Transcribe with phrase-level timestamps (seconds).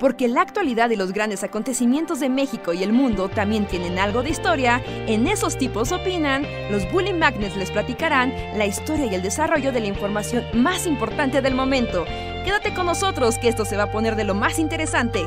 [0.00, 4.22] Porque la actualidad y los grandes acontecimientos de México y el mundo también tienen algo
[4.22, 9.20] de historia, en esos tipos opinan, los Bully Magnets les platicarán la historia y el
[9.20, 12.06] desarrollo de la información más importante del momento.
[12.44, 15.26] Quédate con nosotros que esto se va a poner de lo más interesante.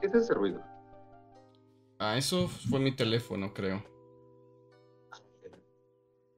[0.00, 0.62] ¿Qué es ese ruido?
[1.98, 3.84] Ah, eso fue mi teléfono, creo.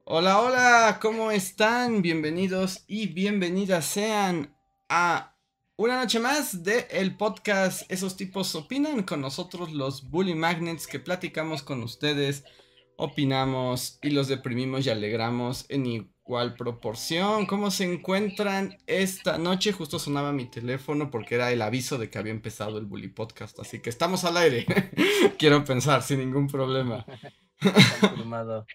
[0.03, 2.01] Hola, hola, ¿cómo están?
[2.01, 4.54] Bienvenidos y bienvenidas sean
[4.97, 5.35] a
[5.75, 11.01] una noche más de el podcast Esos tipos opinan con nosotros los Bully Magnets que
[11.01, 12.45] platicamos con ustedes,
[12.95, 17.45] opinamos y los deprimimos y alegramos en igual proporción.
[17.45, 19.73] ¿Cómo se encuentran esta noche?
[19.73, 23.59] Justo sonaba mi teléfono porque era el aviso de que había empezado el Bully Podcast,
[23.59, 24.65] así que estamos al aire.
[25.37, 27.05] Quiero pensar sin ningún problema.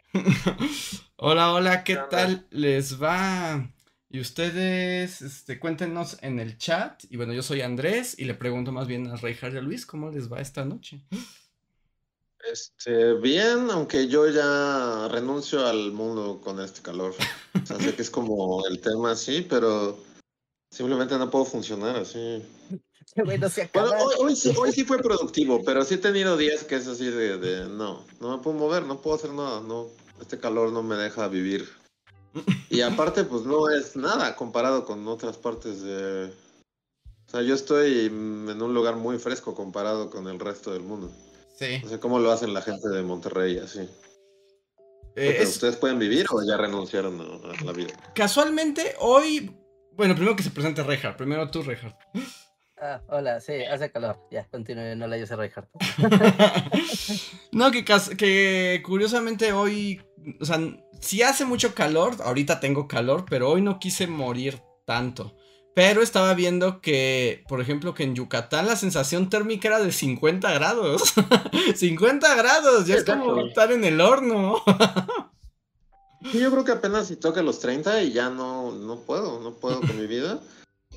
[1.17, 3.73] hola, hola, ¿qué tal les va?
[4.13, 7.05] Y ustedes, este, cuéntenos en el chat.
[7.11, 9.87] Y bueno, yo soy Andrés y le pregunto más bien a Rey y a Luis
[9.87, 11.01] cómo les va esta noche.
[12.53, 17.15] Este, bien, aunque yo ya renuncio al mundo con este calor.
[17.63, 19.97] O sea, sé que es como el tema así, pero
[20.73, 22.43] simplemente no puedo funcionar así.
[23.17, 26.87] Bueno, se bueno, hoy, hoy, sí, fue productivo, pero sí he tenido días que es
[26.87, 29.89] así de, de no, no me puedo mover, no puedo hacer nada, no,
[30.21, 31.69] este calor no me deja vivir.
[32.69, 36.33] Y aparte, pues no es nada comparado con otras partes de...
[37.27, 41.11] O sea, yo estoy en un lugar muy fresco comparado con el resto del mundo.
[41.57, 41.81] Sí.
[41.83, 43.89] No sé cómo lo hacen la gente de Monterrey así.
[45.17, 47.93] Eh, ¿Ustedes pueden vivir o ya renunciaron a, la vida?
[48.15, 49.57] Casualmente, hoy...
[49.93, 51.19] Bueno, primero que se presente Reinhardt.
[51.19, 51.97] Primero tú, Reinhardt.
[52.83, 54.17] Ah, hola, sí, hace calor.
[54.31, 55.69] Ya, continúe, no la a Reinhardt.
[57.53, 57.85] no, que,
[58.17, 60.01] que curiosamente hoy...
[60.41, 60.59] O sea,
[60.99, 65.37] si hace mucho calor, ahorita tengo calor, pero hoy no quise morir tanto.
[65.75, 70.51] Pero estaba viendo que, por ejemplo, que en Yucatán la sensación térmica era de 50
[70.53, 71.15] grados.
[71.77, 74.63] 50 grados, ya es como estar en el horno.
[76.33, 79.81] yo creo que apenas si toca los 30 y ya no, no puedo, no puedo
[79.81, 80.41] con mi vida.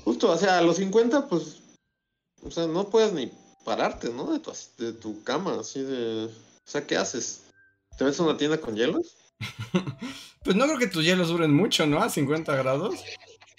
[0.02, 1.63] Justo, o sea, a los 50, pues,
[2.44, 3.32] o sea, no puedes ni
[3.64, 4.32] pararte, ¿no?
[4.32, 6.26] De tu, de tu cama, así de...
[6.26, 7.42] O sea, ¿qué haces?
[7.96, 9.16] ¿Te ves a una tienda con hielos?
[10.44, 12.02] pues no creo que tus hielos duren mucho, ¿no?
[12.02, 12.94] A 50 grados.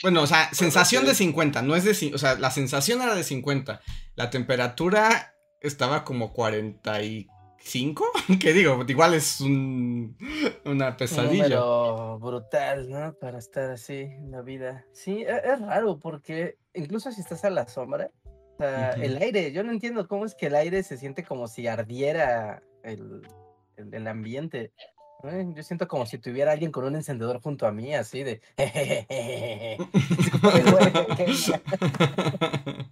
[0.01, 2.13] Bueno, o sea, sensación de 50, no es de...
[2.13, 3.81] O sea, la sensación era de 50.
[4.15, 8.05] La temperatura estaba como 45.
[8.39, 8.83] ¿Qué digo?
[8.87, 10.17] Igual es un,
[10.65, 11.45] una pesadilla.
[11.45, 13.13] Pero brutal, ¿no?
[13.13, 14.85] Para estar así en la vida.
[14.93, 18.11] Sí, e, es, raro porque incluso si estás a la sombra,
[18.55, 21.47] o sea, el aire, yo no entiendo cómo es que el aire se siente como
[21.47, 23.21] si ardiera el,
[23.77, 24.71] el ambiente.
[25.55, 28.41] Yo siento como si tuviera alguien con un encendedor junto a mí, así de.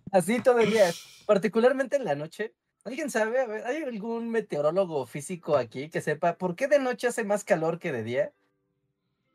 [0.11, 0.91] así todo el día.
[1.25, 2.53] Particularmente en la noche.
[2.85, 3.39] ¿Alguien sabe?
[3.65, 7.93] ¿Hay algún meteorólogo físico aquí que sepa por qué de noche hace más calor que
[7.93, 8.33] de día?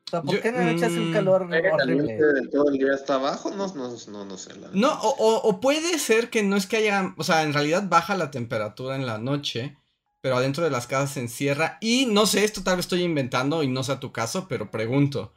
[0.09, 2.19] O sea, ¿por qué de noche hace un calor horrible?
[2.51, 4.53] Todo el día está abajo, no, no, no, no sé.
[4.73, 7.15] No, o, o puede ser que no es que haya.
[7.17, 9.77] O sea, en realidad baja la temperatura en la noche
[10.21, 11.79] pero adentro de las casas se encierra.
[11.81, 15.33] Y no sé, esto tal vez estoy inventando y no sea tu caso, pero pregunto.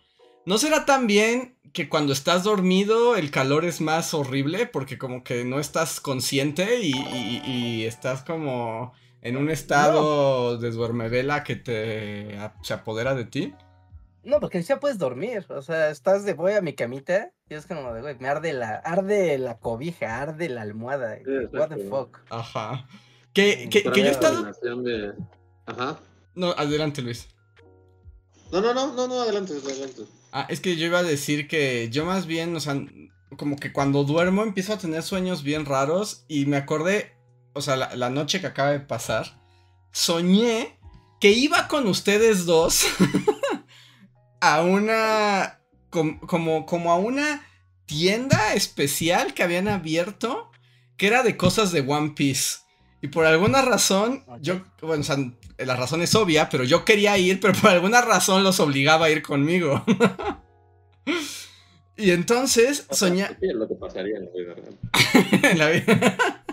[0.46, 4.66] ¿No será también que cuando estás dormido el calor es más horrible?
[4.66, 11.56] Porque como que no estás consciente y, estás como en un estado de duermevela que
[11.56, 13.54] te se apodera de ti.
[14.24, 15.46] No, porque ya puedes dormir.
[15.50, 18.54] O sea, estás de voy a mi camita y es como de güey, me arde
[18.54, 21.18] la, arde la cobija, arde la almohada.
[21.54, 22.20] What the fuck.
[22.30, 22.88] Ajá.
[23.34, 24.52] Que, que, que yo he estado.
[25.66, 26.00] Ajá.
[26.36, 27.28] No, adelante, Luis.
[28.52, 30.04] No, no, no, no, no, adelante, adelante.
[30.32, 32.76] Ah, es que yo iba a decir que yo más bien, o sea,
[33.38, 37.14] como que cuando duermo empiezo a tener sueños bien raros y me acordé,
[37.54, 39.42] o sea, la, noche que acaba de pasar,
[39.92, 40.78] soñé
[41.20, 42.86] que iba con ustedes dos
[44.42, 47.48] a una, como, como a una
[47.86, 50.52] tienda especial que habían abierto
[50.98, 52.60] que era de cosas de One Piece.
[53.02, 55.18] Y por alguna razón, yo, bueno, o sea,
[55.58, 59.10] la razón es obvia, pero yo quería ir, pero por alguna razón los obligaba a
[59.10, 59.84] ir conmigo.
[61.98, 63.28] y entonces soñé.
[63.42, 64.78] lo que pasaría en la vida real.
[65.52, 66.46] en la vida.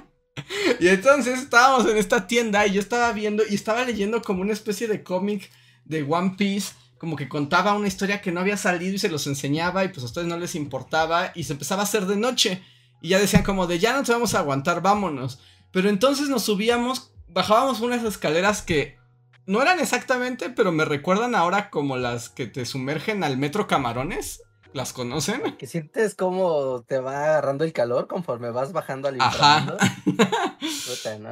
[0.81, 4.55] y entonces estábamos en esta tienda y yo estaba viendo y estaba leyendo como una
[4.55, 5.51] especie de cómic
[5.85, 6.73] de One Piece.
[6.99, 10.03] Como que contaba una historia que no había salido y se los enseñaba y pues
[10.03, 12.63] a ustedes no les importaba y se empezaba a hacer de noche.
[13.01, 15.41] Y ya decían como de ya no te vamos a aguantar, vámonos.
[15.71, 18.99] Pero entonces nos subíamos, bajábamos unas escaleras que
[19.47, 24.43] no eran exactamente, pero me recuerdan ahora como las que te sumergen al metro Camarones.
[24.75, 25.57] ¿Las conocen?
[25.57, 29.79] Que sientes cómo te va agarrando el calor conforme vas bajando al inframundo.
[30.05, 31.31] Puta, ¿no?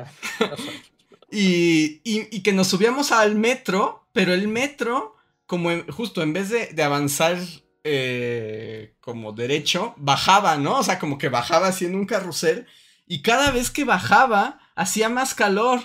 [1.30, 5.15] y, y, que nos subíamos al metro, pero el metro,
[5.46, 7.38] como justo en vez de, de avanzar
[7.88, 10.78] eh, como derecho, bajaba, ¿no?
[10.78, 12.66] O sea, como que bajaba en un carrusel.
[13.06, 15.80] Y cada vez que bajaba, hacía más calor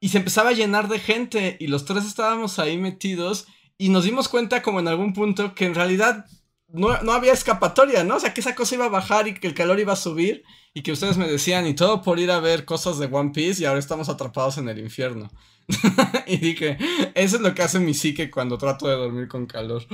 [0.00, 1.56] y se empezaba a llenar de gente.
[1.60, 3.46] Y los tres estábamos ahí metidos.
[3.78, 6.26] Y nos dimos cuenta, como en algún punto, que en realidad
[6.66, 8.16] no, había escapatoria, ¿no?
[8.16, 10.42] O sea, que esa cosa iba a bajar y que el calor iba a subir.
[10.74, 13.62] Y que ustedes me decían, y todo por ir a ver cosas de One Piece.
[13.62, 15.30] Y ahora estamos atrapados en el infierno.
[16.26, 16.76] y dije,
[17.14, 19.86] eso es lo que hace mi psique cuando trato de dormir con calor.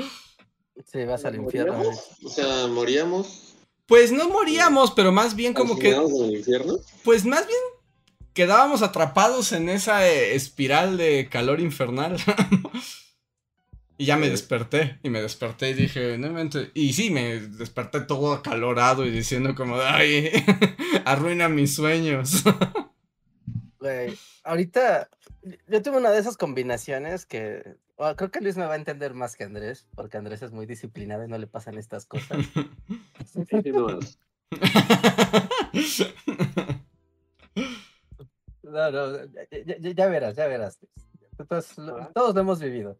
[0.90, 1.82] Sí, vas al infierno.
[2.24, 3.54] O sea, moríamos.
[3.86, 5.90] Pues no moríamos, pero más bien como que.
[5.90, 6.78] en el infierno?
[7.04, 7.58] Pues más bien
[8.32, 12.16] quedábamos atrapados en esa eh, espiral de calor infernal.
[14.00, 16.34] y ya me desperté, y me desperté y dije, no
[16.72, 20.30] Y sí, me desperté todo acalorado y diciendo como, ay,
[21.04, 22.42] arruina mis sueños.
[23.78, 25.10] Güey, ahorita
[25.68, 27.76] yo tuve una de esas combinaciones que
[28.16, 31.22] creo que Luis me va a entender más que Andrés, porque Andrés es muy disciplinado
[31.26, 32.38] y no le pasan estas cosas.
[38.62, 39.18] no, no,
[39.94, 40.78] ya, verás, ya verás.
[41.46, 41.74] Todos,
[42.14, 42.98] todos lo hemos vivido.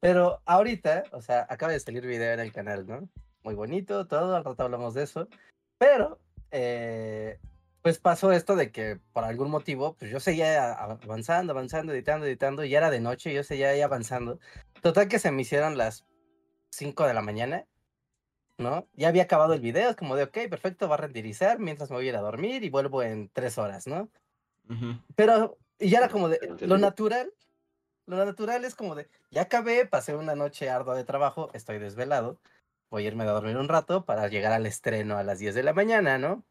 [0.00, 3.08] Pero ahorita, o sea, acaba de salir video en el canal, ¿no?
[3.42, 5.28] Muy bonito, todo, al rato hablamos de eso.
[5.78, 6.18] Pero
[6.50, 7.38] eh,
[7.82, 12.64] pues pasó esto de que por algún motivo, pues yo seguía avanzando, avanzando, editando, editando,
[12.64, 14.38] y era de noche, yo seguía ahí avanzando.
[14.82, 16.06] Total que se me hicieron las
[16.70, 17.66] 5 de la mañana,
[18.58, 18.86] ¿no?
[18.94, 21.96] Ya había acabado el video, es como de, ok, perfecto, va a renderizar mientras me
[21.96, 24.10] voy a ir a dormir y vuelvo en 3 horas, ¿no?
[25.16, 27.32] Pero, y ya era como de, lo natural,
[28.06, 32.38] lo natural es como de, ya acabé, pasé una noche ardua de trabajo, estoy desvelado,
[32.90, 35.62] voy a irme a dormir un rato para llegar al estreno a las 10 de
[35.62, 36.44] la mañana, ¿no?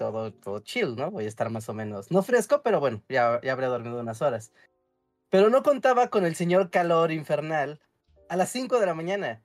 [0.00, 1.10] todo, todo chill, ¿no?
[1.10, 4.22] Voy a estar más o menos, no fresco, pero bueno, ya, ya habré dormido unas
[4.22, 4.50] horas.
[5.28, 7.80] Pero no contaba con el señor calor infernal
[8.30, 9.42] a las 5 de la mañana.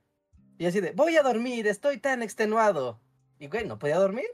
[0.56, 2.98] Y así de, voy a dormir, estoy tan extenuado.
[3.38, 4.26] Y güey, no podía dormir.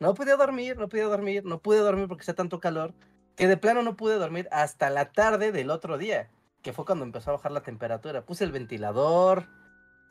[0.00, 2.94] No podía dormir, no podía dormir, no pude dormir porque hacía tanto calor.
[3.36, 6.30] Que de plano no pude dormir hasta la tarde del otro día.
[6.62, 8.22] Que fue cuando empezó a bajar la temperatura.
[8.22, 9.46] Puse el ventilador,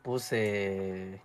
[0.04, 1.22] puse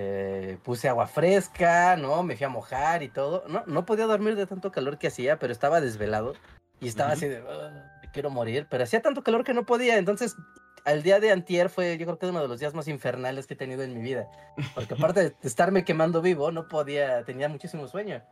[0.00, 2.22] eh, puse agua fresca, ¿no?
[2.22, 3.42] Me fui a mojar y todo.
[3.48, 6.34] No, no podía dormir de tanto calor que hacía, pero estaba desvelado.
[6.80, 8.68] Y estaba así de, me quiero morir.
[8.70, 9.98] Pero hacía tanto calor que no podía.
[9.98, 10.36] Entonces,
[10.84, 13.54] al día de antier fue, yo creo que uno de los días más infernales que
[13.54, 14.28] he tenido en mi vida.
[14.76, 18.22] Porque aparte de estarme quemando vivo, no podía, tenía muchísimo sueño.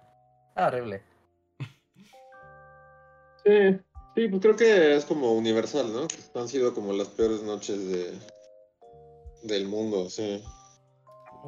[0.55, 1.03] Ah, horrible.
[3.45, 3.81] Sí,
[4.17, 6.09] sí, pues creo que es como universal, ¿no?
[6.35, 8.13] Han sido como las peores noches de,
[9.45, 10.43] del mundo, sí.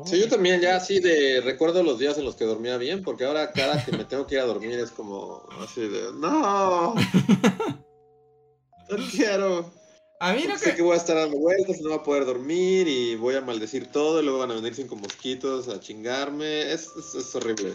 [0.04, 3.24] Sí, yo también ya así de recuerdo los días en los que dormía bien, porque
[3.24, 6.94] ahora cada que me tengo que ir a dormir es como así de no,
[8.90, 9.72] no quiero.
[10.20, 10.82] A mí no sé que...
[10.82, 14.20] voy a estar dando vueltas, no voy a poder dormir y voy a maldecir todo
[14.20, 16.72] y luego van a venir cinco mosquitos a chingarme.
[16.72, 17.74] Es, es, horrible.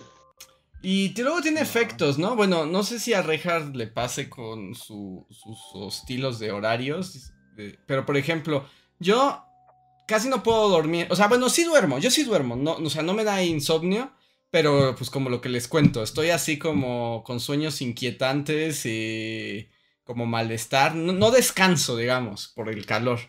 [0.83, 2.35] Y luego tiene efectos, ¿no?
[2.35, 5.25] Bueno, no sé si a Reinhardt le pase con sus
[5.87, 7.31] estilos de horarios,
[7.87, 8.65] pero por ejemplo,
[8.99, 9.43] yo
[10.07, 11.07] casi no puedo dormir.
[11.09, 12.55] O sea, bueno, sí duermo, yo sí duermo.
[12.55, 14.11] No, o sea, no me da insomnio.
[14.53, 19.67] Pero pues como lo que les cuento, estoy así como con sueños inquietantes y
[20.03, 20.93] como malestar.
[20.93, 23.19] No, descanso, digamos, por el calor.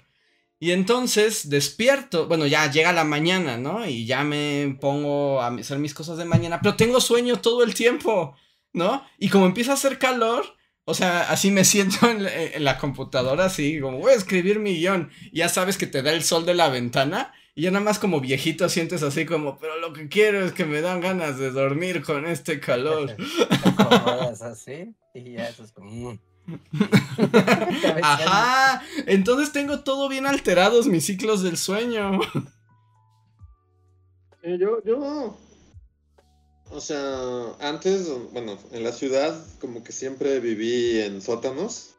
[0.65, 3.87] Y entonces despierto, bueno, ya llega la mañana, ¿no?
[3.87, 7.75] Y ya me pongo a hacer mis cosas de mañana, pero tengo sueño todo el
[7.75, 8.35] tiempo,
[8.73, 9.05] ¿no?
[9.19, 10.57] Y como empieza a hacer calor,
[10.87, 15.11] o sea, así me siento en la, computadora, así como voy a escribir mi guion.
[15.35, 17.35] ya sabes que te da el sol de la ventana.
[17.55, 20.65] Y ya nada más como viejito sientes así como, pero lo que quiero es que
[20.65, 23.15] me dan ganas de dormir con este calor.
[24.41, 26.19] así y ya eso es como...
[27.17, 28.03] Mm".
[28.03, 32.21] Ajá, entonces tengo todo bien alterados mis ciclos del sueño.
[34.43, 35.37] yo, yo
[36.75, 41.91] o sea, antes, bueno, en la ciudad como que siempre viví en sótanos.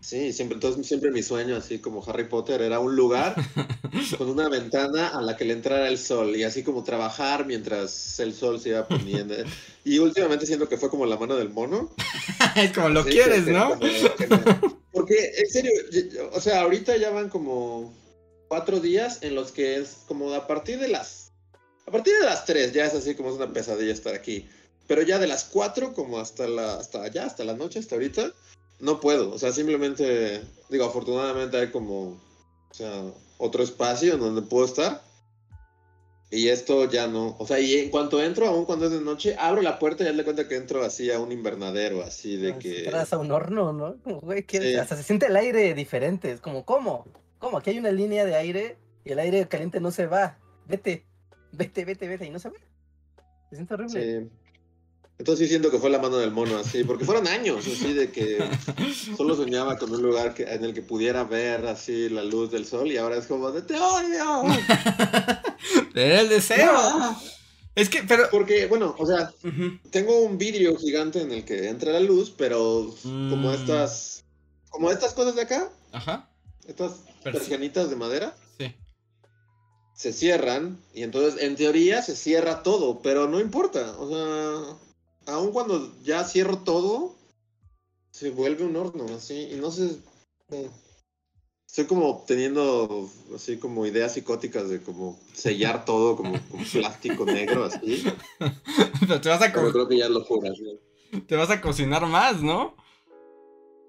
[0.00, 3.34] Sí, siempre, entonces siempre mi sueño, así como Harry Potter, era un lugar
[4.18, 8.20] con una ventana a la que le entrara el sol y así como trabajar mientras
[8.20, 9.34] el sol se iba poniendo.
[9.88, 11.94] Y últimamente siento que fue como la mano del mono.
[12.56, 13.78] es como lo quieres, ¿no?
[14.92, 15.72] porque, en serio,
[16.32, 17.94] o sea, ahorita ya van como
[18.48, 21.32] cuatro días en los que es como a partir de las
[21.86, 24.46] a partir de las 3 ya es así como es una pesadilla estar aquí.
[24.86, 28.34] Pero ya de las 4 como hasta la hasta allá, hasta la noche, hasta ahorita,
[28.80, 29.30] no puedo.
[29.30, 32.20] O sea, simplemente, digo, afortunadamente hay como,
[32.70, 33.04] o sea,
[33.38, 35.02] otro espacio en donde puedo estar.
[36.30, 37.36] Y esto ya no.
[37.38, 40.06] O sea, y en cuanto entro, aún cuando es de noche, abro la puerta y
[40.06, 42.78] ya le cuenta que entro así a un invernadero, así de Ah, que.
[42.84, 43.96] Entras a un horno, ¿no?
[44.02, 44.74] Como, güey, que Sí.
[44.74, 46.30] hasta se siente el aire diferente.
[46.30, 47.06] Es como, ¿cómo?
[47.38, 47.56] ¿Cómo?
[47.58, 50.38] Aquí hay una línea de aire y el aire caliente no se va.
[50.66, 51.04] Vete,
[51.52, 52.26] vete, vete, vete.
[52.26, 52.56] Y no se va.
[53.48, 54.20] Se siente horrible.
[54.20, 54.28] Sí.
[55.18, 58.12] Entonces sí siento que fue la mano del mono así, porque fueron años así de
[58.12, 58.38] que
[59.16, 62.64] solo soñaba con un lugar que, en el que pudiera ver así la luz del
[62.66, 64.44] sol y ahora es como de te odio.
[65.94, 66.70] Era el deseo.
[66.72, 67.20] Ah.
[67.74, 68.28] Es que, pero.
[68.30, 69.32] Porque, bueno, o sea,
[69.90, 73.54] tengo un vidrio gigante en el que entra la luz, pero como Mm.
[73.54, 74.24] estas,
[74.70, 76.28] como estas cosas de acá, Ajá.
[76.66, 76.92] estas
[77.24, 78.74] Persi- persianitas de madera, Sí.
[79.94, 84.76] se cierran y entonces en teoría se cierra todo, pero no importa, o sea,
[85.28, 87.14] aun cuando ya cierro todo,
[88.10, 89.96] se vuelve un horno así y no sé,
[90.50, 90.70] eh,
[91.66, 97.64] estoy como teniendo así como ideas psicóticas de como sellar todo como con plástico negro
[97.64, 98.04] así,
[99.00, 100.50] Pero te vas a, pero creo que ya es locura.
[100.54, 100.78] ¿sí?
[101.26, 102.74] te vas a cocinar más, ¿no?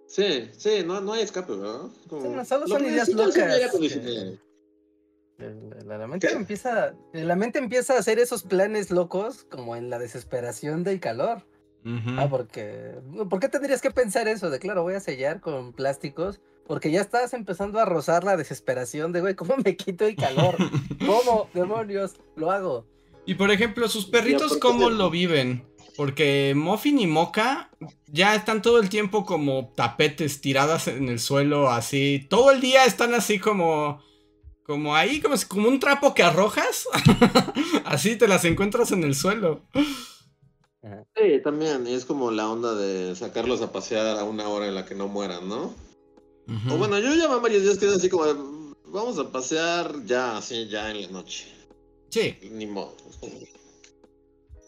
[0.07, 1.81] Sí, sí, no, no hay escape, ¿verdad?
[2.09, 4.11] Como, Sí, no, solo lo son ideas locas aire que- acondicionado.
[4.21, 4.39] El-
[5.85, 9.97] La, la mente empieza, la mente empieza a hacer esos planes locos como en la
[9.99, 11.45] desesperación del calor.
[12.17, 12.95] Ah, porque
[13.29, 16.41] ¿por qué tendrías que pensar eso de claro, voy a sellar con plásticos?
[16.67, 20.55] Porque ya estás empezando a rozar la desesperación de, güey, ¿cómo me quito el calor?
[21.05, 22.85] ¿Cómo, demonios, lo hago?
[23.25, 25.65] Y por ejemplo, sus perritos, ¿cómo lo viven?
[25.95, 27.71] Porque Muffin y Mocha
[28.07, 32.27] ya están todo el tiempo como tapetes tiradas en el suelo, así.
[32.29, 34.01] Todo el día están así como.
[34.69, 36.87] Como ahí, como, como un trapo que arrojas.
[37.85, 39.63] así te las encuentras en el suelo.
[41.15, 44.75] Sí, también, y es como la onda de sacarlos a pasear a una hora en
[44.75, 45.73] la que no mueran, ¿no?
[46.69, 48.35] O bueno, yo ya varios días que es así como, de,
[48.85, 51.47] vamos a pasear ya, así, ya en la noche.
[52.09, 52.37] Sí.
[52.51, 52.93] Ni modo.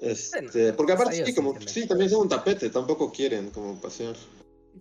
[0.01, 4.15] Este, porque aparte sí, como, sí, también son un tapete, tampoco quieren como pasear.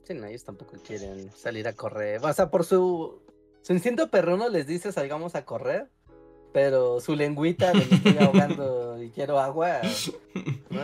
[0.03, 2.25] Sí, no, ellos tampoco quieren salir a correr.
[2.25, 3.21] O sea, por su,
[3.63, 5.89] su instinto perruno les dice salgamos a correr,
[6.53, 9.81] pero su lengüita de me estoy ahogando y quiero agua.
[10.71, 10.81] ¿no?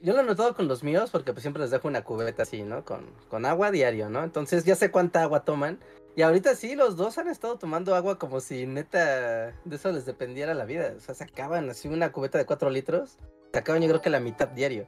[0.00, 2.62] Yo lo he notado con los míos porque pues siempre les dejo una cubeta así,
[2.62, 2.84] ¿no?
[2.84, 4.22] Con, con agua diario, ¿no?
[4.22, 5.80] Entonces ya sé cuánta agua toman.
[6.14, 10.04] Y ahorita sí, los dos han estado tomando agua como si neta de eso les
[10.06, 10.94] dependiera la vida.
[10.96, 13.18] O sea, se acaban así una cubeta de cuatro litros.
[13.52, 14.86] Se acaban yo creo que la mitad diario.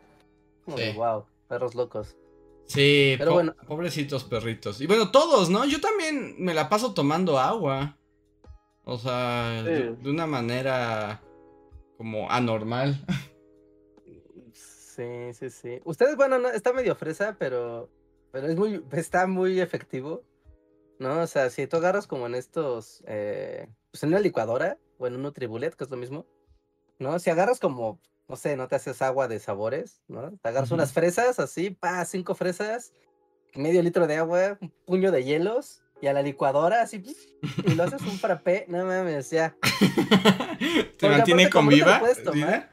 [0.64, 0.96] Como de Sí.
[0.98, 2.16] wow, perros locos.
[2.70, 3.56] Sí, Pero po- bueno.
[3.66, 4.80] pobrecitos perritos.
[4.80, 5.64] Y bueno, todos, ¿no?
[5.64, 7.96] Yo también me la paso tomando agua.
[8.84, 9.96] O sea, de, Sí.
[10.02, 11.20] de una manera
[11.96, 13.04] como anormal.
[14.52, 15.80] Sí, sí, sí.
[15.84, 17.88] Ustedes, bueno, no, está medio fresa, pero,
[18.32, 20.22] pero es muy, está muy efectivo.
[20.98, 21.22] ¿No?
[21.22, 25.14] O sea, si tú agarras como en estos, eh, pues en una licuadora o en
[25.14, 26.26] un Nutribullet, que es lo mismo,
[26.98, 27.18] ¿no?
[27.18, 27.98] Si agarras como,
[28.30, 30.30] no sé, no te haces agua de sabores, ¿no?
[30.40, 32.92] Te agarras unas fresas, así, pa, cinco fresas,
[33.54, 37.02] medio litro de agua, un puño de hielos, y a la licuadora, así,
[37.66, 39.56] y lo haces un frappé, no mames, ya.
[40.98, 42.70] ¿Te mantiene aparte, con como no te lo viva?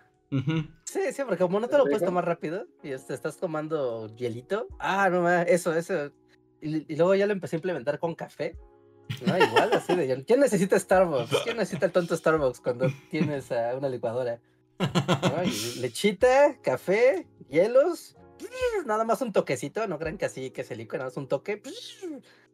[0.85, 4.67] Sí, sí, porque como no te lo puedes tomar rápido y este, estás tomando hielito,
[4.77, 6.11] ah, no ma, eso, eso.
[6.61, 8.55] Y, y luego ya lo empecé a implementar con café.
[9.25, 9.37] ¿no?
[9.37, 10.23] Igual, así de.
[10.23, 11.43] ¿Quién necesita Starbucks?
[11.43, 14.39] ¿Quién necesita el tonto Starbucks cuando tienes ah, una licuadora?
[15.79, 18.15] Lechita, café, hielos,
[18.85, 21.61] nada más un toquecito, no crean que así que se licua, nada más un toque.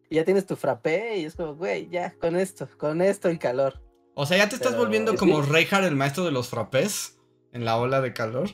[0.10, 3.38] Y ya tienes tu frappé y es como, güey, ya, con esto, con esto y
[3.38, 3.82] calor.
[4.15, 7.18] O sea, ya te estás Pero- volviendo como Reinhardt, el maestro de los frappés
[7.51, 8.50] en la ola de calor.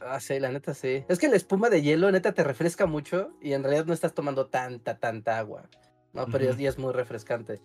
[0.00, 1.04] Ah, sí, la neta sí.
[1.08, 4.12] Es que la espuma de hielo, neta, te refresca mucho y en realidad no estás
[4.14, 5.70] tomando tanta, tanta agua.
[6.12, 6.58] No, pero Ujú.
[6.58, 7.60] ya es muy refrescante.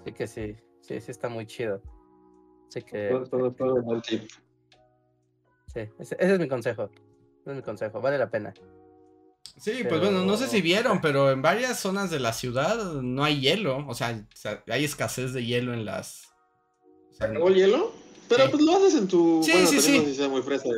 [0.00, 1.82] Así que sí, sí, sí está muy chido.
[2.74, 4.28] Así que, Todo, todo, todo un buen tip.
[5.72, 6.90] sí, ese, ese es mi consejo.
[7.42, 8.52] Ese es mi consejo, vale la pena.
[9.56, 13.22] Sí, pues bueno, no sé si vieron, pero en varias zonas de la ciudad no
[13.22, 13.86] hay hielo.
[13.86, 16.32] O sea, o sea, hay escasez de hielo en las.
[17.10, 17.92] o sea, ¿Acabó el hielo?
[18.28, 18.50] Pero Sí.
[18.50, 19.42] pues lo haces en tu.
[19.44, 19.98] Sí, bueno, sí, sí.
[19.98, 20.68] no sé si sea muy fresa.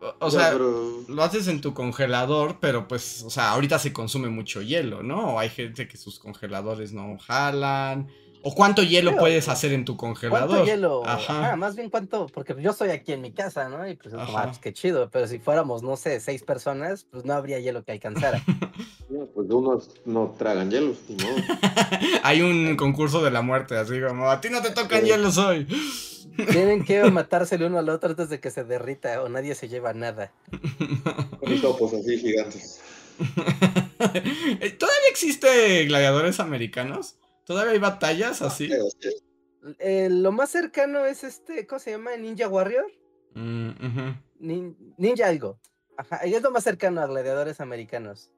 [0.00, 1.04] o- o sea, pero.
[1.08, 5.34] lo haces en tu congelador, pero pues, o sea, ahorita se consume mucho hielo, ¿no?
[5.34, 8.08] O hay gente que sus congeladores no jalan.
[8.44, 10.48] ¿O cuánto hielo Pero- puedes hacer en tu congelador?
[10.48, 11.02] ¿Cuánto hielo?
[11.06, 11.52] Ajá.
[11.52, 13.86] Ah, más bien cuánto, porque yo estoy aquí en mi casa, ¿no?
[13.88, 17.34] Y pues ah, pues qué chido, pero si fuéramos, no sé, seis personas, pues no
[17.34, 18.42] habría hielo que alcanzara.
[19.08, 21.36] no, Pues unos no tragan hielos, modo.
[22.24, 25.06] Hay un concurso de la muerte, así como, a ti no te tocan Sí.
[25.06, 25.66] hielos hoy.
[26.50, 29.68] Tienen que matarse el uno al otro antes de que se derrita o nadie se
[29.68, 30.32] lleva nada.
[31.38, 32.80] Con topos así gigantes.
[33.98, 37.16] ¿Todavía existe gladiadores americanos?
[37.44, 38.68] ¿Todavía hay batallas así?
[38.68, 39.10] Pero sí.
[39.78, 42.16] Eh, lo más cercano es este, ¿cómo se llama?
[42.16, 42.86] Ninja Warrior.
[43.34, 43.70] Mm.
[44.40, 45.58] Nin- Ninja algo.
[45.96, 48.30] Ajá, y es lo más cercano a gladiadores americanos.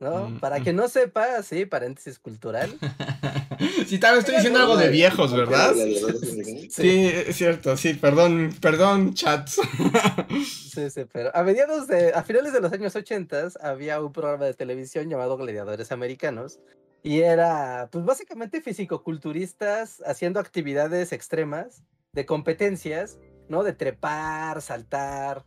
[0.00, 0.30] ¿No?
[0.30, 0.64] Mm, Para mm.
[0.64, 2.76] que no sepa, sí, paréntesis cultural.
[3.86, 5.74] sí, tal vez estoy diciendo algo de viejos, ¿verdad?
[5.74, 6.68] Sí.
[6.72, 9.60] Sí, es cierto, sí, perdón, perdón, chats.
[10.72, 14.46] Sí, sí, pero a mediados de, a finales de los años 80 había un programa
[14.46, 16.58] de televisión llamado Gladiadores Americanos
[17.02, 21.82] y era, pues básicamente fisicoculturistas haciendo actividades extremas
[22.12, 23.18] de competencias,
[23.48, 23.62] ¿no?
[23.64, 25.44] De trepar, saltar,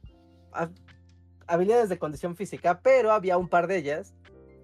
[0.51, 0.69] ha-
[1.47, 4.13] habilidades de condición física, pero había un par de ellas,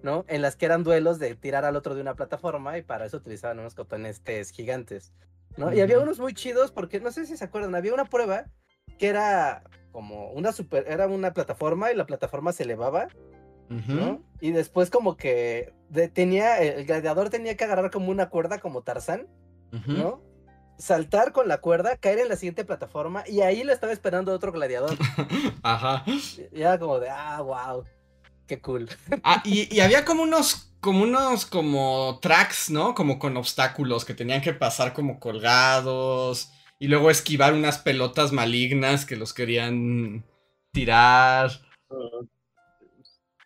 [0.02, 0.24] ¿no?
[0.28, 3.16] En las que eran duelos de tirar al otro de una plataforma y para eso
[3.18, 5.12] utilizaban unos cotonestes gigantes,
[5.56, 5.72] ¿no?
[5.72, 8.46] Y había unos muy chidos porque no sé si se acuerdan, había una prueba
[8.98, 13.08] que era como una super, era una plataforma y la plataforma se elevaba,
[14.40, 18.82] Y después como que de- tenía, el gladiador tenía que agarrar como una cuerda como
[18.82, 19.28] Tarzán.
[19.86, 20.22] ¿no?
[20.78, 24.52] Saltar con la cuerda, caer en la siguiente plataforma y ahí lo estaba esperando otro
[24.52, 24.96] gladiador.
[25.62, 26.04] Ajá.
[26.06, 27.84] Y era como de, ah, wow,
[28.46, 28.88] qué cool.
[29.22, 32.94] Ah, y, y había como unos, como unos, como tracks, ¿no?
[32.94, 39.06] Como con obstáculos que tenían que pasar como colgados y luego esquivar unas pelotas malignas
[39.06, 40.24] que los querían
[40.72, 41.50] tirar.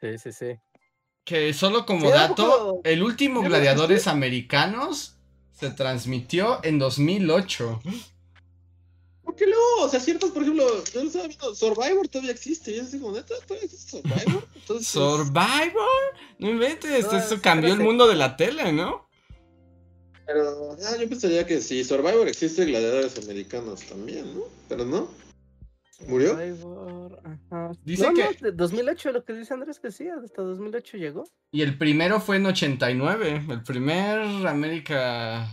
[0.01, 0.47] Sí, sí, sí.
[1.25, 5.17] Que solo como Sí, dato, poco- el último Gladiadores Americanos
[5.53, 7.81] se transmitió en 2008.
[9.25, 9.85] ¿Por qué no?
[9.85, 12.71] O sea, ciertos, por ejemplo, yo lo estaba viendo, Survivor todavía existe.
[12.71, 13.35] Y yo así como, ¿neta?
[13.47, 14.49] ¿Todavía existe Survivor?
[14.55, 16.03] Entonces, ¿Survivor?
[16.39, 19.07] No inventes, No, eso sí, cambió el parece- mundo de la tele, ¿no?
[20.27, 24.43] Pero ah, yo pensaría que si Survivor existe, gladiadores americanos también, ¿no?
[24.69, 25.09] Pero no.
[26.07, 26.31] ¿Murió?
[26.31, 27.73] Survivor, ajá.
[27.85, 31.25] Dice No, no, que- de 2008, lo que dice Andrés que sí, hasta 2008 llegó.
[31.51, 35.47] Y el primero fue en 89, el primer América...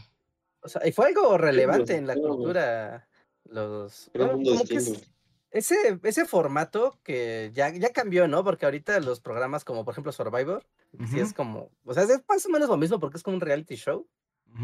[0.62, 2.36] O sea, y fue algo relevante en la claro.
[2.36, 3.08] cultura.
[3.46, 4.10] Los.
[4.14, 5.10] Bueno, como que es-
[5.52, 8.44] ese, ese formato que ya, ya cambió, ¿no?
[8.44, 10.66] Porque ahorita los programas como, por ejemplo, Survivor,
[11.12, 11.70] sí es como.
[11.84, 14.08] O sea, es más o menos lo mismo porque es como un reality show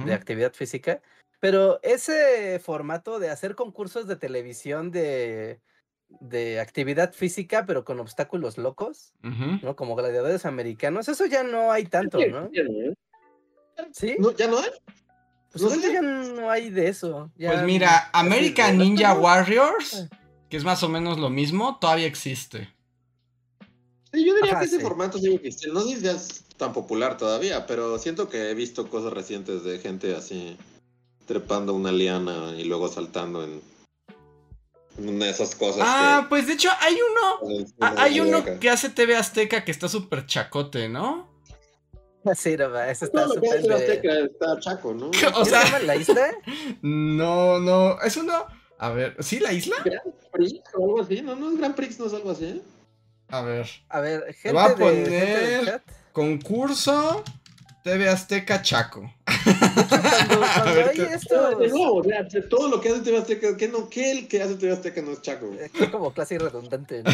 [0.06, 1.02] de actividad física.
[1.40, 5.62] Pero ese formato de hacer concursos de televisión de,
[6.08, 9.14] de actividad física, pero con obstáculos locos.
[9.22, 9.76] ¿no?
[9.76, 12.50] Como gladiadores americanos, eso ya no hay tanto, ¿no?
[13.94, 14.16] ¿Sí?
[14.20, 14.32] ¿No?
[14.32, 14.70] ¿Ya no hay?
[15.52, 15.94] Pues no sé.
[15.94, 17.32] ya no hay de eso.
[17.36, 19.20] ya Pues mira, American "No, Ninja no".
[19.22, 20.08] Warriors,
[20.50, 22.70] que es más o menos lo mismo, todavía existe.
[24.14, 24.82] Sí, yo diría Ajá, que ese sí.
[24.82, 25.80] formato sigue existiendo.
[25.82, 29.64] No sé si ya es tan popular todavía, pero siento que he visto cosas recientes
[29.64, 30.58] de gente así
[31.26, 33.62] trepando una liana y luego saltando en
[34.98, 35.84] una de esas cosas.
[35.86, 39.72] Ah, pues de hecho hay uno, que, ah, hay uno que hace TV Azteca que
[39.72, 41.30] está súper chacote, ¿no?
[42.36, 45.08] Sí, no, ese está Todo lo que súper hace de- Azteca está chaco, ¿no?
[45.10, 46.32] O ¿Cómo se sea- llama la isla?
[46.82, 48.34] No, no, es uno...
[48.82, 49.76] A ver, ¿sí la isla?
[49.84, 51.36] Grand Prix o algo así, ¿no?
[51.36, 52.62] ¿No es Grand Prix, no es algo así?
[53.30, 55.82] A ver, A ver, gente, voy a de, gente del poner- chat.
[56.14, 57.24] concurso
[57.84, 59.02] TV Azteca Chaco.
[59.24, 61.60] Cuando, cuando ver, hay ¿qué- estos...
[61.60, 64.42] De nuevo, o sea, todo lo que hace TV Azteca, ¿qué, no, ¿qué el que
[64.42, 65.46] hace TV Azteca no es chaco?
[65.60, 67.12] eh, que es como clase redundante, ¿no?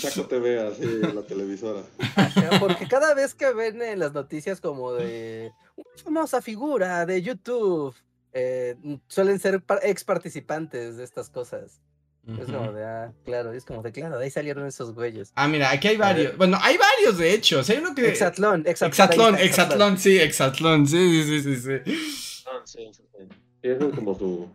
[0.00, 1.82] Chaco TV, así, la televisora.
[2.16, 7.22] Ajá, Porque cada vez que ven en las noticias como de una famosa figura de
[7.22, 7.94] YouTube,
[8.32, 8.76] eh,
[9.08, 11.80] suelen ser par- ex participantes de estas cosas.
[12.26, 15.32] Es como de, ah, claro, es como de, claro, de ahí salieron esos güeyes.
[15.34, 16.36] Ah, mira, aquí hay varios.
[16.38, 17.58] Bueno, hay varios de hecho.
[17.58, 18.08] O sea, hay uno que.
[18.08, 18.90] Exatlón, exatlón.
[18.90, 22.44] Exatlón, Exatlón, sí, Exatlón, sí, sí, sí, sí, sí.
[22.46, 23.28] Ah, sí, sí, sí.
[23.62, 24.48] Es como su,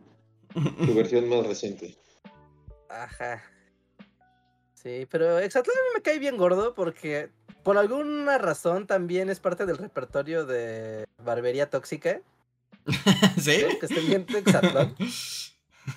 [0.86, 1.95] su versión más reciente.
[2.89, 3.43] Ajá.
[4.73, 7.29] Sí, pero Exatlón a mí me cae bien gordo porque
[7.63, 12.21] por alguna razón también es parte del repertorio de Barbería Tóxica.
[13.39, 13.63] ¿Sí?
[13.79, 14.95] Que estén viendo Exatlón.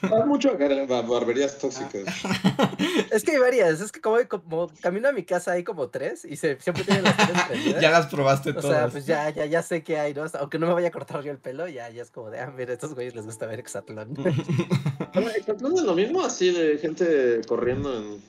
[0.02, 2.05] Hay mucho barberías tóxicas.
[3.11, 6.24] Es que hay varias, es que como, como camino a mi casa hay como tres
[6.24, 7.81] y se, siempre tienen las tres prendidas.
[7.83, 8.92] ya las probaste O sea, todas.
[8.92, 10.22] pues ya, ya, ya sé que hay, ¿no?
[10.22, 12.31] O sea, aunque no me vaya a cortar yo el pelo, ya, ya es como
[12.31, 14.16] de, ah, mira, a estos güeyes les gusta ver Exatlón.
[15.37, 16.22] ¿Exatlón es lo mismo?
[16.22, 18.22] Así de gente corriendo en,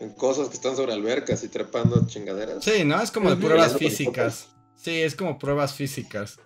[0.00, 2.64] en cosas que están sobre albercas y trepando chingaderas.
[2.64, 3.00] sí, ¿no?
[3.00, 4.48] Es como de pruebas físicas.
[4.74, 6.38] Sí, es como pruebas físicas.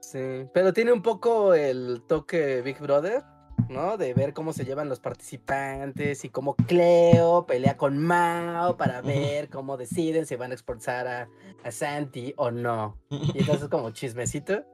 [0.00, 3.22] Sí, pero tiene un poco el toque Big Brother,
[3.68, 3.96] ¿no?
[3.96, 9.48] De ver cómo se llevan los participantes y cómo Cleo pelea con Mao para ver
[9.48, 11.28] cómo deciden si van a expulsar a,
[11.64, 12.98] a Santi o no.
[13.10, 14.64] Y entonces como chismecito.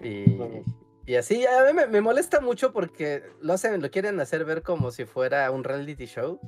[0.00, 0.24] Y,
[1.06, 4.62] y así, a mí me, me molesta mucho porque lo hacen, lo quieren hacer ver
[4.62, 6.40] como si fuera un reality show.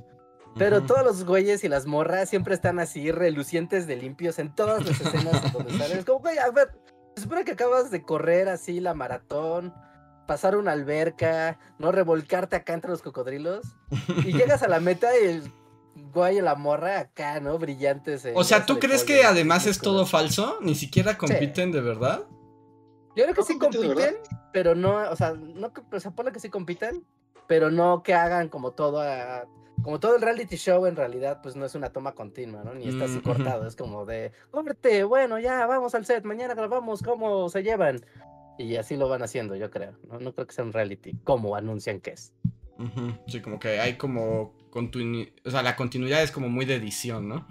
[0.57, 4.85] Pero todos los güeyes y las morras siempre están así relucientes de limpios en todas
[4.85, 5.99] las escenas en donde salen.
[5.99, 6.71] Es como, güey, a ver,
[7.15, 9.73] Se supone que acabas de correr así la maratón,
[10.27, 13.65] pasar una alberca, no revolcarte acá entre los cocodrilos,
[14.25, 15.53] y llegas a la meta y el
[16.13, 17.57] guay y la morra acá, ¿no?
[17.57, 18.27] Brillantes.
[18.33, 20.57] O sea, ¿tú crees que además es todo falso?
[20.61, 22.23] ¿Ni siquiera compiten de verdad?
[23.15, 24.15] Yo creo que sí compiten,
[24.53, 27.05] pero no, o sea, no, o sea, que sí compiten,
[27.47, 29.45] pero no que hagan como todo a,
[29.83, 32.73] como todo el reality show en realidad, pues no es una toma continua, ¿no?
[32.73, 36.53] Ni está así mm, cortado, es como de, cómprate, bueno, ya, vamos al set, mañana
[36.53, 38.05] grabamos cómo se llevan.
[38.57, 39.93] Y así lo van haciendo, yo creo.
[40.07, 42.33] No, no creo que sea un reality, como anuncian que es.
[43.27, 47.47] Sí, como que hay como o sea, la continuidad es como muy de edición, ¿no?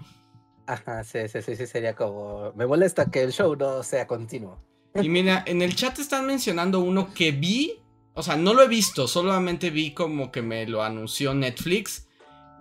[0.65, 4.59] Ajá, sí, sí, sí, sí, sería como, me molesta que el show no sea continuo.
[4.95, 7.81] Y mira, en el chat están mencionando uno que vi,
[8.13, 12.07] o sea, no lo he visto, solamente vi como que me lo anunció Netflix,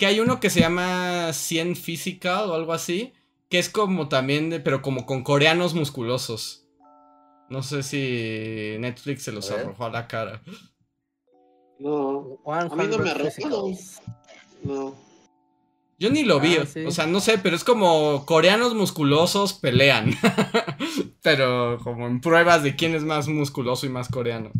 [0.01, 3.13] que hay uno que se llama 100 Physical o algo así,
[3.51, 6.67] que es como también, pero como con coreanos musculosos.
[7.51, 10.43] No sé si Netflix se los arrojó a la cara.
[11.79, 13.71] No, a mí no me arrojó.
[14.63, 14.95] No.
[15.99, 20.15] Yo ni lo vi, ah, o sea, no sé, pero es como coreanos musculosos pelean.
[21.23, 24.51] pero como en pruebas de quién es más musculoso y más coreano.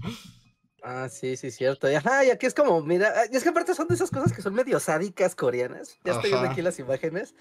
[0.83, 1.91] Ah, sí, sí, cierto.
[1.91, 4.33] Y, ajá, y aquí es como, mira, y es que aparte son de esas cosas
[4.33, 5.99] que son medio sádicas coreanas.
[6.05, 7.35] Ya estoy viendo aquí las imágenes.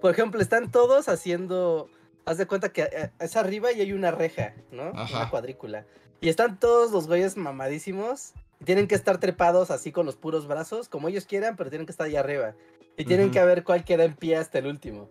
[0.00, 1.88] Por ejemplo, están todos haciendo,
[2.24, 4.90] haz de cuenta que eh, es arriba y hay una reja, ¿no?
[4.90, 5.86] Una cuadrícula.
[6.20, 8.32] Y están todos los güeyes mamadísimos.
[8.60, 11.86] Y tienen que estar trepados así con los puros brazos, como ellos quieran, pero tienen
[11.86, 12.54] que estar ahí arriba.
[12.96, 15.10] Y tienen que ver cuál queda en pie hasta el último.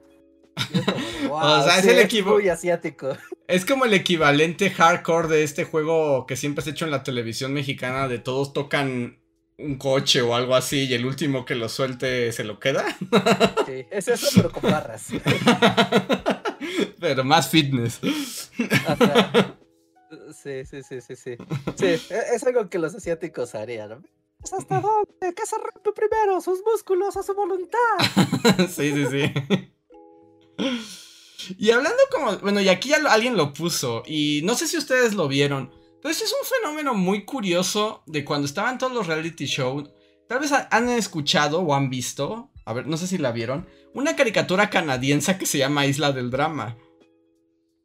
[1.31, 2.37] o sea, es el equipo.
[2.51, 3.17] asiático.
[3.47, 7.03] Es como el equivalente hardcore de este juego que siempre se ha hecho en la
[7.03, 9.19] televisión mexicana de todos tocan
[9.57, 12.85] un coche o algo así y el último que lo suelte se lo queda.
[13.65, 15.07] Sí, es eso pero con barras.
[16.99, 17.99] pero más fitness.
[20.33, 21.37] Sí, sí, sí, sí, sí.
[21.75, 24.05] Sí, e, es algo que los asiáticos harían.
[24.43, 25.33] ¿Hasta dónde?
[25.35, 26.39] ¿Qué se rompe primero?
[26.41, 27.79] ¿Sus músculos o su voluntad?
[28.69, 29.71] sí, sí, sí.
[31.57, 35.13] Y hablando como, bueno, y aquí ya alguien lo puso, y no sé si ustedes
[35.13, 39.45] lo vieron, pero este es un fenómeno muy curioso de cuando estaban todos los reality
[39.45, 39.89] shows.
[40.27, 44.15] Tal vez han escuchado o han visto, a ver, no sé si la vieron, una
[44.15, 46.77] caricatura canadiense que se llama Isla del Drama.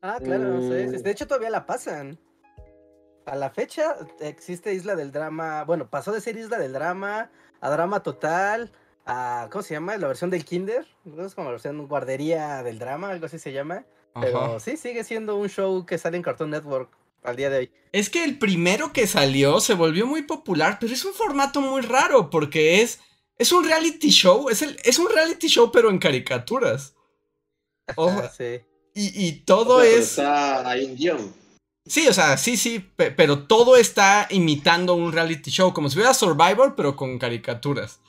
[0.03, 0.69] Ah, claro, mm.
[0.71, 2.19] de hecho todavía la pasan.
[3.27, 7.31] A la fecha existe Isla del Drama, bueno, pasó de ser Isla del Drama
[7.61, 8.73] a Drama Total,
[9.51, 9.97] ¿cómo se llama?
[9.97, 10.87] La versión del Kinder,
[11.19, 13.85] es como la versión guardería del drama, algo así se llama.
[14.21, 16.91] Pero sí, sigue siendo un show que sale en Cartoon Network
[17.23, 17.73] al día de hoy.
[17.93, 21.83] Es que el primero que salió se volvió muy popular, pero es un formato muy
[21.83, 23.01] raro porque es,
[23.39, 26.95] es un reality show, es, el, es un reality show pero en caricaturas.
[28.37, 28.61] sí.
[28.95, 30.11] y, y, todo es...
[30.11, 31.41] Está ahí un guion.
[31.87, 36.15] Sí, o sea, sí, sí, pero todo está imitando un reality show, como si fuera
[36.15, 38.01] Survivor, pero con caricaturas.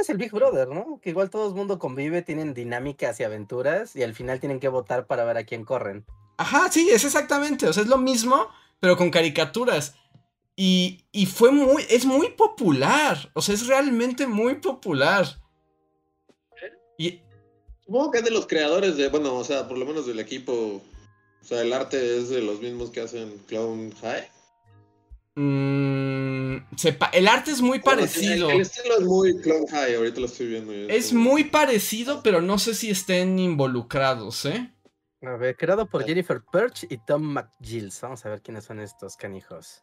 [0.00, 1.00] Es el Big Brother, ¿no?
[1.02, 4.68] Que igual todo el mundo convive, tienen dinámicas y aventuras y al final tienen que
[4.68, 6.04] votar para ver a quién corren.
[6.38, 8.48] Ajá, sí, es exactamente, o sea, es lo mismo,
[8.80, 9.94] pero con caricaturas.
[10.54, 15.26] Y, y fue muy, es muy popular, o sea, es realmente muy popular.
[16.96, 17.20] Y...
[17.84, 20.52] Supongo que es de los creadores de, bueno, o sea, por lo menos del equipo,
[20.52, 24.28] o sea, el arte es de los mismos que hacen Clown High.
[25.38, 26.56] Mm,
[27.12, 28.50] el arte es muy parecido.
[28.50, 30.72] El, estilo es muy Clone High, ahorita lo estoy viendo.
[30.72, 34.72] Es muy parecido, pero no sé si estén involucrados, ¿eh?
[35.22, 38.00] A ver, creado por Jennifer Perch y Tom McGills.
[38.00, 39.82] Vamos a ver quiénes son estos canijos.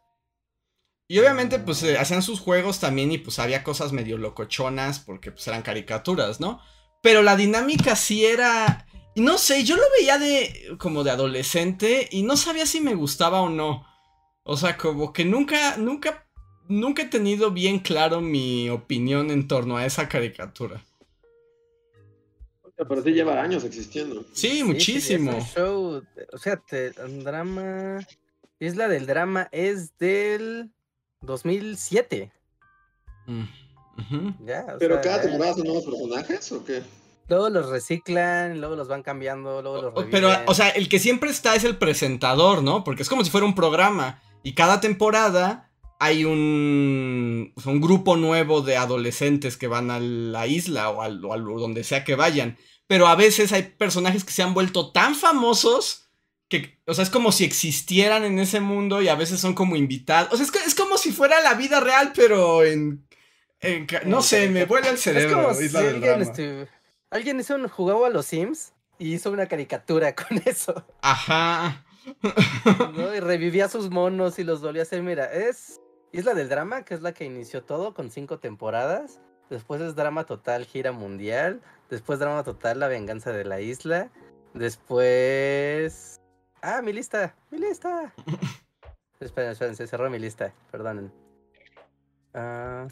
[1.07, 5.31] Y obviamente, pues eh, hacían sus juegos también y pues había cosas medio locochonas porque
[5.31, 6.61] pues eran caricaturas, ¿no?
[7.03, 8.87] Pero la dinámica sí era.
[9.13, 10.75] Y no sé, yo lo veía de.
[10.79, 13.85] como de adolescente y no sabía si me gustaba o no.
[14.43, 16.27] O sea, como que nunca, nunca,
[16.67, 20.83] nunca he tenido bien claro mi opinión en torno a esa caricatura.
[22.75, 24.25] Pero sí lleva años existiendo.
[24.33, 25.39] Sí, muchísimo.
[25.55, 26.61] show, o sea,
[27.23, 27.99] drama.
[28.59, 30.71] Isla del Drama es del
[31.21, 32.31] 2007.
[33.25, 33.43] Mm,
[34.79, 36.81] ¿Pero cada temporada son nuevos personajes o qué?
[37.27, 40.11] Luego los reciclan, luego los van cambiando, luego los reviven.
[40.11, 42.83] Pero, o sea, el que siempre está es el presentador, ¿no?
[42.83, 44.21] Porque es como si fuera un programa.
[44.43, 50.89] Y cada temporada hay un, un grupo nuevo de adolescentes que van a la isla
[50.89, 52.57] o a, donde sea que vayan.
[52.87, 56.09] Pero a veces hay personajes que se han vuelto tan famosos
[56.49, 59.77] que, o sea, es como si existieran en ese mundo y a veces son como
[59.77, 60.33] invitados.
[60.33, 63.07] O sea, es, es como si fuera la vida real, pero en...
[64.05, 65.51] no sé, me vuela el cerebro.
[65.51, 66.67] Es como si alguien, este,
[67.09, 70.85] alguien hizo un, jugaba a los Sims y hizo una caricatura con eso.
[71.01, 71.82] Ajá.
[72.95, 73.15] ¿No?
[73.15, 75.03] Y revivía sus monos y los volvía a hacer.
[75.03, 79.21] Mira, es Isla del Drama, que es la que inició todo con cinco temporadas.
[79.49, 81.61] Después es Drama Total, Gira Mundial.
[81.89, 84.09] Después Drama Total, La Venganza de la Isla.
[84.53, 86.21] Después.
[86.61, 88.13] Ah, mi lista, mi lista.
[89.19, 91.11] esperen, esperen, se cerró mi lista, perdonen.
[92.33, 92.87] Ah,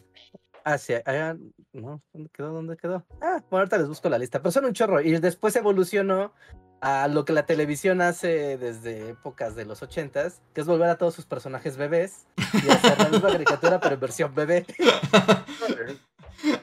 [0.63, 1.35] ah sí, ah,
[1.73, 2.53] no, ¿dónde quedó?
[2.53, 3.05] ¿Dónde quedó?
[3.21, 5.01] Ah, bueno, ahorita les busco la lista, pero son un chorro.
[5.01, 6.33] Y después evolucionó
[6.81, 10.97] a lo que la televisión hace desde épocas de los ochentas, que es volver a
[10.97, 14.65] todos sus personajes bebés y hacer la misma caricatura, pero en versión bebé.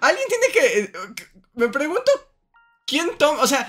[0.00, 0.81] Alguien tiene que.
[0.81, 0.92] Eh,
[1.54, 2.11] me pregunto.
[2.85, 3.42] ¿Quién toma.?
[3.42, 3.68] O sea,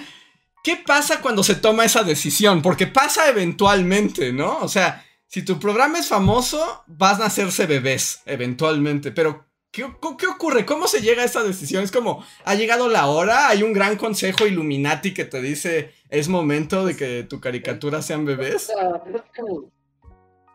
[0.63, 2.61] ¿qué pasa cuando se toma esa decisión?
[2.63, 4.57] Porque pasa eventualmente, ¿no?
[4.59, 9.11] O sea, si tu programa es famoso, vas a hacerse bebés, eventualmente.
[9.11, 9.85] Pero, ¿qué,
[10.17, 10.65] ¿qué, ocurre?
[10.65, 11.83] ¿Cómo se llega a esa decisión?
[11.83, 16.27] Es como, ha llegado la hora, hay un gran consejo Illuminati que te dice, es
[16.27, 18.71] momento de que tu caricatura sean bebés.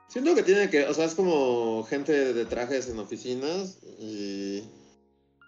[0.09, 4.63] Siento que tiene que, o sea, es como gente de trajes en oficinas y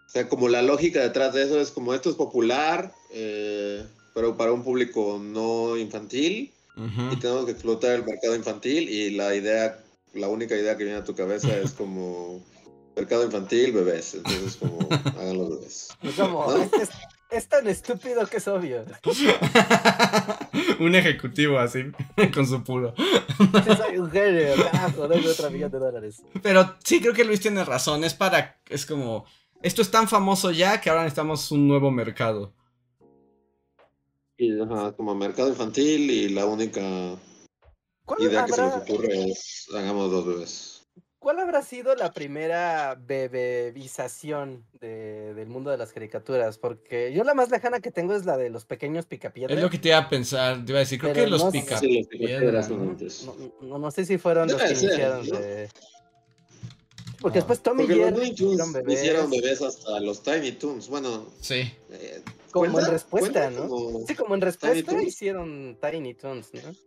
[0.07, 4.37] o sea, como la lógica detrás de eso es como esto es popular, eh, pero
[4.37, 6.53] para un público no infantil.
[7.11, 10.99] Y tenemos que explotar el mercado infantil y la idea, la única idea que viene
[10.99, 12.45] a tu cabeza es como
[12.97, 14.15] mercado infantil, bebés.
[14.15, 15.89] Entonces como hagan los bebés.
[16.17, 16.47] Como,
[17.31, 18.85] es, tan estúpido que es obvio.
[20.81, 21.85] un ejecutivo así,
[22.35, 22.95] con su puro.
[23.77, 26.23] Soy un genio, ah, otra millón de dólares.
[26.43, 28.05] Pero sí, creo que Luis tiene razón.
[28.05, 29.27] Es para, es como
[29.63, 32.53] esto es tan famoso ya que ahora necesitamos un nuevo mercado.
[34.39, 34.57] Y,
[34.97, 37.19] como mercado infantil y la única
[38.19, 40.76] idea que se nos ocurre es hagamos dos bebés.
[41.27, 46.57] ¿Cuál habrá sido la primera bebevización del mundo de las caricaturas?
[46.57, 49.59] Porque yo la más lejana que tengo es la de los pequeños picapiedras.
[49.59, 51.51] Es lo que te iba a pensar, te iba a decir, creo que los no
[51.51, 52.71] picapiedras.
[52.71, 55.69] no, no, sé si fueron los que iniciaron de...
[57.21, 58.95] Porque después Tommy y Jerry hicieron bebés.
[59.01, 60.89] hicieron bebés hasta los Tiny Toons.
[60.89, 61.73] Bueno, sí.
[61.91, 63.69] Eh, como en respuesta, ¿no?
[64.07, 66.86] Sí, como en respuesta hicieron Tiny Toons, ¿no?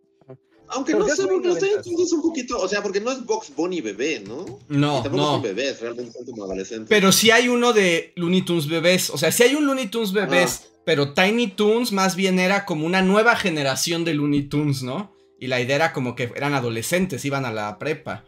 [0.71, 3.25] Aunque no sé, porque los Tiny Toons es un poquito, o sea, porque no es
[3.25, 4.45] Box Bunny bebé, ¿no?
[4.67, 5.31] No, y no.
[5.33, 6.87] son bebés, realmente son como adolescentes.
[6.89, 10.11] Pero sí hay uno de Looney Tunes bebés, o sea, sí hay un Looney Tunes
[10.11, 15.15] bebés, pero Tiny Toons más bien era como una nueva generación de Looney Tunes, ¿no?
[15.39, 18.25] Y la idea era como que eran adolescentes, iban a la prepa.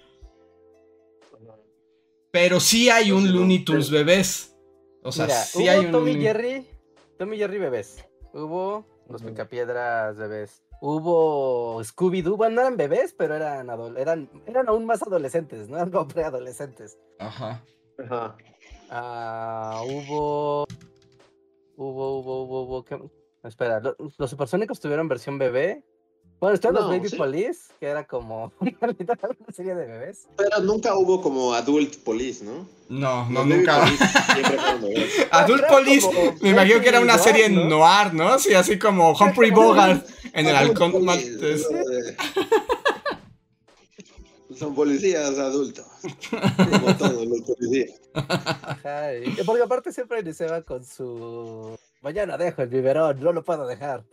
[2.32, 4.56] Pero sí hay un Looney Tunes bebés.
[5.04, 5.92] O sea, sí hay un.
[5.92, 6.66] Tommy Jerry.
[7.18, 8.06] Tommy Jerry bebés.
[8.34, 10.64] Hubo los Picapiedras bebés.
[10.82, 12.36] Hubo Scooby-Doo.
[12.36, 15.78] Bueno, no eran bebés, pero eran, eran, eran aún más adolescentes, ¿no?
[15.78, 16.98] Eran preadolescentes.
[17.20, 17.64] Ajá.
[18.00, 18.36] Ajá.
[18.90, 20.66] Ah, hubo.
[21.78, 22.84] Hubo, hubo, hubo, hubo.
[22.84, 23.00] ¿qué?
[23.44, 23.80] Espera,
[24.18, 25.84] los supersónicos tuvieron versión bebé.
[26.42, 30.28] Bueno, están los Baby Police, que era como una serie de bebés.
[30.36, 32.68] Pero nunca hubo como Adult Police, ¿no?
[32.90, 33.86] No, no, nunca.
[35.32, 36.10] Adult Police,
[36.42, 38.40] me imagino que era una serie noir, ¿no?
[38.40, 40.94] Sí, así como Humphrey Bogart en el halcón
[44.58, 45.86] Son policías adultos.
[46.58, 48.02] Como todos los policías.
[49.46, 51.78] porque aparte siempre iniciaba con su.
[52.02, 54.04] Mañana dejo el biberón, no lo puedo dejar.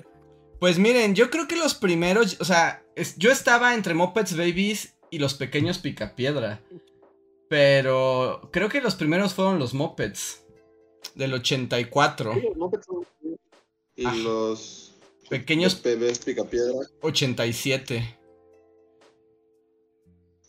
[0.59, 2.85] Pues miren, yo creo que los primeros, o sea,
[3.16, 6.61] yo estaba entre Muppets Babies y los pequeños Picapiedra.
[7.49, 10.44] Pero creo que los primeros fueron los Muppets
[11.14, 12.35] del 84.
[12.35, 12.73] Sí, los
[13.97, 14.14] y ah.
[14.14, 14.94] los
[15.29, 18.18] pequeños bebés Picapiedra 87.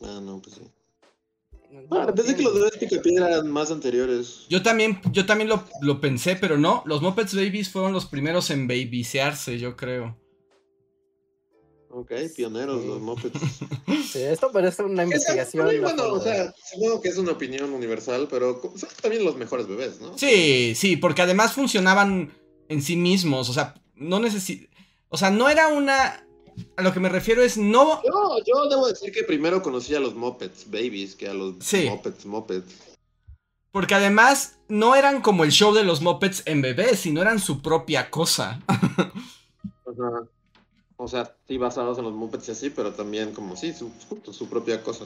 [0.02, 0.62] Ah, no, pues sí.
[1.92, 4.46] Ah, pensé que los bebés Picapiedra eran más anteriores.
[4.50, 5.50] Yo también, yo también
[5.82, 6.84] lo, pensé, pero no.
[6.86, 10.16] Los Muppets Babies fueron los primeros en babysearse, yo creo.
[11.92, 13.40] Ok, pioneros los Muppets.
[14.10, 15.68] Sí, esto parece una investigación.
[15.82, 20.02] bueno, o sea, supongo que es una opinión universal, pero son también los mejores bebés,
[20.02, 20.18] ¿no?
[20.18, 22.34] Sí, sí, porque además funcionaban
[22.70, 24.68] en sí mismos, o sea, no necesitan...
[25.10, 26.28] O sea, no era una
[26.76, 28.02] a lo que me refiero es no.
[28.04, 31.90] Yo, yo debo decir que primero conocí a los Muppets Babies que a los sí.
[32.26, 32.66] Muppets
[33.72, 37.62] Porque además no eran como el show de los Muppets en bebés, sino eran su
[37.62, 38.62] propia cosa.
[41.02, 43.90] O sea, sí basados en los Muppets y así, pero también como sí, su,
[44.32, 45.06] su propia cosa.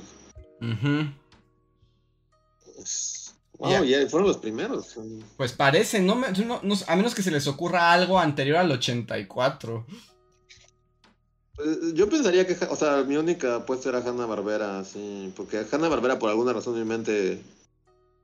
[3.60, 4.96] Wow, ya fueron los primeros.
[5.38, 6.20] Pues parece, no,
[6.88, 9.86] a menos que se les ocurra algo anterior al 84.
[11.64, 15.88] Pues, yo pensaría que, o sea, mi única apuesta era Hanna Barbera, sí, porque Hanna
[15.90, 17.42] Barbera por alguna razón en mi mente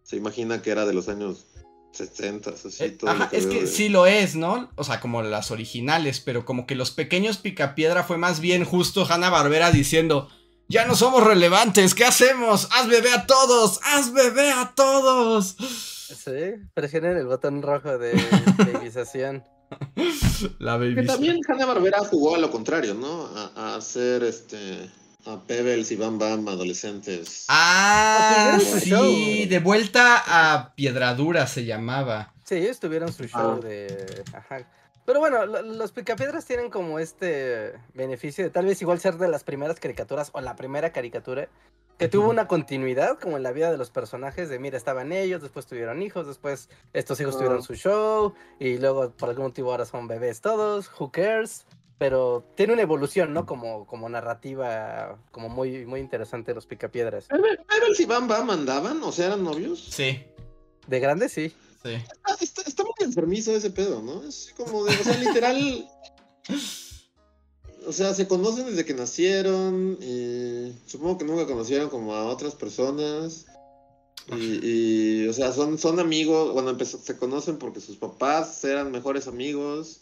[0.04, 1.46] se imagina que era de los años
[1.94, 3.14] 60, así Eh, todo.
[3.14, 4.70] lo ajá, es que de- sí lo es, ¿no?
[4.76, 9.06] O sea, como las originales, pero como que los pequeños Picapiedra fue más bien justo
[9.10, 10.30] Hanna Barbera diciendo,
[10.68, 12.68] ya no somos relevantes, ¿qué hacemos?
[12.72, 15.56] Haz bebé a todos, haz bebé a todos.
[15.60, 18.12] Sí, presionen el botón rojo de
[18.58, 19.44] babyzación.
[20.60, 20.96] La baby.
[20.96, 23.28] Que también Hanna Barbera jugó a lo contrario, ¿no?
[23.36, 24.90] A, a hacer este.
[25.26, 27.46] A Pebbles y Bam Bam adolescentes.
[27.50, 29.04] Ah, era sí, show.
[29.50, 32.34] de vuelta a Piedradura se llamaba.
[32.46, 33.68] Sí, ellos tuvieron su show Ah.
[33.68, 34.24] de.
[34.34, 34.66] Ajá.
[35.06, 39.28] Pero bueno, lo- los picapiedras tienen como este beneficio de tal vez igual ser de
[39.28, 41.50] las primeras caricaturas o la primera caricatura
[42.00, 45.42] que tuvo una continuidad como en la vida de los personajes de mira, estaban ellos,
[45.42, 49.86] después tuvieron hijos, después estos hijos tuvieron su show y luego por algún motivo ahora
[49.86, 51.66] son bebés todos, who cares,
[51.98, 53.46] pero tiene una evolución, ¿no?
[53.46, 57.28] Como, como narrativa, como muy, muy interesante los picapiedras.
[57.28, 59.84] Pebbles y Bam Bam andaban, o sea, eran novios.
[59.92, 60.24] Sí,
[60.88, 61.54] De grandes sí.
[61.84, 61.98] sí.
[62.40, 64.24] Está, está muy enfermizo ese pedo, ¿no?
[64.24, 65.86] Es como de, o sea, literal.
[67.88, 72.56] O sea, se conocen desde que nacieron y supongo que nunca conocieron como a otras
[72.56, 73.46] personas.
[74.36, 74.60] Y,
[75.24, 79.28] y, o sea, son, son amigos, bueno, empezó- se conocen porque sus papás eran mejores
[79.28, 80.02] amigos.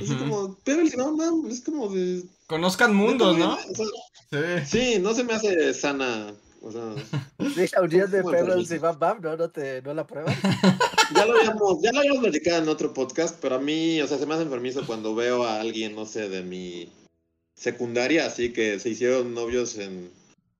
[0.00, 2.24] Es como, Pebbles y Bam Bam, es como de...
[2.48, 3.54] Conozcan mundos, ¿no?
[3.54, 4.94] O sea, Sí.
[4.94, 6.34] sí, no se me hace sana.
[6.60, 6.94] O sea,
[7.54, 9.36] Deja un día de Pebbles y Bam Bam, ¿no?
[9.36, 10.34] ¿No, te, ¿No la pruebas?
[11.14, 14.18] ya lo habíamos, ya lo habíamos platicado en otro podcast, pero a mí, o sea,
[14.18, 16.90] se me hace enfermizo cuando veo a alguien, no sé, de mi
[17.56, 20.10] secundaria, así que se hicieron novios en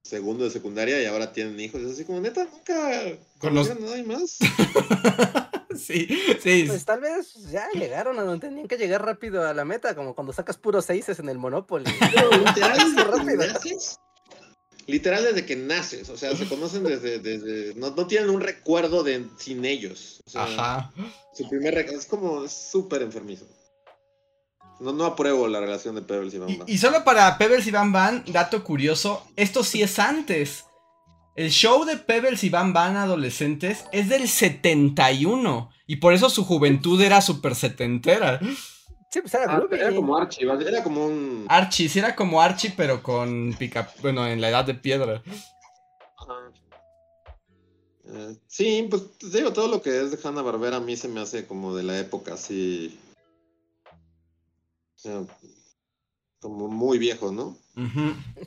[0.02, 1.80] segundo de secundaria y ahora tienen hijos.
[1.82, 3.02] Es así como, neta, nunca
[3.38, 4.38] Con los- nadie más.
[5.76, 6.08] Sí,
[6.42, 6.64] sí.
[6.66, 10.14] Pues tal vez ya llegaron a donde tenían que llegar rápido a la meta, como
[10.14, 11.84] cuando sacas puros seises en el Monopoly.
[12.14, 13.46] Pero literal, desde que rápido.
[13.52, 13.98] naces,
[14.86, 19.02] literal desde que naces, o sea, se conocen desde, desde no, no tienen un recuerdo
[19.02, 20.22] de sin ellos.
[20.26, 20.92] O sea, Ajá.
[21.34, 23.46] Su primer rec- es como es súper enfermizo.
[24.80, 26.68] No, no apruebo la relación de Pebbles y Bam Bam.
[26.68, 30.66] Y, y solo para Pebbles y Bam Bam, dato curioso, esto sí es antes.
[31.34, 36.44] El show de Pebbles y Bam Bam adolescentes es del 71 y por eso su
[36.44, 38.40] juventud era súper setentera.
[39.10, 41.46] Sí, pues era Ah, era como Archie, era como un...
[41.48, 45.22] Archie, sí era como Archie pero con pica, bueno, en la edad de piedra.
[48.08, 51.20] Eh, sí, pues digo, todo lo que es de Hanna Barbera a mí se me
[51.20, 52.98] hace como de la época así.
[55.06, 55.24] Sea,
[56.40, 57.56] como muy viejo, ¿no?
[57.76, 57.80] Sí,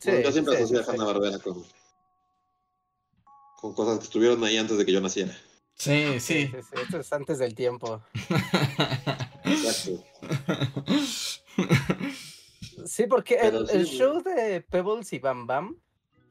[0.03, 1.63] Bueno, yo siempre sí, asocié sí, a Hanna Barbera con,
[3.61, 5.33] con cosas que estuvieron ahí antes de que yo naciera.
[5.75, 6.47] Sí, sí, sí.
[6.47, 8.01] sí, sí, Esto es antes del tiempo.
[9.45, 10.03] Exacto.
[12.85, 15.79] Sí, porque el, sí, el show de Pebbles y Bam Bam,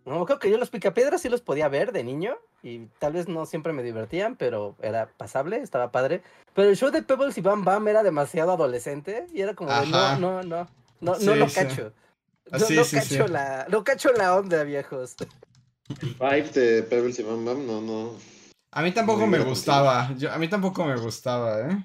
[0.08, 3.28] no creo que yo los picapiedras sí los podía ver de niño y tal vez
[3.28, 6.22] no siempre me divertían, pero era pasable, estaba padre.
[6.54, 9.86] Pero el show de Pebbles y Bam Bam era demasiado adolescente y era como de
[9.86, 10.68] no, no, no,
[11.00, 11.54] no, Sí, no lo sí.
[11.54, 11.92] cacho.
[12.50, 13.32] Ah, No, sí, no sí, cacho sí.
[13.32, 15.16] la, no cacho la onda, viejos.
[16.00, 18.12] El vibe de Pebbles y Bam Bam, no, no.
[18.72, 20.12] A mí tampoco Muy me gustaba.
[20.16, 21.84] Yo, a mí tampoco me gustaba, ¿eh?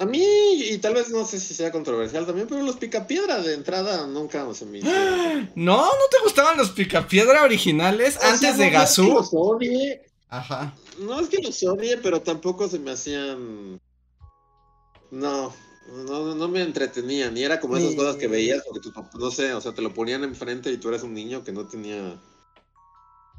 [0.00, 0.18] A mí,
[0.70, 4.46] y tal vez no sé si sea controversial también, pero los picapiedra de entrada nunca
[4.54, 4.80] se me.
[5.54, 5.76] ¿No?
[5.76, 9.28] ¿No te gustaban los picapiedra originales O sea, antes no- de no es que los
[9.32, 10.74] odie, Ajá.
[11.00, 13.78] No es que los odie, pero tampoco se me hacían.
[15.10, 15.54] No,
[16.06, 17.36] no, no me entretenían.
[17.36, 19.82] Y era como esas cosas que veías porque tu papá, no sé, o sea, te
[19.82, 22.18] lo ponían enfrente y tú eras un niño que no tenía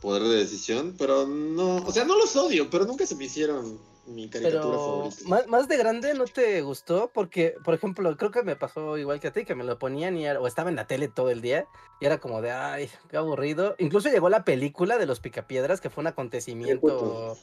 [0.02, 0.96] poder de decisión.
[0.98, 4.80] Pero no, o sea, no los odio, pero nunca se me hicieron mi caricatura Pero
[4.80, 5.30] favorita.
[5.30, 9.20] más, más de grande no te gustó porque, por ejemplo, creo que me pasó igual
[9.20, 11.30] que a ti, que me lo ponían y era- o estaba en la tele todo
[11.30, 11.68] el día
[12.02, 13.76] y era como de, ay, qué aburrido.
[13.78, 17.38] Incluso llegó la película de los Picapiedras, que fue un acontecimiento.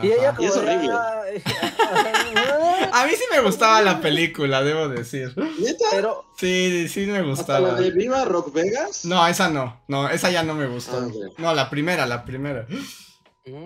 [0.00, 0.92] Y ella como es de, horrible.
[0.92, 5.34] "Ay, ajá, A mí sí me gustaba la película, debo decir.
[5.58, 5.84] ¿Neta?
[5.90, 7.72] Pero Sí, sí me ¿Hasta gustaba.
[7.72, 9.04] la de Viva Rock Vegas?
[9.04, 9.82] No, esa no.
[9.88, 10.98] No, esa ya no me gustó.
[10.98, 11.30] Ah.
[11.38, 12.66] No, la primera, la primera.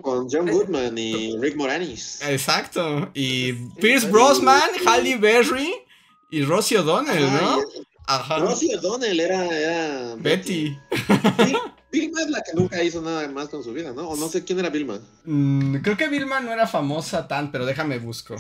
[0.03, 2.21] Con John Goodman y Rick Moranis.
[2.27, 3.11] Exacto.
[3.15, 4.13] Y Sí, Pierce sí.
[4.13, 5.75] Brosnan, Halle Berry
[6.31, 7.61] y Rosie O'Donnell, ¿no?
[8.07, 8.39] Ajá.
[8.39, 10.77] Rosie O'Donnell era, era Betty.
[11.39, 11.59] Bill-
[11.91, 14.09] Vilma es la que nunca hizo nada más con su vida, ¿no?
[14.09, 15.01] O no sé quién era Vilma.
[15.25, 18.37] Mm, creo que Vilma no era famosa tan, pero déjame busco.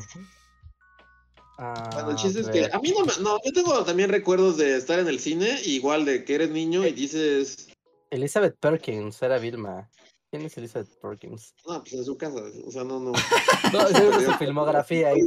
[1.58, 3.12] Ah, Bueno, el chiste es a que a mí no me.
[3.20, 6.86] No, yo tengo también recuerdos de estar en el cine, igual de que eres niño
[6.86, 7.68] y dices.
[8.10, 9.88] Elizabeth Perkins era Vilma.
[10.30, 11.54] ¿Quién es Elizabeth Perkins?
[11.66, 12.40] No, pues en su casa.
[12.66, 13.12] O sea, no, no.
[13.72, 15.20] No, es su filmografía ahí.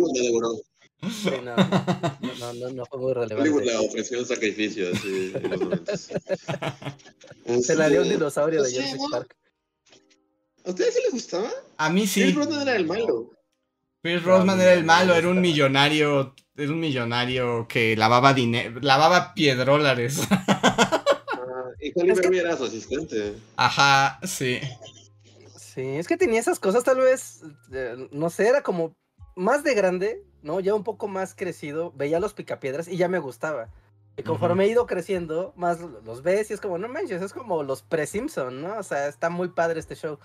[1.02, 1.10] La.
[1.10, 3.66] Sí, no, no, no, no fue muy Hollywood relevante.
[3.66, 6.10] le ofreció un sacrificio así en los noventas.
[7.62, 9.12] Se la dio un Este, dinosaurio de Jurassic.
[9.12, 9.36] Park.
[10.66, 11.50] ¿A ustedes sí les gustaba?
[11.78, 12.22] A mí sí.
[12.22, 13.32] Pierce Brosnan era el malo.
[14.02, 19.34] Pierce Brosnan era el malo, era un millonario, era un millonario que lavaba dinero, lavaba
[19.34, 20.20] piedrólares.
[21.52, 23.36] Ah, y Halle Berry era su asistente.
[23.56, 24.60] Ajá, sí.
[25.58, 27.42] Sí, es que tenía esas cosas, tal vez,
[27.72, 28.96] eh, no sé, era como
[29.40, 30.60] más de grande, ¿no?
[30.60, 33.70] Ya un poco más crecido, veía los picapiedras y ya me gustaba.
[34.18, 37.64] Y conforme he ido creciendo, más los ves y es como, no manches, es como
[37.64, 38.78] los pre-Simpson, ¿no?
[38.78, 40.20] O sea, está muy padre este show.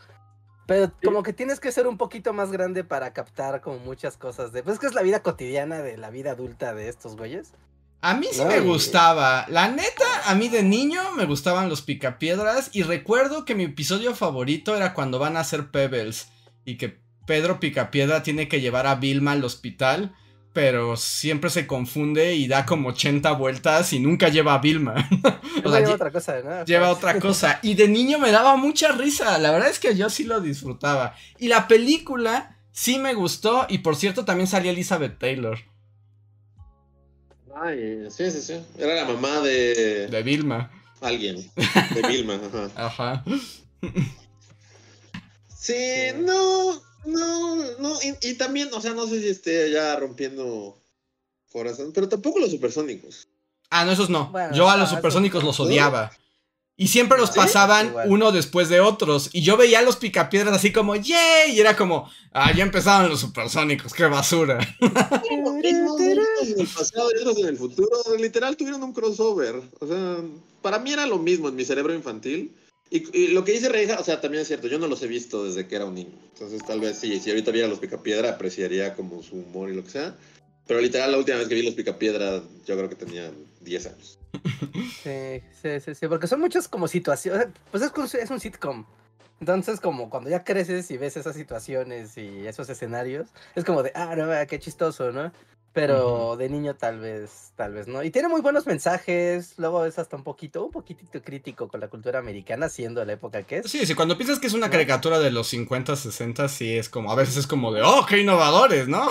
[0.67, 4.51] Pero como que tienes que ser un poquito más grande para captar como muchas cosas
[4.53, 4.63] de...
[4.63, 7.53] Pues es que es la vida cotidiana de la vida adulta de estos güeyes.
[8.01, 9.47] A mí sí No, me y- gustaba.
[9.49, 12.71] La neta, a mí de niño me gustaban los picapiedras.
[12.73, 16.29] Y recuerdo que mi episodio favorito era cuando van a hacer Pebbles.
[16.65, 20.15] Y que Pedro Picapiedra tiene que llevar a Vilma al hospital.
[20.53, 24.95] Pero siempre se confunde y da como 80 vueltas y nunca lleva a Vilma.
[25.65, 26.65] o sea, lleva lle- otra cosa, ¿no?
[26.65, 27.59] lleva Pues, otra cosa.
[27.63, 29.37] Y de niño me daba mucha risa.
[29.39, 31.17] La verdad es que yo sí lo disfrutaba.
[31.41, 33.67] Y la película sí me gustó.
[33.69, 35.59] Y por cierto, también salía Elizabeth Taylor.
[37.61, 38.55] Ay, sí, sí, sí.
[38.79, 40.71] Era la mamá de De Vilma.
[41.01, 41.37] alguien.
[41.95, 42.35] De Vilma,
[42.77, 42.87] ajá.
[42.87, 43.25] Ajá.
[45.49, 45.75] Sí,
[46.17, 47.99] no, no, no.
[48.03, 50.79] Y, y también, o sea, no sé si esté ya rompiendo
[51.53, 53.29] corazón, pero tampoco los supersónicos.
[53.71, 54.29] Ah, no, esos no.
[54.31, 56.13] Bueno, yo a los ah, supersónicos los odiaba.
[56.77, 57.37] Y siempre los ¿Sí?
[57.37, 58.11] pasaban Igual.
[58.11, 59.31] uno después de otros.
[59.33, 61.53] Y yo veía a los picapiedras así como, ¡yay!
[61.53, 64.59] Y era como, ah, ya empezaron los supersónicos, qué basura.
[64.81, 69.63] En el pasado y otros en el futuro, literal tuvieron un crossover.
[69.79, 70.17] O sea,
[70.63, 72.53] para mí era lo mismo en mi cerebro infantil.
[72.95, 75.09] Y, y lo que dice Reija, o sea, también es cierto, yo no los he
[75.09, 76.17] visto desde que era un niño.
[76.33, 79.83] Entonces, tal vez sí, si ahorita viera los Picapiedra, apreciaría como su humor y lo
[79.83, 80.17] que sea.
[80.69, 83.33] Pero literal, la última vez que vi los Picapiedra, yo creo que tenía
[83.63, 84.19] 10 años.
[85.03, 88.87] Sí, sí, sí, sí, porque son muchas como situaciones, pues es, es un sitcom.
[89.41, 93.91] Entonces, como cuando ya creces y ves esas situaciones y esos escenarios, es como de,
[93.97, 95.33] ah, no, qué chistoso, ¿no?
[95.75, 98.05] Pero de niño tal vez, tal vez no.
[98.05, 101.89] Y tiene muy buenos mensajes, luego es hasta un poquito, un poquitito crítico con la
[101.89, 103.71] cultura americana, siendo la época que es.
[103.71, 104.73] Sí, sí, cuando piensas que es una ¿No?
[104.73, 108.21] caricatura de los 50, 60, sí es como, a veces es como de, oh, qué
[108.21, 109.09] innovadores, ¿no?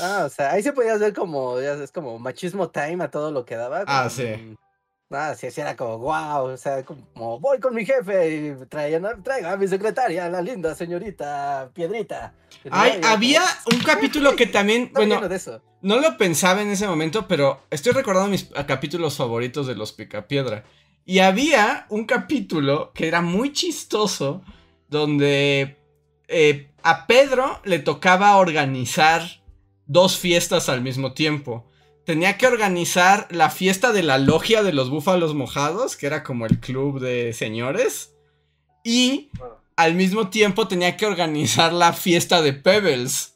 [0.00, 3.32] Ah, o sea, ahí se podía ver como, ya es como machismo time a todo
[3.32, 3.82] lo que daba.
[3.86, 4.56] Ah, sí.
[5.10, 9.04] Ah, sí, sí, era como, wow, o sea, como, voy con mi jefe y traían
[9.06, 12.34] a- mi secretaria, la linda señorita Piedrita.
[12.70, 15.20] Ay, como, había un capítulo que también, "Está bueno.
[15.82, 19.92] No lo pensaba en ese momento, pero estoy recordando mis ah, capítulos favoritos de los
[19.92, 20.64] Picapiedra.
[21.04, 24.42] Y había un capítulo que era muy chistoso,
[24.88, 25.76] donde
[26.28, 29.22] eh, a Pedro le tocaba organizar
[29.86, 31.66] dos fiestas al mismo tiempo.
[32.06, 36.44] Tenía que organizar la fiesta de la logia de los búfalos mojados, que era como
[36.46, 38.10] el club de señores.
[38.82, 39.30] Y
[39.76, 43.30] al mismo tiempo tenía que organizar la fiesta de Pebbles.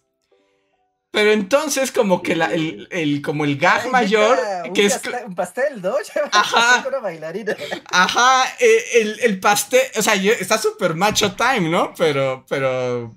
[1.11, 4.85] Pero entonces como que la- el, el- como el gag Ay, mayor, neta, un que
[4.87, 5.03] es...
[5.03, 5.95] pastel- Un pastel, ¿no?
[6.33, 6.85] Ajá.
[6.87, 7.57] una bailarina.
[7.91, 11.95] Ajá, eh, el, el pastel, o sea, está súper macho time, ¿no?
[11.97, 13.17] Pero, pero...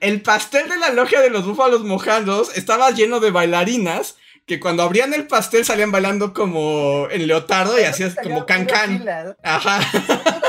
[0.00, 4.16] El pastel de la logia de los búfalos mojados estaba lleno de bailarinas
[4.48, 8.98] que cuando abrían el pastel salían bailando como en leotardo y hacías como can-can.
[8.98, 9.80] fila, Ajá.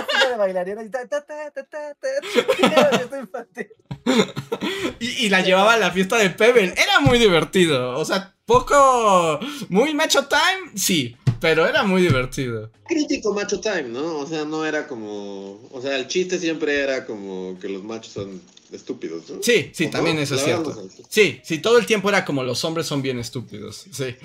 [5.00, 6.74] Y, y la llevaba a la fiesta de Pebble.
[6.78, 7.98] Era muy divertido.
[8.00, 9.40] O sea, poco...
[9.68, 11.16] Muy macho time, sí.
[11.42, 12.72] Pero era muy divertido.
[12.88, 14.18] Crítico macho time, ¿no?
[14.18, 15.62] O sea, no era como.
[15.72, 18.42] O sea, el chiste siempre era como que los machos son
[18.72, 19.42] estúpidos, ¿no?
[19.44, 20.22] Sí, sí, ¿O también no?
[20.22, 20.88] eso es cierto.
[21.10, 23.86] Sí, sí, todo el tiempo era como los hombres son bien estúpidos.
[23.92, 24.16] Sí.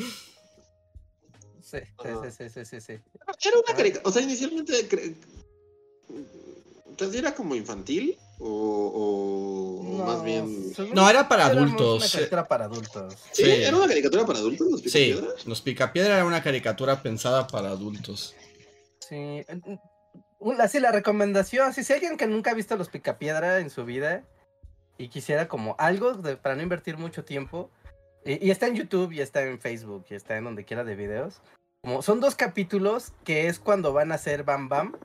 [1.63, 2.93] Sí, sí, sí, sí, sí, sí.
[2.93, 4.09] Era una caricatura.
[4.09, 4.89] O sea, inicialmente.
[4.89, 5.15] cre-
[6.89, 8.17] Entonces, ¿era como infantil?
[8.39, 10.73] ¿O, o más bien.?
[10.93, 12.03] No, era para era adultos.
[12.03, 13.15] Una caricatura para adultos.
[13.33, 13.45] ¿Sí?
[13.45, 13.51] Sí.
[13.51, 14.69] ¿Era una caricatura para adultos?
[14.71, 15.19] Los Sí?
[15.47, 18.35] Los Picapiedra era una caricatura pensada para adultos.
[19.09, 19.45] Sí.
[20.59, 24.25] Así la recomendación, si hay alguien que nunca ha visto los Picapiedra en su vida
[24.99, 27.71] y quisiera como algo de- para no invertir mucho tiempo,
[28.25, 30.95] y, y está en YouTube y está en Facebook y está en donde quiera de
[30.97, 31.41] videos,
[31.83, 34.97] como son dos capítulos que es cuando van a hacer Bam Bam,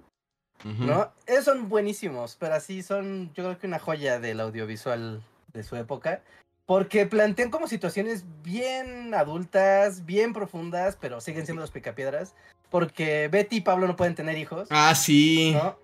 [0.66, 0.84] Ujú.
[0.84, 1.12] ¿no?
[1.26, 5.24] Esos son buenísimos, pero así son yo creo que una joya del audiovisual
[5.54, 6.22] de su época.
[6.66, 12.36] Porque plantean como situaciones bien adultas, bien profundas, pero siguen siendo los picapiedras.
[12.70, 15.54] Porque Betty y Pablo no pueden tener hijos, Ah, sí.
[15.56, 15.80] ¿no?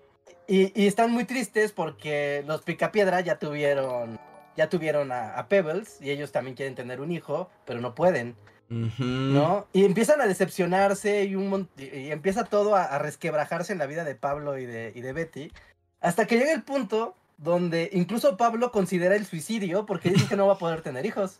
[0.48, 4.18] Y, y están muy tristes porque los picapiedra ya tuvieron,
[4.56, 8.36] ya tuvieron a, a Pebbles y ellos también quieren tener un hijo, pero no pueden.
[8.68, 9.66] ¿no?
[9.72, 13.86] Y empiezan a decepcionarse y, un y- y empieza todo a, a resquebrajarse en la
[13.86, 15.52] vida de Pablo y de, y de Betty.
[16.00, 20.46] Hasta que llega el punto donde incluso Pablo considera el suicidio porque dice que no
[20.48, 21.38] va a poder tener hijos.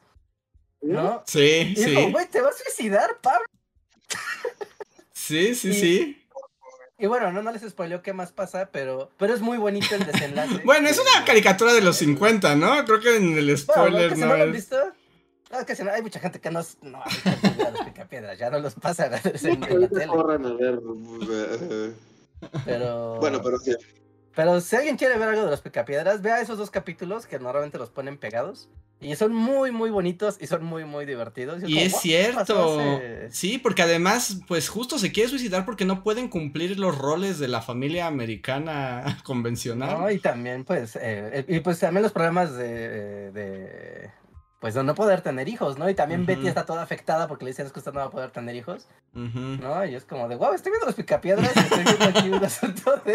[0.83, 1.23] ¿No?
[1.27, 1.91] Sí, Y sí.
[1.91, 3.47] dijo, güey, te vas a suicidar, Pablo.
[5.13, 6.26] Sí, sí, Y- sí.
[6.99, 10.07] Y bueno, no, no les spoileo qué más pasa, pero, pero es muy bonito el
[10.07, 10.63] desenlace.
[10.65, 12.85] Bueno, es una Eh, caricatura de los 50, ¿no?
[12.85, 14.53] Creo que en el Bueno, spoiler si no lo han es.
[14.53, 14.77] visto.
[15.51, 17.03] No, que si no, hay mucha gente que no, no
[17.57, 20.07] de los picapiedras, ya no los a ver en, en la tele.
[20.07, 20.81] corran a ver.
[21.31, 21.93] eh,
[22.65, 23.73] Pero, Bueno, pero sí.
[24.37, 27.79] Pero si alguien quiere ver algo de los picapiedras, vea esos dos capítulos que normalmente
[27.79, 28.69] los ponen pegados.
[29.01, 31.63] Y son muy, muy bonitos y son muy, muy divertidos.
[31.63, 32.01] Y como, es "What?
[32.01, 32.39] cierto.
[32.55, 36.97] pasó hace-?" Sí, porque además, pues justo se quiere suicidar porque no pueden cumplir los
[36.99, 39.99] roles de la familia americana convencional.
[39.99, 44.11] No, y también, pues, eh, y pues también los problemas de, de
[44.61, 45.89] pues, de no poder tener hijos, ¿no?
[45.89, 46.27] Y también.
[46.27, 48.55] Betty está toda afectada porque le dicen es que usted no va a poder tener
[48.57, 48.87] hijos.
[49.15, 49.85] ¿no?
[49.87, 52.97] Y es como de, wow, estoy viendo los picapiedras y estoy viendo aquí un asunto
[53.05, 53.13] de,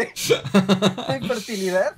[1.08, 1.94] de infertilidad,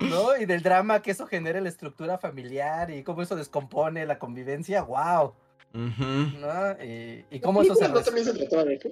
[0.00, 0.36] ¿no?
[0.36, 4.18] Y del drama que eso genera en la estructura familiar y cómo eso descompone la
[4.18, 5.34] convivencia, wow.
[5.72, 6.84] ¿no?
[6.84, 7.88] Y, y ¿La cómo eso se...
[7.88, 8.88] no también trataba de eso?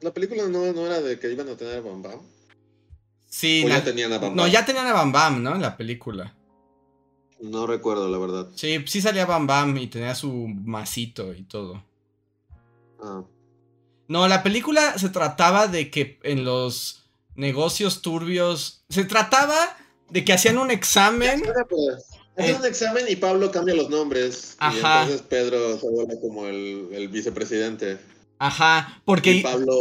[0.00, 2.20] ¿La película no, no era de que iban a tener a Bam Bam?
[3.28, 4.50] Sí, ¿O na- ya tenían a Bam no, Bam?
[4.50, 5.54] ya tenían a Bam Bam, ¿no?
[5.54, 6.34] En la película.
[7.42, 8.48] No recuerdo, la verdad.
[8.54, 11.84] Sí, sí salía Bam Bam y tenía su masito y todo.
[13.02, 13.24] Ah.
[14.06, 18.84] No, la película se trataba de que en los negocios turbios.
[18.88, 19.56] Se trataba
[20.08, 21.42] de que hacían un examen.
[21.68, 24.54] Pues, Hacen un examen y Pablo cambia los nombres.
[24.54, 25.02] Y Ajá.
[25.02, 27.98] entonces Pedro se vuelve como el, el vicepresidente.
[28.42, 29.40] Ajá, Y porque.
[29.40, 29.72] Pablo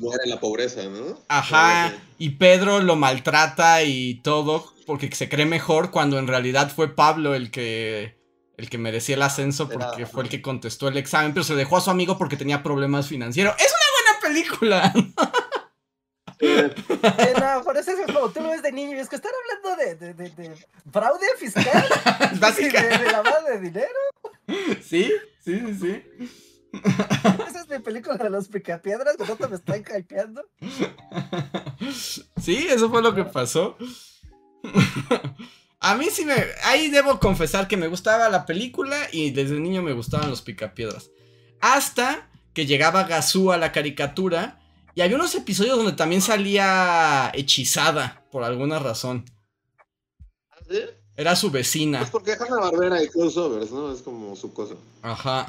[0.00, 1.16] muere en la pobreza, ¿no?
[1.28, 6.92] Ajá, y Pedro lo maltrata y todo porque se cree mejor cuando en realidad fue
[6.92, 8.18] Pablo el que
[8.56, 11.76] el que merecía el ascenso porque fue el que contestó el examen, pero se dejó
[11.76, 13.54] a su amigo porque tenía problemas financieros.
[13.58, 14.92] Es una buena película.
[16.42, 19.32] Eh, no, por eso es como tú lo ves de niño y es que están
[19.40, 21.64] hablando de, de, de, de fraude fiscal
[22.58, 23.88] y de, de lavado de dinero.
[24.82, 25.12] Sí,
[25.44, 26.49] sí, sí, sí.
[26.72, 30.44] Esa es mi película de los picapiedras, que no te me están hypeando.
[32.42, 33.76] Sí, eso fue lo que pasó.
[35.80, 36.34] A mí sí me.
[36.64, 41.10] Ahí debo confesar que me gustaba la película y desde niño me gustaban los picapiedras.
[41.60, 44.60] Hasta que llegaba Gazú a la caricatura
[44.94, 49.24] y había unos episodios donde también salía hechizada por alguna razón.
[50.68, 50.80] ¿Sí?
[51.16, 52.00] Era su vecina.
[52.00, 53.92] Pues porque Hanna Barbera y crossovers, ¿no?
[53.92, 54.74] Es como su cosa.
[55.02, 55.46] Ajá.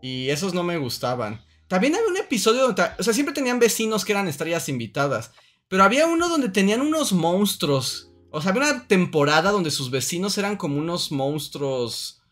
[0.00, 1.40] Y esos no me gustaban.
[1.66, 5.32] También había un episodio donde, o sea, siempre tenían vecinos que eran estrellas invitadas.
[5.68, 8.10] Pero había uno donde tenían unos monstruos.
[8.30, 12.22] O sea, había una temporada donde sus vecinos eran como unos monstruos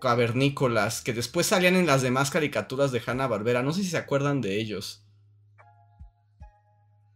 [0.00, 3.62] cavernícolas que después salían en las demás caricaturas de Hanna Barbera.
[3.62, 5.04] No sé si se acuerdan de ellos.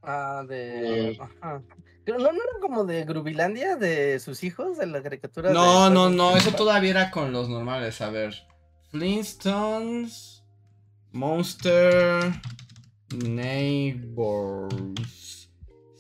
[0.03, 1.19] Ah, de.
[1.21, 1.63] Ajá.
[2.05, 5.51] Pero ¿No, no eran como de Grubilandia, de sus hijos, de la caricatura?
[5.53, 8.03] No, de- no, no, eso todavía era con los normales.
[8.03, 8.35] A ver.
[8.95, 10.45] Flintstones.
[11.11, 12.33] Monster.
[13.27, 14.71] Neighbors.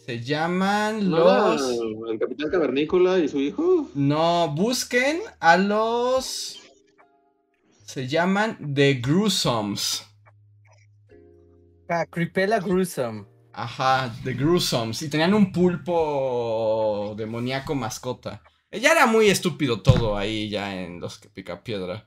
[0.07, 1.61] Se llaman ¿No era los.
[2.09, 3.90] el Capitán Cavernícola y su hijo?
[3.97, 6.61] No, busquen a los.
[7.84, 10.07] Se llaman The Gruesomes.
[11.88, 13.24] Ah, Cripela Gruesome.
[13.53, 15.03] Ajá, The Gruesomes.
[15.03, 18.40] Y tenían un pulpo demoníaco mascota.
[18.70, 22.07] Ya era muy estúpido todo ahí, ya en los que pica piedra.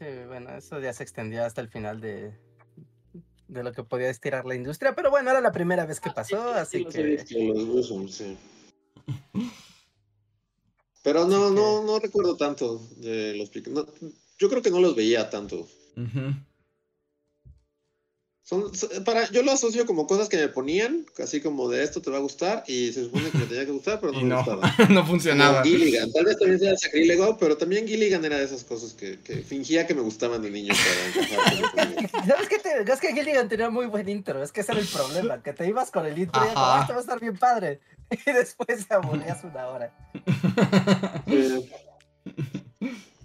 [0.00, 2.32] Sí, bueno, eso ya se extendió hasta el final de,
[3.48, 4.94] de lo que podía estirar la industria.
[4.94, 7.04] Pero bueno, era la primera vez que pasó, así los he que.
[7.04, 7.66] visto, los
[8.16, 8.36] sí.
[11.02, 13.86] Pero no, Así que- no, no recuerdo tanto de los no,
[14.38, 15.68] yo creo que no los veía tanto.
[15.96, 16.34] Ujú.
[18.42, 22.00] Son, so- para, yo lo asocio como cosas que me ponían, así como de esto
[22.02, 24.24] te va a gustar, y se supone que me tenía que gustar, pero no Y
[24.24, 24.74] me no, gustaba.
[24.90, 25.62] no funcionaba.
[25.62, 29.20] Como Gilligan, tal vez también sea sacrílego, pero también Gilligan era de esas cosas que,
[29.20, 32.26] que fingía que me gustaban de niño para.
[32.26, 32.58] ¿Sabes qué?
[32.58, 35.52] Te, es que Gilligan tenía muy buen intro, es que ese era el problema, que
[35.52, 36.64] te ibas con el intro y como.
[36.66, 37.78] "Ah, esto va a estar bien padre.
[38.26, 39.92] Y después te aburrías una hora.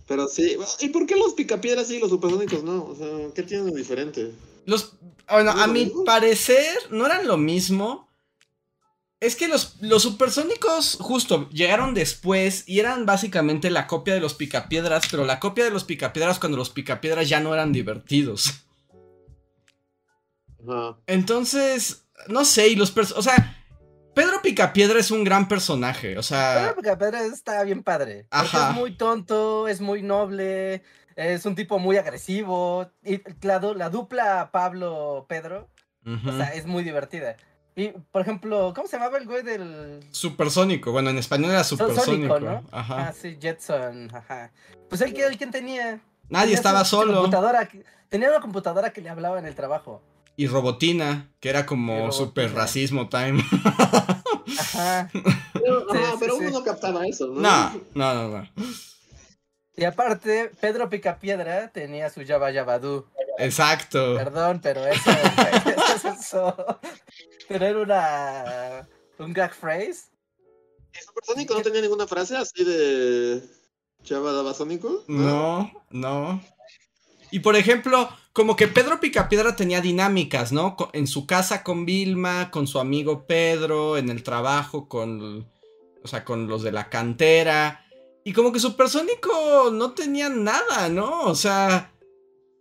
[0.07, 2.85] Pero sí, ¿y por qué los picapiedras sí y los supersónicos no?
[2.85, 4.31] O sea, ¿qué tienen de diferente?
[4.65, 4.97] Los,
[5.29, 8.05] bueno, ¿No a mi parecer no eran lo mismo.
[9.21, 14.33] Es que los, los supersónicos justo llegaron después y eran básicamente la copia de los
[14.33, 18.65] picapiedras, pero la copia de los picapiedras cuando los picapiedras ya no eran divertidos.
[21.07, 23.65] Entonces, no sé, y los o sea,
[24.13, 28.27] Pedro Picapiedra es un gran personaje, o sea, Pedro está bien padre.
[28.31, 28.69] Ajá.
[28.69, 30.83] es muy tonto, es muy noble,
[31.15, 32.89] es un tipo muy agresivo.
[33.03, 35.69] Y la, la dupla Pablo-Pedro,
[36.05, 37.37] ujú, o sea, es muy divertida.
[37.75, 39.99] Y, por ejemplo, ¿cómo se llamaba el güey del.
[40.11, 42.39] Supersónico, bueno, en español era supersónico.
[42.39, 42.63] ¿no?
[42.71, 43.07] Ajá.
[43.07, 44.51] Ah, sí, Jetson, ajá.
[44.89, 45.99] Pues él, él ¿quién tenía?
[46.29, 47.15] Nadie estaba solo.
[47.15, 47.69] Computadora,
[48.09, 50.01] tenía una computadora que le hablaba en el trabajo.
[50.37, 53.43] Y Robotina, que era como super racismo time.
[54.59, 55.09] Ajá.
[55.53, 55.87] Pero,
[56.19, 57.41] pero uno no captaba eso, ¿no?
[57.41, 58.49] No, no, no, no.
[59.77, 63.05] Y aparte, Pedro Picapiedra tenía su Java Yabadú.
[63.37, 64.15] Exacto.
[64.15, 65.11] Perdón, pero eso,
[65.95, 66.79] eso, eso.
[67.47, 68.87] Pero era una.
[69.19, 70.09] un gag phrase.
[70.93, 73.41] ¿El supersónico no tenía ninguna frase así de.
[74.07, 75.03] Java Dabasónico?
[75.07, 76.41] No, no.
[77.31, 80.77] Y por ejemplo, como que Pedro Picapiedra tenía dinámicas, ¿no?
[80.93, 85.49] En su casa con Vilma, con su amigo Pedro, en el trabajo con.
[86.03, 87.84] O sea, con los de la cantera.
[88.27, 91.25] Y como que Supersónico no tenía nada, ¿no?
[91.25, 91.93] O sea,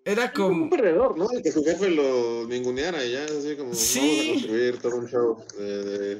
[0.04, 0.64] era como...
[0.64, 1.30] un perdedor, ¿no?
[1.30, 3.98] El que su jefe lo ninguneara y ya, así como sí.
[3.98, 6.18] vamos a construir todo un show de,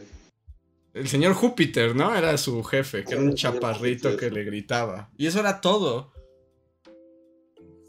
[0.94, 2.16] El señor Júpiter, ¿no?
[2.16, 5.10] Era su jefe, que era un chaparrito que le gritaba.
[5.18, 6.14] Y eso era todo.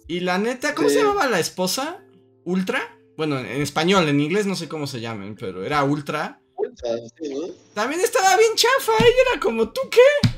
[0.10, 2.04] Y la neta, ¿cómo se llamaba la esposa?
[2.44, 3.00] ¿Ultra?
[3.16, 6.42] Bueno, en español, en inglés no sé cómo se llaman, pero era Ultra.
[6.58, 7.48] Ultra, sí, ¿no?
[7.74, 10.35] También estaba bien chafa, ella era como, ¿tú qué?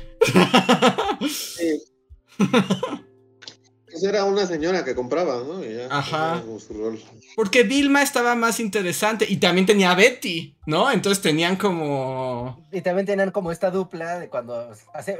[1.28, 1.82] Sí.
[3.90, 5.60] Pues era una señora que compraba, ¿no?
[5.90, 6.42] Ajá.
[7.34, 10.92] Porque Vilma estaba más interesante y también tenía a Betty, ¿no?
[10.92, 12.68] Entonces tenían como.
[12.70, 14.70] Y también tenían como esta dupla de cuando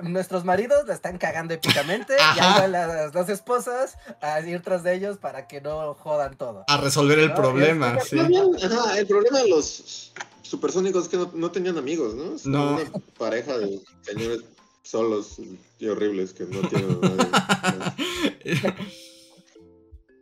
[0.02, 4.94] nuestros maridos la están cagando épicamente y ahí las dos esposas a ir tras de
[4.94, 6.64] ellos para que no jodan todo.
[6.68, 8.18] A resolver el problema, sí.
[8.18, 12.36] Ajá, el problema de los supersónicos es que no, tenían amigos, ¿no?
[12.44, 12.74] no.
[12.74, 14.44] Una pareja de señores
[14.88, 15.36] solos
[15.78, 16.98] y horribles que no tienen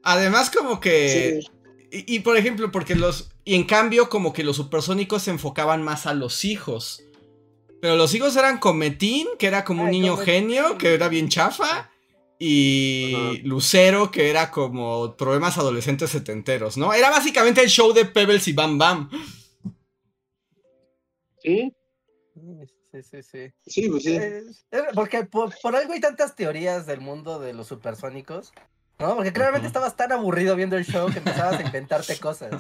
[0.02, 1.40] Además, como que.
[1.90, 3.30] Y, por ejemplo, porque los.
[3.44, 7.02] Y en cambio, como que los supersónicos se enfocaban más a los hijos.
[7.80, 11.90] Pero los hijos eran Cometín, que era como un niño genio, que era bien chafa.
[12.38, 16.92] Y Lucero, que era como problemas adolescentes setenteros, ¿no?
[16.92, 19.10] Era básicamente el show de Pebbles y Bam Bam.
[21.42, 21.72] Sí,
[23.02, 23.88] sí, sí, sí.
[23.88, 24.78] pues sí.
[24.94, 28.52] porque por, algo hay tantas teorías del mundo de los supersónicos.
[28.98, 29.14] ¿No?
[29.14, 32.50] Porque claramente estabas tan aburrido viendo el show que empezabas a inventarte cosas.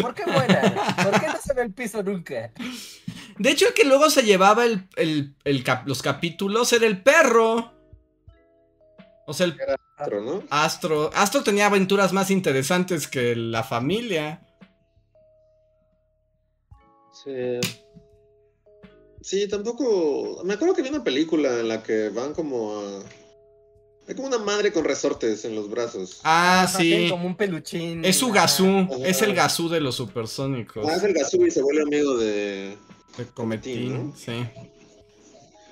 [0.00, 0.94] ¿Por qué buena?
[1.02, 2.52] ¿Por qué no se ve el piso nunca?
[3.38, 5.34] De hecho, el que luego se llevaba el,
[5.86, 7.72] los capítulos era el perro.
[9.26, 9.56] O sea, el
[9.96, 10.44] Astro, ¿no?
[10.50, 11.10] Astro.
[11.14, 14.46] Astro tenía aventuras más interesantes que la familia.
[17.12, 17.60] Sí.
[19.30, 20.42] Sí, tampoco.
[20.44, 22.98] Me acuerdo que vi una película en la que van como a.
[24.08, 26.18] Hay como una madre con resortes en los brazos.
[26.24, 27.06] Ah, sí.
[27.08, 28.04] Como un peluchín.
[28.04, 28.88] Es su gasú.
[29.04, 30.84] Es el gasú de los supersónicos.
[30.84, 32.76] Ah, es el gasú y se vuelve amigo de.
[33.16, 34.32] De Cometín, sí.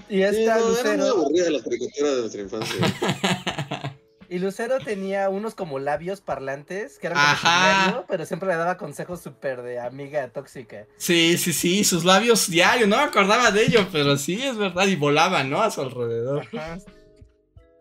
[0.09, 0.93] Y esta sí, no, Lucero...
[0.93, 2.77] Era muy aburrida la caricatura de nuestra infancia.
[4.31, 9.23] Y Lucero tenía unos como labios parlantes que eran como pero siempre le daba consejos
[9.23, 10.87] súper de amiga tóxica.
[10.99, 14.87] Sí, sí, sí, sus labios diarios, no me acordaba de ello, pero sí, es verdad,
[14.87, 15.63] y volaban, ¿no?
[15.63, 16.47] A su alrededor.
[16.55, 16.79] Ajá.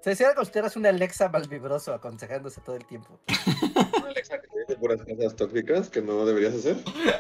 [0.02, 3.20] Se decía que usted un Alexa malvibroso aconsejándose todo el tiempo.
[3.98, 6.78] ¿Una Alexa que te dice puras cosas tóxicas que no deberías hacer?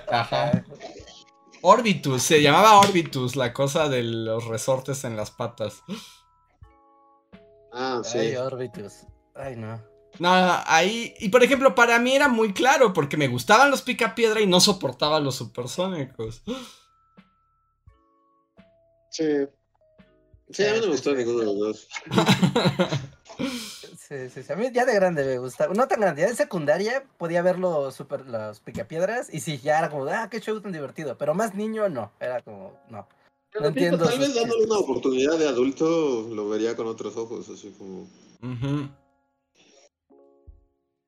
[0.09, 0.63] Ajá.
[1.61, 5.83] Orbitus, se llamaba Orbitus, la cosa de los resortes en las patas.
[7.73, 8.19] Ah, sí.
[8.19, 9.05] Ay, Orbitus.
[9.37, 9.81] Ay, no.
[10.19, 10.29] No,
[10.65, 11.13] ahí.
[11.19, 14.59] Y por ejemplo, para mí era muy claro, porque me gustaban los picapiedra y no
[14.59, 16.41] soportaba los supersónicos.
[19.11, 19.47] Sí.
[20.49, 21.87] Sí, a mí no me gustó ninguno de los dos.
[24.07, 24.53] Sí, sí, sí.
[24.53, 25.73] A mí ya de grande me gustaba.
[25.73, 29.79] No tan grande, ya de secundaria podía ver los, super, los picapiedras y sí, ya
[29.79, 31.17] era como, ah, qué show tan divertido.
[31.17, 32.13] Pero más niño, no.
[32.21, 33.05] Era como, no.
[33.59, 34.05] No entiendo.
[34.05, 38.07] Tal vez dándole una oportunidad de adulto lo vería con otros ojos, así como.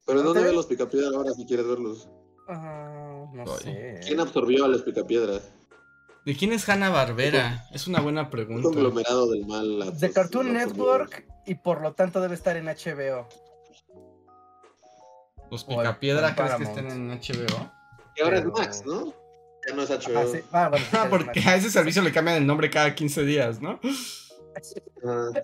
[0.10, 2.10] Pero ¿dónde ven los picapiedras ahora si quieres verlos?
[2.48, 4.00] Ah, no sé.
[4.04, 5.52] ¿Quién absorbió a los picapiedras?
[6.26, 7.68] ¿De quién es Hanna Barbera?
[7.72, 8.70] Es una buena pregunta.
[8.70, 10.00] Un conglomerado del mal.
[10.00, 13.30] De Cartoon Network y por lo tanto debe estar en HBO.
[15.52, 17.72] ¿Los Picapiedra crees que estén en HBO?
[18.16, 19.14] Y ahora es Max, ¿no?
[19.68, 20.44] Ya no es HBO.
[20.52, 23.80] Ah, ah, porque a ese servicio le cambian el nombre cada 15 días, ¿no?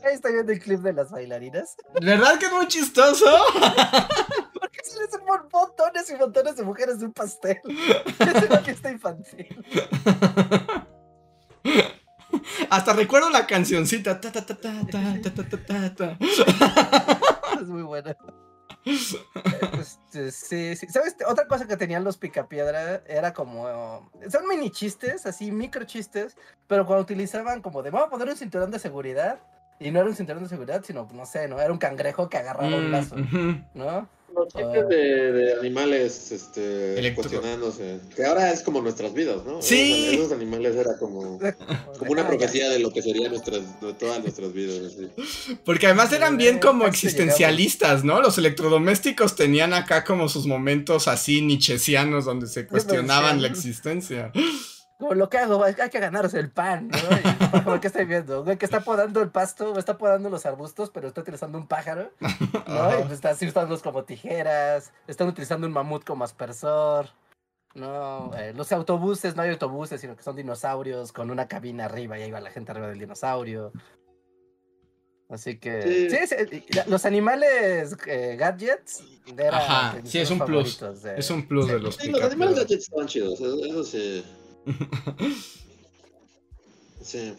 [0.03, 1.77] Ahí estoy viendo el clip de las bailarinas.
[2.01, 3.25] ¿Verdad que es muy chistoso?
[4.93, 5.09] Les
[5.51, 7.57] montones y montones de mujeres de un pastel.
[8.19, 9.65] Es una fiesta infantil.
[12.69, 14.19] Hasta recuerdo la cancioncita.
[17.61, 18.15] Es muy buena.
[18.85, 20.87] Este, sí, sí.
[20.87, 21.15] ¿Sabes?
[21.27, 24.11] Otra cosa que tenían los picapiedra era como.
[24.29, 28.37] Son mini chistes, así, micro chistes, pero cuando utilizaban como de vamos a poner un
[28.37, 29.39] cinturón de seguridad.
[29.77, 31.59] Y no era un cinturón de seguridad, sino, no sé, ¿no?
[31.59, 33.15] Era un cangrejo que agarraba un Mm, lazo.
[33.73, 34.07] ¿no?
[34.35, 37.99] Los chistes de, de animales este, cuestionándose.
[38.15, 39.61] Que ahora es como nuestras vidas, ¿no?
[39.61, 40.09] Sí.
[40.13, 41.39] Esos, animales era como,
[41.97, 44.93] como una Ah, profecía de lo que serían nuestras, de todas nuestras vidas.
[44.93, 45.55] así.
[45.63, 48.21] Porque además eran bien como existencialistas, ¿no?
[48.21, 54.31] Los electrodomésticos tenían acá como sus momentos así nichesianos donde se cuestionaban la existencia.
[54.97, 56.97] Como lo que hago, hay que ganarse el pan, ¿no?
[57.65, 58.43] Como, ¿Qué estoy viendo?
[58.45, 62.11] Güey, que está podando el pasto, está podando los arbustos, pero está utilizando un pájaro,
[62.67, 62.91] ¿no?
[62.99, 67.09] Y pues está así usándolos como tijeras, están utilizando un mamut como aspersor,
[67.73, 68.31] ¿no?
[68.37, 72.23] Eh, los autobuses, no hay autobuses, sino que son dinosaurios con una cabina arriba y
[72.23, 73.73] ahí va la gente arriba del dinosaurio.
[75.27, 76.07] Así que...
[76.09, 76.63] Sí.
[76.87, 79.03] Los animales eh, gadgets
[79.51, 80.79] Ajá, sí, es un plus.
[80.79, 84.23] de- Es un plus de los Sí, los animales gadgets estaban chidos, eso, eso sí.
[87.01, 87.35] Sí.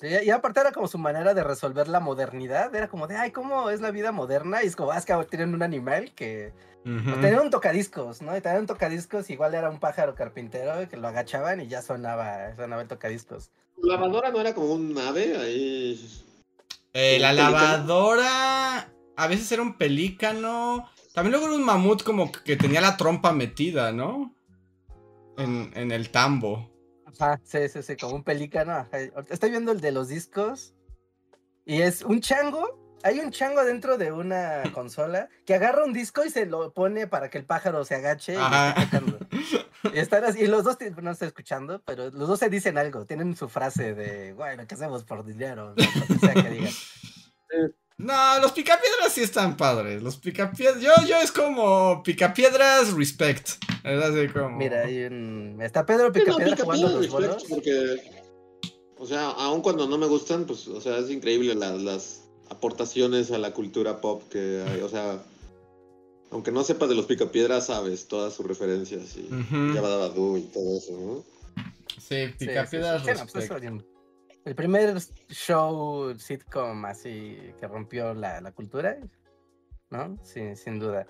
[0.00, 2.74] Y aparte era como su manera de resolver la modernidad.
[2.74, 4.62] Era como de, ay, ¿cómo es la vida moderna?
[4.62, 6.52] Y es como, ah, es que tienen un animal que.
[6.84, 7.20] Ujú.
[7.20, 8.36] Tenían un tocadiscos, ¿no?
[8.36, 12.54] Y tenían un tocadiscos, igual era un pájaro carpintero que lo agachaban y ya sonaba,
[12.54, 13.50] sonaba el tocadiscos.
[13.82, 16.24] La lavadora no era como un ave ahí.
[16.94, 20.88] Eh, la lavadora a veces era un pelícano.
[21.12, 24.32] También luego era un mamut como que tenía la trompa metida, ¿no?
[25.38, 26.70] En, en el tambo.
[27.06, 28.72] Ajá, sí, sí, sí, como un pelícano.
[28.72, 28.98] ajá.
[29.30, 30.74] Estoy viendo el de los discos.
[31.64, 32.96] Y es un chango.
[33.04, 37.06] Hay un chango dentro de una consola que agarra un disco y se lo pone
[37.06, 38.34] para que el pájaro se agache.
[38.34, 38.36] Y,
[39.94, 43.04] y, están así- y los dos, no estoy escuchando, pero los dos se dicen algo.
[43.06, 45.74] Tienen su frase de, bueno, ¿qué hacemos por dinero?
[45.76, 45.84] ¿no?
[45.84, 46.72] Lo que sea que digan.
[47.98, 50.00] No, los picapiedras sí están padres.
[50.02, 50.80] Los picapiedras.
[50.80, 53.48] Yo, yo es como picapiedras respect.
[53.82, 54.50] Es así como.
[54.56, 55.58] Mira, hay un...
[55.60, 57.34] está Pedro no, Picapiedra pica jugando piedra, los bolos.
[57.34, 58.12] respect, Porque,
[58.98, 63.32] o sea, aun cuando no me gustan, pues, o sea, es increíble las, las aportaciones
[63.32, 64.80] a la cultura pop que hay.
[64.82, 65.20] O sea,
[66.30, 69.74] aunque no sepas de los picapiedras, sabes todas sus referencias y Ujú.
[69.74, 71.24] Yabadabadú y todo eso, ¿no?
[71.98, 72.46] Sí, Sí, sí, sí.
[72.46, 73.82] picapiedras Sí, no, pues, respect.
[74.48, 74.96] El primer
[75.28, 78.96] show sitcom así que rompió la, la cultura,
[79.90, 80.16] ¿no?
[80.22, 81.06] Sí, sin duda.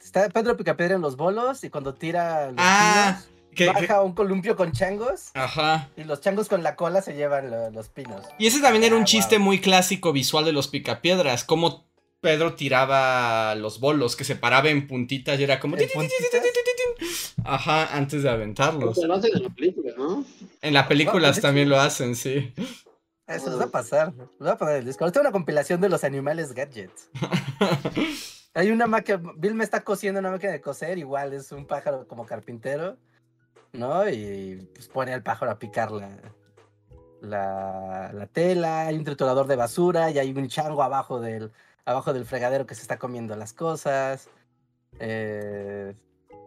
[0.00, 4.02] Está Pedro Picapiedra en los bolos y cuando tira los Ah, pinos, que- que- baja
[4.02, 5.90] un columpio con changos Ajá.
[5.96, 8.24] y los changos con la cola se llevan lo- los pinos.
[8.38, 9.44] Y ese también era un Ah, chiste wow.
[9.44, 11.44] muy clásico visual de los picapiedras.
[11.44, 11.86] Como
[12.20, 15.76] Pedro tiraba los bolos, que se paraba en puntitas y era como.
[15.76, 16.42] ¿En puntitas?
[17.44, 18.94] Ajá, antes de aventarlos.
[18.94, 20.24] Porque lo hacen en la película, ¿no?
[20.60, 22.52] En las películas también lo hacen, sí.
[23.26, 24.12] Eso les va a pasar.
[24.14, 25.06] Les va a poner el disco.
[25.06, 27.10] Esta es una compilación de los animales gadgets.
[28.54, 32.08] Hay una máquina, Bill me está cosiendo una máquina de coser, igual es un pájaro
[32.08, 32.96] como carpintero,
[33.72, 34.08] ¿no?
[34.08, 36.18] Y pues pone al pájaro a picar la,
[37.20, 41.52] la, la tela, hay un triturador de basura y hay un chango abajo del,
[41.84, 44.28] abajo del fregadero que se está comiendo las cosas.
[44.98, 45.94] Eh,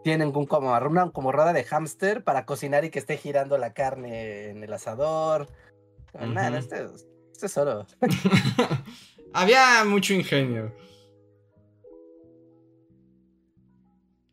[0.04, 3.74] tienen un, como, una como rueda de hámster para cocinar y que esté girando la
[3.74, 5.48] carne en el asador.
[6.14, 6.58] Nada, Ujú.
[6.60, 7.86] este, es- este es oro.
[9.34, 10.74] Había mucho ingenio.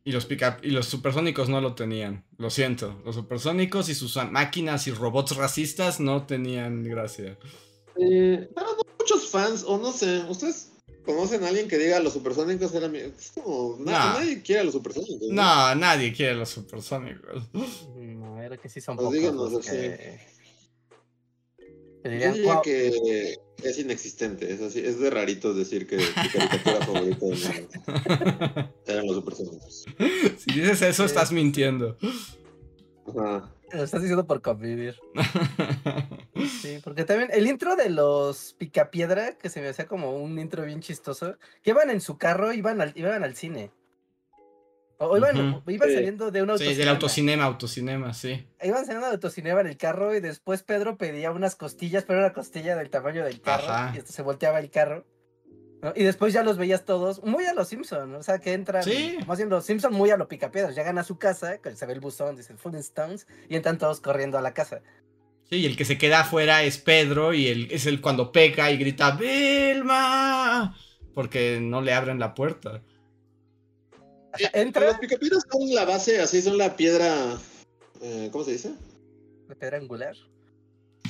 [0.04, 2.24] Y los, pica y los supersónicos no lo tenían.
[2.38, 3.00] Lo siento.
[3.04, 7.36] Los supersónicos y sus máquinas y robots racistas no tenían gracia.
[7.96, 10.72] Eh, pero no muchos fans, o no sé, ¿ustedes
[11.08, 12.92] conocen a alguien que diga los supersónicos eran...
[12.92, 12.98] mi-"?
[12.98, 13.76] Es como...
[13.80, 14.18] na- No.
[14.20, 15.28] Nadie quiere a los supersónicos.
[15.30, 17.44] No, nadie quiere los supersónicos.
[17.96, 19.76] No, era que sí son Pues pocos díganos los así.
[19.76, 20.20] que,
[22.04, 22.62] Yo diría "Guau".
[22.62, 29.06] que es inexistente, es así, es de raritos decir que tu caricatura favorita mundo eran
[29.06, 29.84] los supersónicos.
[30.38, 31.96] si dices eso, estás mintiendo.
[33.08, 33.48] Ajá.
[33.72, 34.96] Lo estás diciendo por convivir.
[36.62, 40.64] Sí, porque también el intro de los Picapiedra, que se me hacía como un intro
[40.64, 43.72] bien chistoso, que iban en su carro, iban al, iban al cine.
[44.98, 45.70] O iban, Ujú.
[45.70, 45.94] iban Sí.
[45.96, 46.78] saliendo de un sí, autocinema.
[46.78, 48.46] del autocinema, autocinema, sí.
[48.62, 52.28] Iban saliendo del autocinema en el carro y después Pedro pedía unas costillas, pero era
[52.28, 53.68] una costilla del tamaño del carro.
[53.68, 53.92] Ajá.
[53.94, 55.04] Y esto se volteaba el carro.
[55.82, 55.92] ¿No?
[55.96, 59.18] Y después ya los veías todos, muy a los Simpson, o sea, que entran, Sí.
[59.26, 61.92] más bien los Simpson muy a lo picapiedras, llegan a su casa, que se ve
[61.92, 64.80] el buzón, dice Flintstones, y entran todos corriendo a la casa.
[65.48, 68.70] Sí, y el que se queda afuera es Pedro y el, es el cuando peca
[68.70, 70.76] y grita ¡Vilma!
[71.14, 72.82] Porque no le abren la puerta.
[74.32, 77.38] Ajá, Los Entra picapiedras son la base, así son la piedra...
[78.02, 78.72] eh, ¿Cómo se dice?
[79.48, 80.14] la piedra angular.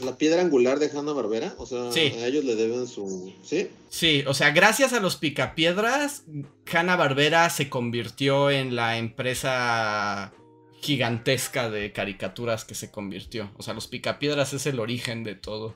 [0.02, 1.54] La piedra angular de Hanna Barbera.
[1.58, 2.00] O sea, Sí.
[2.18, 3.32] a ellos le deben su.
[3.42, 3.68] ¿Sí?
[3.88, 6.24] Sí, o sea, gracias a los picapiedras,
[6.72, 10.32] Hanna Barbera se convirtió en la empresa
[10.80, 13.50] gigantesca de caricaturas que se convirtió.
[13.56, 15.74] O sea, los picapiedras es el origen de todo.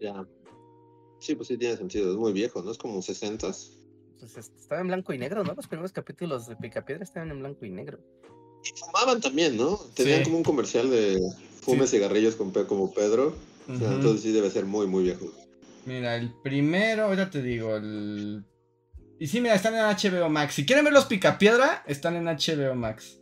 [0.00, 0.26] Ya.
[1.20, 2.10] Sí, pues sí tiene sentido.
[2.10, 2.70] Es muy viejo, ¿no?
[2.70, 3.50] Es como 60
[4.20, 5.54] Pues estaba en blanco y negro, ¿no?
[5.54, 7.98] Los primeros capítulos de Picapiedra estaban en blanco y negro.
[8.64, 9.76] Y fumaban también, ¿no?
[9.94, 10.24] Tenían Sí.
[10.24, 11.20] como un comercial de
[11.64, 11.96] fume Sí.
[11.96, 13.34] cigarrillos con Pe- como Pedro.
[13.68, 13.94] O sea, Ujú.
[13.96, 15.26] entonces sí debe ser muy, muy viejo.
[15.86, 18.44] Mira, el primero, ahorita te digo, el...
[19.18, 20.54] Y sí, mira, están en HBO Max.
[20.54, 23.20] Si quieren ver los Picapiedra, están en HBO Max.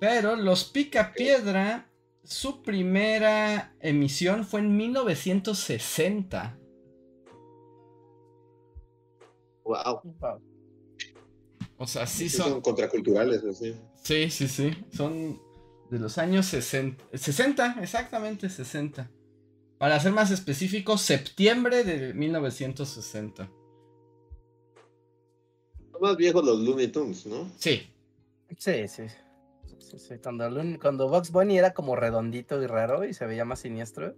[0.00, 1.90] Pero los Picapiedra,
[2.22, 6.58] su primera emisión fue en 1960.
[9.64, 10.00] Wow.
[10.20, 10.40] Wow.
[11.78, 12.50] O sea, sí Sí, son...
[12.50, 13.74] son contraculturales, así.
[14.02, 14.70] Sí, sí, sí.
[14.92, 15.40] Son
[15.94, 17.04] de los años 60.
[17.16, 19.08] 60, exactamente 60.
[19.78, 23.48] Para ser más específico, septiembre de 1960.
[25.92, 27.48] Son más viejos los Looney Tunes, ¿no?
[27.58, 27.82] Sí.
[28.58, 29.04] Sí, sí.
[29.78, 33.60] Sí, sí, Cuando, cuando Box Bunny era como redondito y raro y se veía más
[33.60, 34.16] siniestro.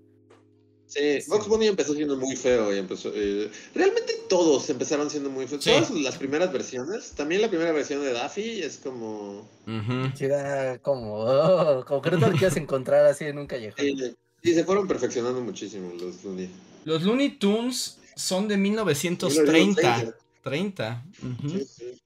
[0.89, 1.29] Sí, Sí.
[1.31, 3.11] Box Bunny empezó siendo muy feo y empezó.
[3.15, 5.65] eh, realmente todos empezaron siendo muy feos.
[5.65, 5.71] Sí.
[5.71, 7.11] Todas las primeras versiones.
[7.13, 9.49] También la primera versión de Daffy es como.
[10.17, 13.85] Sí, era como, oh, como que no te quieres encontrar así en un callejón.
[13.85, 16.49] Sí, sí, se fueron perfeccionando muchísimo los Looney.
[16.85, 20.15] Los Looney Tunes son de 1930.
[20.45, 21.05] 30.
[21.23, 21.49] ujú.
[21.51, 22.03] Sí, sí.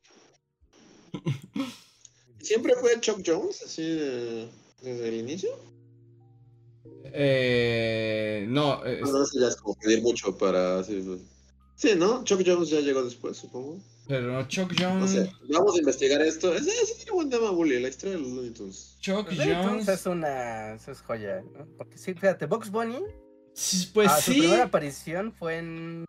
[2.41, 4.49] ¿Siempre fue Chuck Jones, así de-
[4.83, 5.51] desde el inicio?
[7.13, 10.83] Eh, no, eh, No, no, eso ya es como pedir mucho para.
[10.83, 11.21] pues.
[11.77, 12.23] Sí, ¿no?
[12.25, 13.79] Chuck Jones ya llegó después, supongo.
[14.07, 15.11] pero Chuck No Jones.
[15.13, 15.33] sé.
[15.49, 16.55] Vamos a investigar esto.
[16.55, 18.97] Ese, ese tiene buen tema, Bully, la historia de los Looney Tunes.
[19.01, 19.89] Chuck Jones.
[19.89, 21.67] es una eso es joya, ¿no?
[21.79, 22.99] Porque sí, fíjate, Box Bunny,
[23.55, 24.41] sí, Pues ah, su sí.
[24.41, 26.05] primera aparición fue en,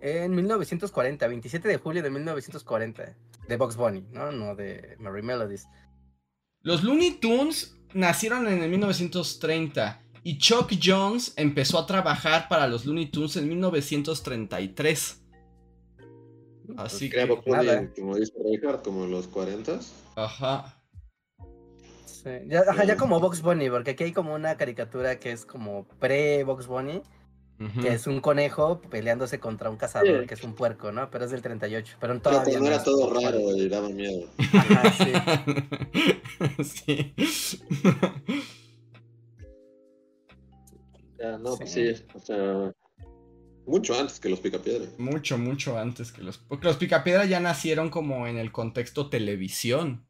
[0.00, 3.16] en 1940, 27 de julio de 1940,
[3.48, 4.30] de Box Bunny, ¿no?
[4.30, 5.66] No de Merry Melodies.
[6.60, 12.84] Los Looney Tunes nacieron en el 1930 y Chuck Jones empezó a trabajar para los
[12.86, 15.20] Looney Tunes en 1933.
[16.78, 17.90] Así Crea que, nada.
[17.94, 19.78] como dice Reinhardt, como en los 40
[20.16, 20.80] ajá.
[22.06, 25.44] Sí, Ya, ajá, ya como Box Bunny, porque aquí hay como una caricatura que es
[25.44, 27.02] como pre-Box Bunny,
[27.82, 30.26] que es un conejo peleándose contra un cazador, Sí.
[30.26, 31.10] que es un puerco, ¿no?
[31.10, 34.26] Pero es del 38, pero Pero todavía no era todo raro y daba miedo.
[34.38, 34.90] Ajá,
[36.64, 36.64] sí.
[36.64, 37.14] sí.
[41.24, 41.90] Ya, no, pues Sí.
[42.14, 42.72] O sea,
[43.66, 44.86] mucho antes que los Picapiedra.
[44.98, 46.36] mucho, mucho antes que los...
[46.36, 50.06] Porque los Picapiedra ya nacieron como en el contexto televisión.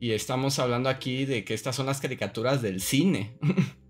[0.00, 3.36] Y estamos hablando aquí de que estas son las caricaturas del cine.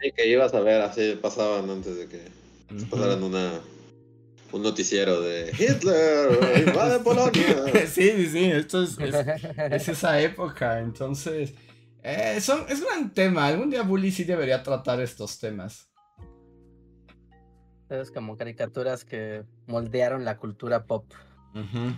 [0.00, 2.20] Sí, que ibas a ver, así pasaban antes de que
[2.74, 2.84] Ujú.
[2.90, 3.58] pasaran una
[4.52, 7.64] un noticiero de Hitler invade Polonia.
[7.86, 9.14] sí, sí, sí, esto es, es-
[9.70, 11.54] es esa época, entonces...
[12.04, 15.90] eh, son, es gran tema, algún día Bully sí debería tratar estos temas.
[17.88, 21.04] Es como caricaturas que moldearon la cultura pop.
[21.54, 21.90] Ujú.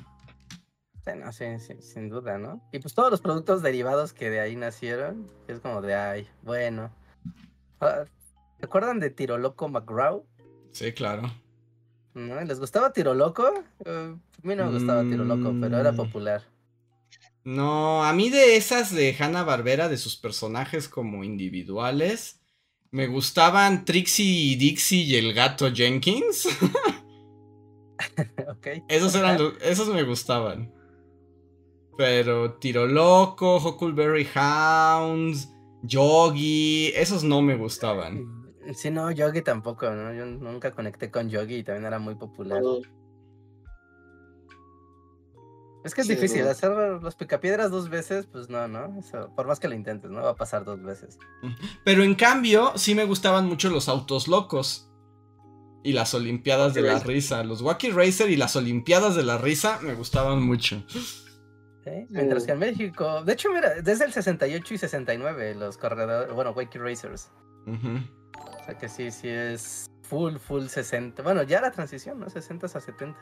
[1.04, 2.60] Sí, no, sí, sí, sin duda, ¿no?
[2.72, 6.90] Y pues todos los productos derivados que de ahí nacieron, es como de, ay, bueno.
[7.80, 8.04] Ah,
[8.58, 10.26] ¿Se acuerdan de Tiro Loco McGraw?
[10.72, 11.22] Sí, claro.
[12.14, 12.40] ¿No?
[12.40, 13.46] ¿Les gustaba Tiro Loco?
[13.84, 15.96] Eh, a mí no me gustaba Tiro Loco, pero era Mm.
[15.96, 16.42] popular.
[17.46, 22.40] No, a mí de esas de Hanna Barbera, de sus personajes como individuales,
[22.90, 26.46] me gustaban Trixie y Dixie y el gato Jenkins.
[28.48, 28.66] ok.
[28.88, 30.72] Esos eran los- esos me gustaban.
[31.96, 35.48] Pero Tiro Loco, Huckleberry Hounds,
[35.84, 38.26] Yogi, esos no me gustaban.
[38.74, 40.12] Sí, no, Yogi tampoco, ¿no?
[40.12, 42.60] Yo nunca conecté con Yogi y también era muy popular.
[45.86, 46.50] Es que es Sí, difícil, no.
[46.50, 46.70] hacer
[47.00, 48.98] los picapiedras dos veces, pues no, ¿no?
[48.98, 51.18] Eso, por más que lo intentes, no va a pasar dos veces.
[51.84, 54.90] Pero en cambio, sí me gustaban mucho los autos locos.
[55.84, 57.08] Y las Olimpiadas de Wacky la Racer.
[57.14, 57.44] Risa.
[57.44, 60.82] Los Wacky Racer y las Olimpiadas de la Risa me gustaban mucho.
[60.88, 62.06] ¿sí?
[62.10, 66.50] Mientras que en México, de hecho, mira, desde el 68 y 69, los corredores, bueno,
[66.50, 67.30] Wakey Racers.
[67.66, 71.22] O sea que sí, sí es full, full 60.
[71.22, 72.28] Bueno, ya la transición, ¿no?
[72.28, 73.16] 60 a 70.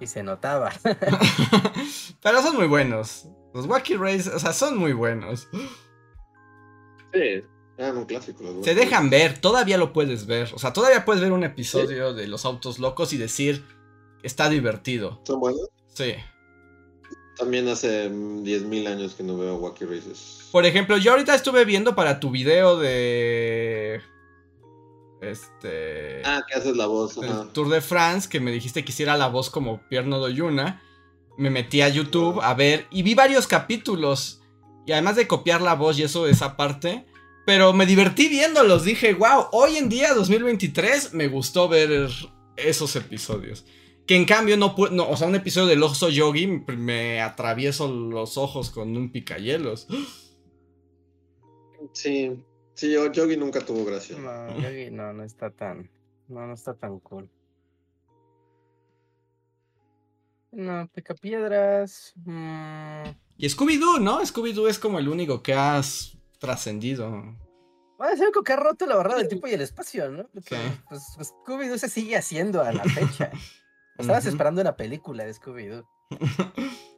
[0.00, 0.72] Y se notaba.
[2.22, 3.26] Pero son muy buenos.
[3.54, 5.48] Los Wacky Racer, o sea, son muy buenos.
[7.12, 7.42] Sí,
[7.76, 8.42] eran un clásico.
[8.42, 10.50] los Se dejan ver, todavía lo puedes ver.
[10.54, 13.64] O sea, todavía puedes ver un episodio de los autos locos y decir,
[14.22, 15.20] está divertido.
[15.24, 15.68] ¿Son buenos?
[15.94, 16.14] Sí.
[17.36, 20.48] también hace 10.000 años que no veo Wacky Races.
[20.52, 24.00] Por ejemplo, yo ahorita estuve viendo para tu video de.
[25.20, 26.22] Este.
[26.24, 27.16] Ah, que haces la voz.
[27.18, 30.82] El Tour de France, que me dijiste que hiciera la voz como Pierno de Yuna.
[31.36, 34.42] Me metí a YouTube a ver y vi varios capítulos.
[34.86, 37.06] Y además de copiar la voz y eso, esa parte.
[37.46, 38.84] Pero me divertí viéndolos.
[38.84, 42.08] Dije, wow, hoy en día, 2023, me gustó ver
[42.56, 43.64] esos episodios.
[44.06, 47.88] Que en cambio no puedo, no, o sea, un episodio del oso yogi me atravieso
[47.88, 49.86] los ojos con un picayelos.
[51.92, 52.32] Sí,
[52.78, 54.16] sí, yogi nunca tuvo gracia.
[54.16, 55.90] No, yogi no, no está tan,
[56.28, 57.28] no, no está tan cool.
[60.52, 62.14] No, picapiedras.
[62.24, 63.02] Mmm...
[63.36, 64.20] Y Scooby-Doo, ¿no?
[64.20, 67.10] Scooby-Doo es como el único que has trascendido.
[67.98, 70.28] Bueno, es el único que ha roto la barrera del tiempo y el espacio, ¿no?
[70.28, 70.46] Pues,
[70.88, 73.30] pues, Scooby-Doo se sigue haciendo a la fecha.
[73.98, 75.84] Estabas esperando una película de Scooby-Doo.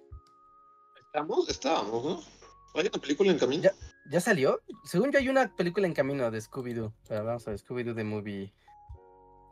[1.06, 2.39] Estamos, estábamos, ¿no?
[2.74, 3.70] ¿Hay una película en camino?
[4.10, 4.60] ¿Ya, salió?
[4.84, 6.92] Según yo hay una película en camino de Scooby-Doo.
[7.08, 8.52] Pero vamos a ver, Scooby-Doo de Movie.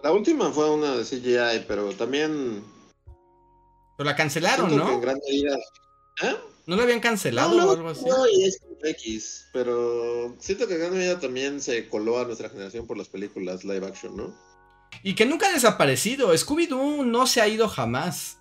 [0.03, 2.63] La última fue una de CGI, pero también...
[3.97, 4.93] Pero la cancelaron, ¿no?
[4.93, 5.57] En gran medida...
[6.23, 6.37] ¿Eh?
[6.67, 8.05] ¿No la habían cancelado o algo así?
[8.05, 12.49] No, y es X, pero siento que en gran medida también se coló a nuestra
[12.49, 14.35] generación por las películas live action, ¿no?
[15.03, 16.33] Y que nunca ha desaparecido.
[16.33, 18.39] Scooby-Doo no se ha ido jamás.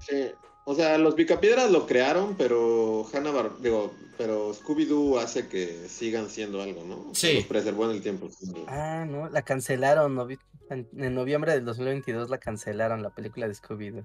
[0.00, 0.30] Sí.
[0.70, 6.60] O sea, los Picapiedras lo crearon, pero Hanna digo, pero Scooby-Doo hace que sigan siendo
[6.60, 7.14] algo, ¿no?
[7.14, 7.36] Sí.
[7.36, 8.28] Los preservó en el tiempo.
[8.66, 10.28] Ah, no, la cancelaron.
[10.68, 14.04] En noviembre del 2022 la cancelaron, la película de Scooby-Doo.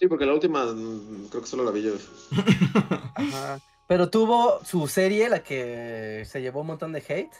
[0.00, 1.92] Sí, porque la última mm, creo que solo la vi yo.
[3.14, 3.60] Ajá.
[3.86, 7.30] Pero tuvo su serie, la que se llevó un montón de hate.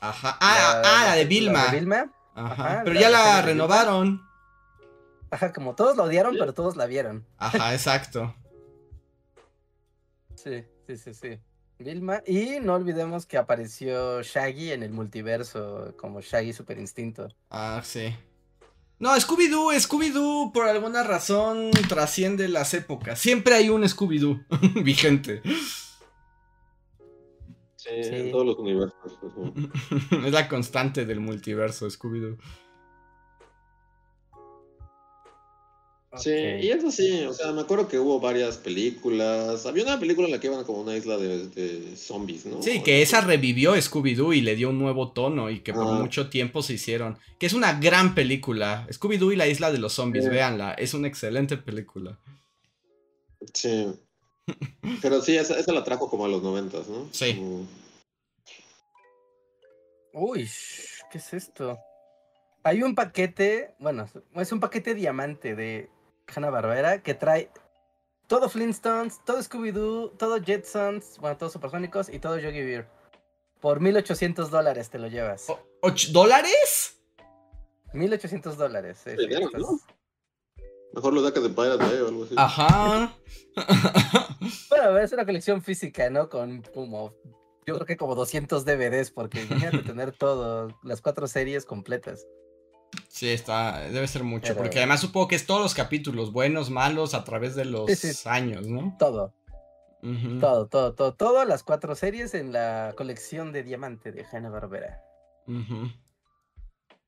[0.00, 0.36] Ajá.
[0.40, 1.68] Ah, la, ah, la de Vilma.
[1.70, 2.12] Vilma.
[2.34, 2.82] Ajá.
[2.84, 4.33] pero ya la renovaron.
[5.34, 7.26] Ajá, como todos la odiaron, pero todos la vieron.
[7.38, 8.32] Ajá, exacto.
[10.36, 11.40] sí, sí, sí, sí.
[11.76, 12.22] Vilma.
[12.24, 17.34] Y no olvidemos que apareció Shaggy en el multiverso como Shaggy Super Instinto.
[17.50, 18.14] Ah, sí.
[19.00, 23.18] No, Scooby-Doo, Scooby-Doo por alguna razón trasciende las épocas.
[23.18, 24.44] Siempre hay un Scooby-Doo
[24.84, 25.42] vigente.
[27.74, 29.18] Sí, en todos los universos.
[30.24, 32.38] es la constante del multiverso, Scooby-Doo.
[36.16, 39.66] Sí, y eso sí, o sea, me acuerdo que hubo varias películas.
[39.66, 42.62] Había una película en la que iban como una isla de, zombies, ¿no?
[42.62, 46.30] Sí, que esa revivió Scooby-Doo y le dio un nuevo tono y que por mucho
[46.30, 47.18] tiempo se hicieron.
[47.38, 48.86] Que es una gran película.
[48.90, 50.74] Scooby-Doo y la isla de los zombies, véanla.
[50.74, 52.18] Es una excelente película.
[53.52, 53.86] Sí.
[55.02, 57.08] Pero sí, esa, esa, la trajo como a los noventas, ¿no?
[57.12, 57.40] Sí.
[60.12, 60.48] Uy,
[61.10, 61.76] ¿qué es esto?
[62.62, 64.06] Hay un paquete, bueno,
[64.36, 65.90] es un paquete diamante de
[66.26, 67.50] Hanna Barbera que trae
[68.26, 72.88] todo Flintstones, todo Scooby-Doo, todo Jetsons, bueno, todos supersónicos y todo Yogi Bear.
[73.60, 75.46] Por 1800 dólares te lo llevas.
[75.80, 77.00] ¿Ocho dólares?
[77.92, 79.00] 1800 dólares.
[79.04, 79.10] Sí,
[80.94, 82.34] Mejor lo sacas de Pirate Bay o algo así.
[82.36, 83.16] Ajá.
[84.70, 86.28] bueno, es una colección física, ¿no?
[86.28, 87.14] Con como,
[87.66, 92.26] yo creo que como 200 DVDs, porque imagínate tener todo, las cuatro series completas.
[93.14, 97.14] Sí, está, debe ser mucho, porque además supongo que es todos los capítulos, buenos, malos,
[97.14, 98.96] a través de los años, ¿no?
[98.98, 99.32] Todo.
[100.40, 105.00] Todo, todo, todo, todas las cuatro series en la colección de diamante de Hanna Barbera.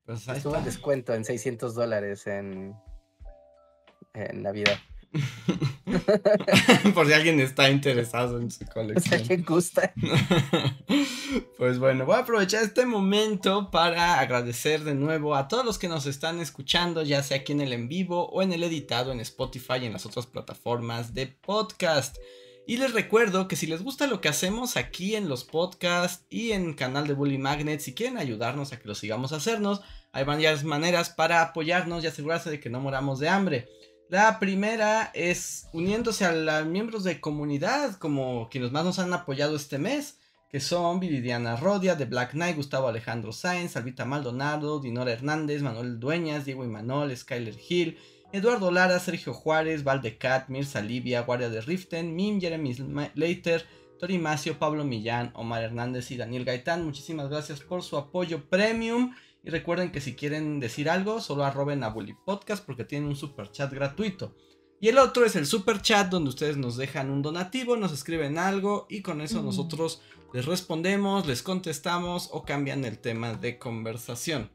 [0.04, 2.76] pues Estuvo en descuento en 600 dólares en,
[4.14, 4.78] en Navidad.
[6.94, 9.24] Por si alguien está interesado en su colección.
[9.24, 9.92] Si gusta.
[11.58, 15.88] pues bueno, voy a aprovechar este momento para agradecer de nuevo a todos los que
[15.88, 19.20] nos están escuchando, ya sea aquí en el en vivo o en el editado en
[19.20, 22.16] Spotify y en las otras plataformas de podcast.
[22.68, 26.50] Y les recuerdo que si les gusta lo que hacemos aquí en los podcasts y
[26.50, 30.24] en canal de Bully Magnet, si quieren ayudarnos a que lo sigamos a hacernos, hay
[30.24, 33.68] varias maneras para apoyarnos y asegurarse de que no moramos de hambre.
[34.08, 39.56] La primera es uniéndose a los miembros de comunidad, como quienes más nos han apoyado
[39.56, 45.10] este mes, que son Viridiana Rodia, de Black Knight, Gustavo Alejandro Sáenz, Albita Maldonado, Dinora
[45.10, 47.98] Hernández, Manuel Dueñas, Diego Imanol, Skyler Hill,
[48.32, 52.76] Eduardo Lara, Sergio Juárez, Valdecat, Mirza Livia, Guardia de Riften, Mim, Jeremy
[53.14, 53.66] Leiter,
[53.98, 56.84] Tori Macio, Pablo Millán, Omar Hernández y Daniel Gaitán.
[56.84, 59.14] Muchísimas gracias por su apoyo premium.
[59.46, 63.14] Y recuerden que si quieren decir algo, solo arroben a Bully Podcast porque tienen un
[63.14, 64.34] super chat gratuito.
[64.80, 68.38] Y el otro es el super chat donde ustedes nos dejan un donativo, nos escriben
[68.38, 70.02] algo y con eso nosotros
[70.34, 74.50] les respondemos, les contestamos o cambian el tema de conversación.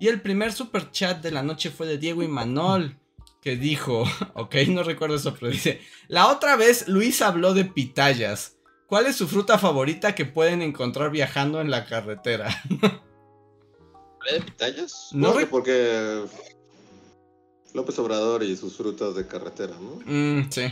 [0.00, 2.98] Y el primer super chat de la noche fue de Diego y Manol
[3.40, 4.02] que dijo,
[4.34, 8.56] ok, no recuerdo eso, pero dice, la otra vez Luis habló de pitayas.
[8.88, 12.48] ¿Cuál es su fruta favorita que pueden encontrar viajando en la carretera?
[14.30, 15.10] ¿De pitayas?
[15.12, 16.24] No, No, porque
[17.74, 20.00] López Obrador y sus frutas de carretera, ¿no?
[20.06, 20.62] Mm, sí.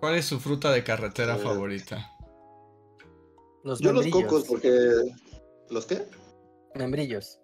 [0.00, 2.10] ¿Cuál es su fruta de carretera Eh, favorita?
[3.64, 4.30] Los Yo los membrillos.
[4.30, 4.70] cocos porque...
[5.70, 6.06] ¿Los qué?
[6.74, 7.40] Membrillos.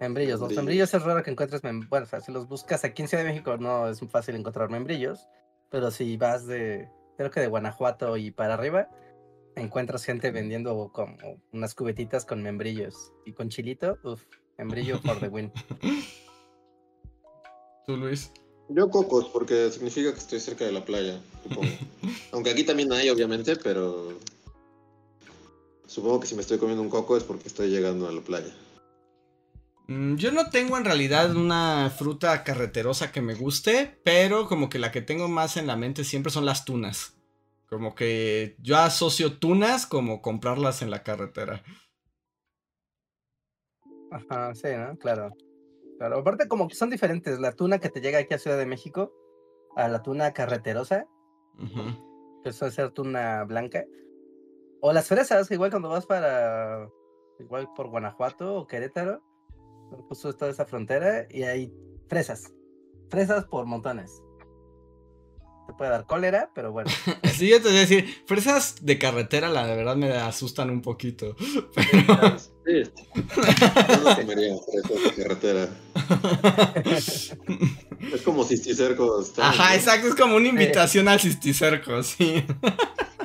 [0.00, 0.40] Membrillos.
[0.40, 0.92] Los Membrillos.
[0.92, 1.62] es raro que encuentres.
[1.62, 4.34] mem- Bueno, o sea, si los buscas aquí en Ciudad de México no es fácil
[4.36, 5.26] encontrar membrillos.
[5.70, 6.88] Pero si vas de.
[7.16, 8.88] Creo que de Guanajuato y para arriba,
[9.60, 11.16] encuentras gente vendiendo como
[11.52, 13.12] unas cubetitas con membrillos.
[13.24, 14.22] Y con chilito, uff,
[14.56, 15.52] membrillo for the win.
[17.86, 18.30] ¿Tú, Luis?
[18.68, 21.70] Yo cocos porque significa que estoy cerca de la playa, supongo.
[22.32, 24.18] Aunque aquí también hay, obviamente, pero...
[25.86, 28.54] Supongo que si me estoy comiendo un coco es porque estoy llegando a la playa.
[29.86, 34.78] Mm, Yo no tengo en realidad una fruta carreterosa que me guste, pero como que
[34.78, 37.17] la que tengo más en la mente siempre son las tunas.
[37.68, 41.62] Como que yo asocio tunas como comprarlas en la carretera.
[44.10, 44.96] Ajá, sí, ¿no?
[44.96, 45.34] Claro.
[45.98, 46.18] Claro.
[46.18, 47.38] Aparte, como que son diferentes.
[47.40, 49.12] La tuna que te llega aquí a Ciudad de México
[49.76, 51.06] a la tuna carreterosa,
[51.58, 52.42] Ujú.
[52.42, 53.84] que suele ser tuna blanca.
[54.80, 56.88] O las fresas, que igual cuando vas para.
[57.38, 59.22] Igual por Guanajuato o Querétaro,
[60.08, 61.72] justo toda esa frontera, y hay
[62.08, 62.52] fresas.
[63.10, 64.22] Fresas por montones.
[65.68, 66.90] Te puede dar cólera, pero bueno.
[67.34, 70.80] Sí, yo te voy a decir, fresas de carretera la de verdad me asustan un
[70.80, 71.36] poquito.
[72.68, 72.82] Sí.
[73.14, 75.68] Yo no comería fresas de carretera.
[78.12, 79.32] Es como cisticercos.
[79.32, 82.44] también, Ajá, exacto, es como una invitación al cisticerco, sí.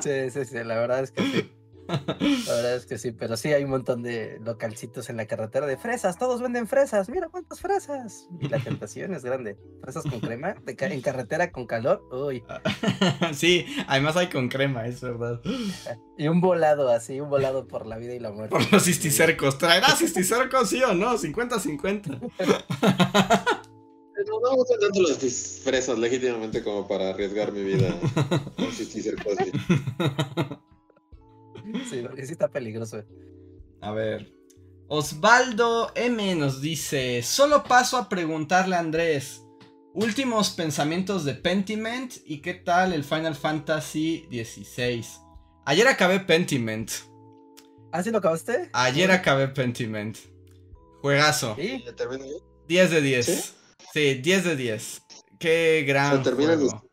[0.02, 1.50] Sí, sí, sí, la verdad es que sí.
[1.88, 5.66] La verdad es que sí, pero sí hay un montón de localcitos en la carretera
[5.66, 8.28] de fresas, todos venden fresas, mira cuántas fresas.
[8.40, 9.56] Y la tentación es grande.
[9.82, 12.42] Fresas con crema, de ca- en carretera con calor, uy.
[13.34, 15.40] Sí, además hay con crema, es verdad.
[16.16, 18.50] Y un volado así, un volado por la vida y la muerte.
[18.56, 19.58] Por los cisticercos.
[19.58, 21.18] ¿Traerá cisticercos, sí o no?
[21.18, 22.20] 50-50.
[24.26, 27.94] No, no me gustan tanto las fresas legítimamente como para arriesgar mi vida
[28.56, 29.34] con cisticercos.
[29.44, 29.50] sí.
[31.90, 33.02] Sí, porque sí está peligroso.
[33.80, 34.32] A ver.
[34.88, 39.40] Osvaldo M nos dice: Solo paso a preguntarle a Andrés.
[39.94, 45.04] Últimos pensamientos de Pentiment y qué tal el Final Fantasy XVI.
[45.66, 46.90] Ayer acabé Pentiment.
[47.92, 48.70] ¿Ah, sí lo acabaste?
[48.72, 50.18] Ayer acabé Pentiment.
[51.00, 51.54] Juegazo.
[51.56, 51.82] Sí.
[51.86, 52.32] ¿Ya termina ya?
[52.66, 53.26] 10 de 10.
[53.26, 53.54] ¿Sí?
[53.92, 55.02] Sí, 10 de 10.
[55.38, 56.83] Qué gran O sea, terminas juego.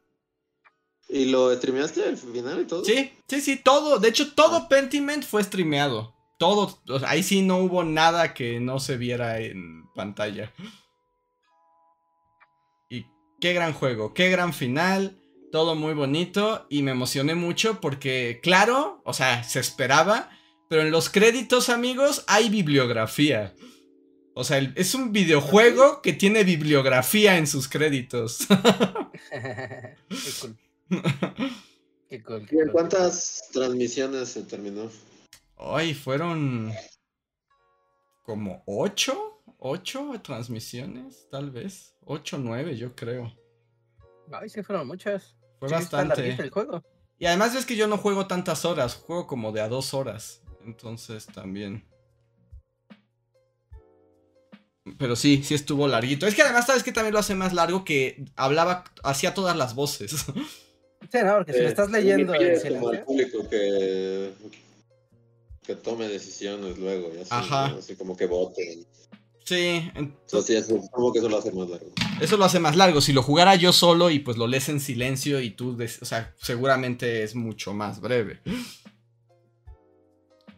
[1.14, 2.86] ¿Y lo streameaste al final y todo?
[2.86, 4.00] Sí, sí, sí, todo.
[4.00, 6.16] De hecho, todo Pentiment fue streameado.
[6.38, 6.80] Todo.
[6.88, 10.54] o sea, ahí sí no hubo nada que no se viera en pantalla.
[12.90, 13.06] Y
[13.42, 15.18] qué gran juego, qué gran final.
[15.52, 16.66] Todo muy bonito.
[16.70, 20.30] Y me emocioné mucho porque, claro, o sea, se esperaba.
[20.70, 23.54] Pero en los créditos, amigos, hay bibliografía.
[24.34, 28.48] O sea, el- es un videojuego que tiene bibliografía en sus créditos.
[32.10, 32.50] qué cool, qué cool.
[32.52, 32.72] ¿Y qué en cool.
[32.72, 34.90] cuántas transmisiones se terminó?
[35.58, 36.74] Ay, fueron
[38.24, 41.96] como ocho, ocho transmisiones, tal vez.
[42.06, 43.32] Ocho, nueve, yo creo.
[44.32, 45.36] Ay, sí fueron muchas.
[45.60, 46.22] Fue Sí, bastante.
[46.22, 46.84] larguito el juego.
[47.20, 50.42] Y además es que yo no juego tantas horas, juego como de a dos horas.
[50.66, 51.88] Entonces también.
[54.98, 56.26] Pero sí, sí estuvo larguito.
[56.26, 57.86] Es que además, ¿sabes que también lo hace más largo?
[57.86, 60.26] Que hablaba, hacía todas las voces.
[61.12, 64.32] Sí, no, porque si lo Eh, estás sí, leyendo en pides como al público que,
[65.64, 67.66] que tome decisiones luego, y así, Ajá.
[67.78, 68.86] así como que voten.
[69.44, 69.56] sí,
[69.96, 71.92] en- Entonces, sí, supongo que eso lo hace más largo.
[72.22, 73.02] eso lo hace más largo.
[73.02, 76.06] Si lo jugara yo solo y pues lo lees en silencio y tú, des- o
[76.06, 78.40] sea, seguramente es mucho más breve.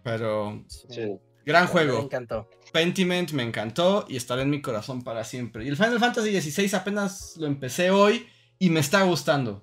[0.04, 1.18] Pero, Sí.
[1.46, 2.02] gran Me juego.
[2.02, 2.50] encantó.
[2.72, 5.64] Pentiment me encantó y estará en mi corazón para siempre.
[5.66, 8.28] Y el Final Fantasy XVI apenas lo empecé hoy
[8.60, 9.62] y me está gustando.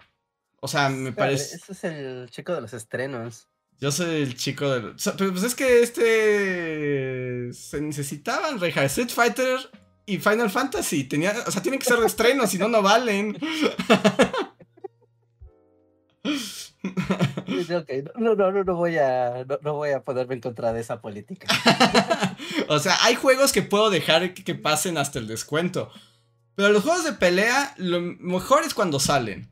[0.61, 1.57] O sea, me parece...
[1.57, 3.49] Ese es el chico de los estrenos.
[3.79, 4.85] Yo soy el chico del...
[4.91, 7.53] o sea, Pero pues es que este...
[7.55, 8.85] Se necesitaban, Reja.
[8.85, 9.59] Street Fighter
[10.05, 11.05] y Final Fantasy.
[11.05, 11.35] Tenía...
[11.47, 13.39] O sea, tienen que ser de estreno, si no, no valen.
[16.83, 20.81] Ok, No, no, no, no voy a, no, no voy a ponerme en contra de
[20.81, 21.47] esa política.
[22.69, 25.91] o sea, hay juegos que puedo dejar que, que pasen hasta el descuento.
[26.55, 29.51] Pero los juegos de pelea, lo mejor es cuando salen.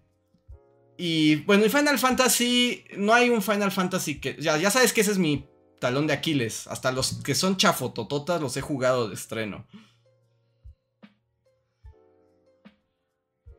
[1.01, 4.37] Y bueno, y Final Fantasy, no hay un Final Fantasy que...
[4.41, 5.49] Ya, ya sabes que ese es mi
[5.79, 6.67] talón de Aquiles.
[6.67, 9.65] Hasta los que son chafotototas los he jugado de estreno.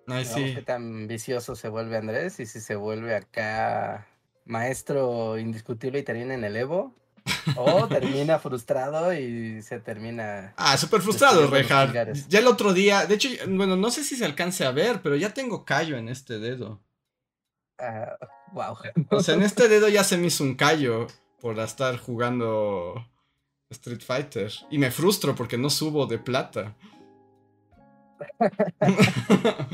[0.08, 0.54] Ay, sí.
[0.54, 4.08] qué tan vicioso se vuelve Andrés y si se vuelve acá
[4.44, 6.94] maestro indiscutible y termina en el Evo.
[7.56, 10.54] O termina frustrado y se termina.
[10.58, 12.14] Ah, súper frustrado, Rejar.
[12.28, 15.16] Ya el otro día, de hecho, bueno, no sé si se alcance a ver, pero
[15.16, 16.82] ya tengo callo en este dedo.
[17.80, 18.18] Ah,
[18.52, 18.76] wow.
[19.12, 21.08] O sea, en este dedo ya se me hizo un callo
[21.40, 23.06] por estar jugando
[23.70, 24.52] Street Fighter.
[24.70, 26.76] Y me frustro porque no subo de plata.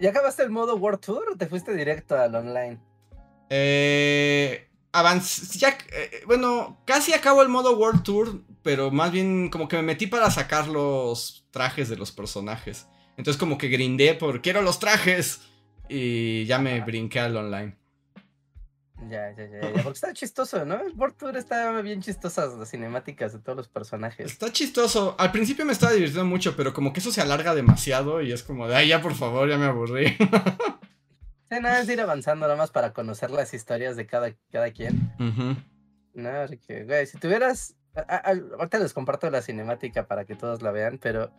[0.00, 2.78] ¿Ya acabaste el modo World Tour o te fuiste directo al online?
[3.50, 4.68] Eh,
[5.54, 9.82] ya, eh, bueno, casi acabo el modo World Tour, pero más bien como que me
[9.82, 12.86] metí para sacar los trajes de los personajes.
[13.16, 15.40] Entonces como que grindé por quiero los trajes
[15.88, 17.76] y ya me brinqué al online.
[19.10, 20.80] Ya, ya, ya, ya, porque está chistoso, ¿no?
[20.80, 24.32] El World Tour está bien chistosas las cinemáticas de todos los personajes.
[24.32, 25.14] Está chistoso.
[25.18, 28.42] Al principio me estaba divirtiendo mucho, pero como que eso se alarga demasiado y es
[28.42, 30.16] como de, ay, ya por favor, ya me aburrí.
[31.48, 35.12] Sí, nada, es ir avanzando nada más para conocer las historias de cada, cada quien.
[35.20, 35.54] Ujú.
[36.14, 37.76] No, porque, güey, si tuvieras.
[37.94, 41.30] a- a- ahorita les comparto la cinemática para que todos la vean, pero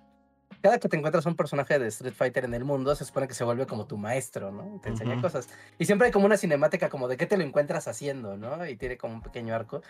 [0.61, 3.34] cada que te encuentras un personaje de Street Fighter en el mundo, se supone que
[3.34, 4.80] se vuelve como tu maestro, ¿no?
[4.82, 5.22] Te enseña Ujú.
[5.22, 5.49] cosas.
[5.78, 8.65] Y siempre hay como una cinemática como de qué te lo encuentras haciendo, ¿no?
[8.68, 9.82] Y tiene como un pequeño arco.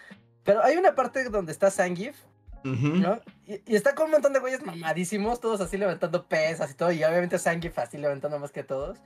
[0.43, 2.17] Pero hay una parte donde está Zangief,
[2.65, 2.87] Ujú.
[2.97, 3.21] ¿no?
[3.45, 6.91] Y, y está con un montón de güeyes mamadísimos, todos así levantando pesas y todo,
[6.91, 8.97] y obviamente Zangief así levantando más que todos.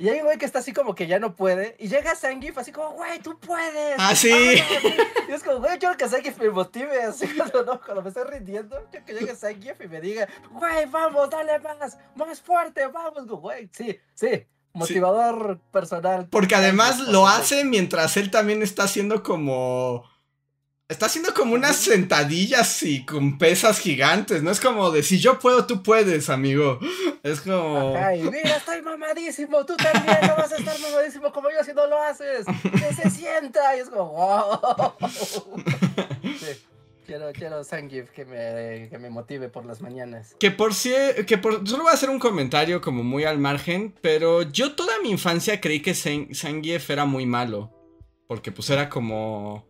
[0.00, 2.56] Y hay un güey que está así como que ya no puede, y llega Zangief
[2.56, 3.96] así como, güey, tú puedes.
[3.98, 4.30] Ah, sí.
[4.30, 5.06] vámonos".
[5.28, 8.24] Y es como, güey, quiero que Zangief me motive, así cuando, no, cuando me estoy
[8.24, 13.26] rindiendo, quiero que llegue Zangief y me diga, güey, vamos, dale más, más fuerte, vamos,
[13.26, 13.68] güey.
[13.74, 16.28] Sí, sí, motivador personal.
[16.30, 20.08] Porque además lo hace mientras él también está haciendo como...
[20.90, 24.50] Está haciendo como unas sentadillas y con pesas gigantes, ¿no?
[24.50, 26.80] Es como de si yo puedo, tú puedes, amigo.
[27.22, 27.94] Es como...
[27.96, 31.86] Ay, mira, estoy mamadísimo, tú también no vas a estar mamadísimo como yo si no
[31.86, 32.44] lo haces.
[32.62, 33.76] Que se sienta.
[33.76, 34.94] Y es como, wow.
[36.22, 36.60] Sí,
[37.06, 40.34] quiero, quiero Zangief que me, que me motive por las mañanas.
[40.40, 40.92] Que por si...
[41.24, 41.68] Que por...
[41.68, 45.60] Solo voy a hacer un comentario como muy al margen, pero yo toda mi infancia
[45.60, 47.72] creí que Zang- Zangief era muy malo.
[48.26, 49.69] Porque pues era como...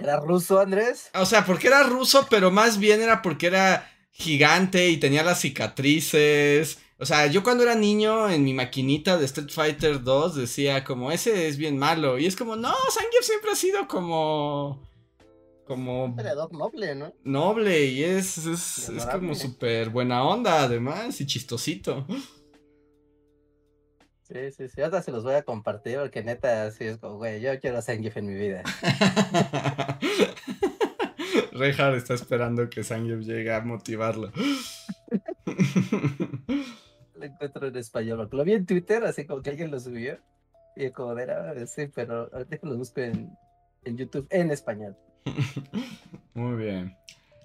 [0.00, 1.10] ¿Era ruso, Andrés?
[1.14, 5.40] O sea, porque era ruso, pero más bien era porque era gigante y tenía las
[5.40, 6.78] cicatrices.
[6.98, 11.10] O sea, yo cuando era niño en mi maquinita de Street Fighter 2 decía como
[11.10, 12.18] ese es bien malo.
[12.18, 14.88] Y es como, no, Zangief siempre ha sido como...
[15.66, 16.14] Como
[16.50, 17.14] noble, ¿no?
[17.24, 22.06] noble y es, es, es como súper buena onda además y chistosito.
[24.32, 24.82] Sí, sí, sí.
[24.82, 27.82] Ahora se los voy a compartir porque neta, sí es como, güey, yo quiero a
[27.82, 28.62] Zangief en mi vida.
[31.52, 34.32] Reinhardt está esperando que Zangief llegue a motivarlo.
[37.14, 38.28] Lo encuentro en español.
[38.32, 40.18] Lo vi en Twitter, así como que alguien lo subió.
[40.74, 43.30] Y como de, "Ah, sí, pero ahorita lo busco en,
[43.84, 44.96] en YouTube en español.
[46.34, 46.96] Muy bien.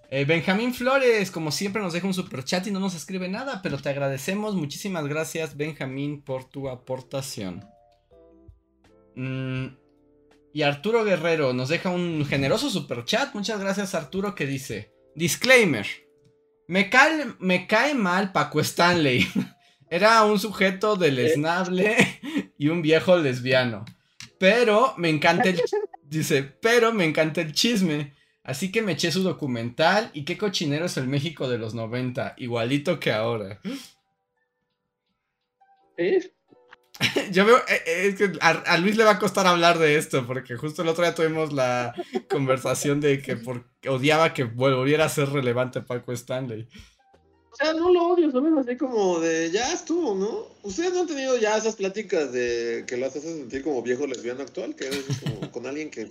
[0.10, 3.62] Eh, Benjamín Flores, como siempre, nos deja un super chat y no nos escribe nada,
[3.62, 4.56] pero te agradecemos.
[4.56, 7.66] Muchísimas gracias, Benjamín, por tu aportación.
[9.16, 9.68] Mm,
[10.54, 13.34] y Arturo Guerrero nos deja un generoso super chat.
[13.36, 15.86] Muchas gracias, Arturo, que dice: Disclaimer.
[16.70, 19.28] Me cae, me cae mal Paco Stanley.
[19.90, 21.96] Era un sujeto deleznable
[22.58, 23.84] y un viejo lesbiano.
[24.40, 25.62] Pero me encanta el.
[26.10, 28.14] Dice, pero me encanta el chisme.
[28.48, 32.36] Así que me eché su documental y qué cochinero es el México de los 90,
[32.38, 33.60] igualito que ahora.
[35.98, 36.32] ¿Sí?
[37.34, 39.98] Yo veo, eh, eh, es que a, a Luis le va a costar hablar de
[39.98, 41.94] esto, porque justo el otro día tuvimos la
[42.30, 46.70] conversación de que por, odiaba que volviera a ser relevante Paco Stanley.
[47.52, 48.54] O sea, no lo odio, ¿sabes?
[48.58, 50.48] Así como de ya estuvo, ¿no?
[50.64, 54.42] Ustedes no han tenido ya esas pláticas de que las haces sentir como viejo lesbiano
[54.44, 56.08] actual, que es así como con alguien que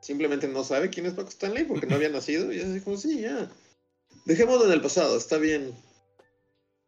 [0.00, 3.20] simplemente no sabe quién es Paco Stanley porque no había nacido y así como, sí,
[3.20, 3.50] ya.
[4.24, 5.74] Dejémoslo en el pasado, está bien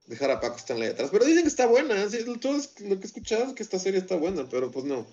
[0.06, 1.10] dejar a Paco Stanley atrás.
[1.12, 4.00] Pero dicen que está buena, sí, todo lo que he escuchado es que esta serie
[4.00, 5.06] está buena, pero pues no.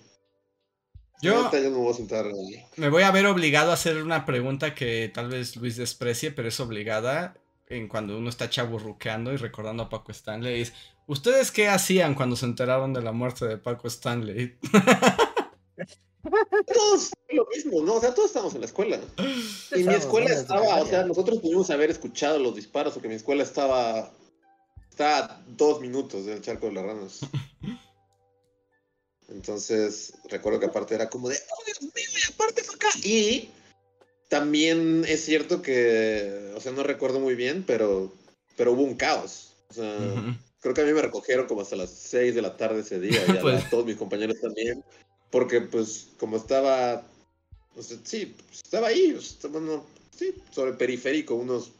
[1.20, 2.64] Yo yo no me voy a sentar ahí.
[2.76, 6.48] me voy a ver obligado a hacer una pregunta que tal vez Luis desprecie, pero
[6.48, 7.34] es obligada
[7.66, 10.62] en cuando uno está chaburruqueando y recordando a Paco Stanley.
[10.62, 10.72] Es,
[11.06, 14.58] ¿Ustedes qué hacían cuando se enteraron de la muerte de Paco Stanley?
[16.74, 17.94] Todos lo mismo, ¿no?
[17.94, 19.00] O sea, todos estamos en la escuela.
[19.74, 23.42] Y mi escuela estaba, o sea, nosotros pudimos haber escuchado los disparos porque mi escuela
[23.42, 24.12] estaba,
[24.90, 27.20] estaba a dos minutos del charco de las ranas.
[29.28, 32.88] Entonces, recuerdo que aparte era como de, oh Dios mío, y aparte fue acá.
[33.04, 33.50] Y
[34.28, 38.12] también es cierto que, o sea, no recuerdo muy bien, pero,
[38.56, 39.52] pero hubo un caos.
[39.70, 39.98] O sea,
[40.60, 43.22] creo que a mí me recogieron como hasta las 6 de la tarde ese día,
[43.28, 44.82] y a Pues- todos mis compañeros también,
[45.30, 47.02] porque pues como estaba,
[47.76, 49.84] o sea, sí, pues, estaba ahí, estaba, no,
[50.16, 51.72] sí, sobre el periférico, unos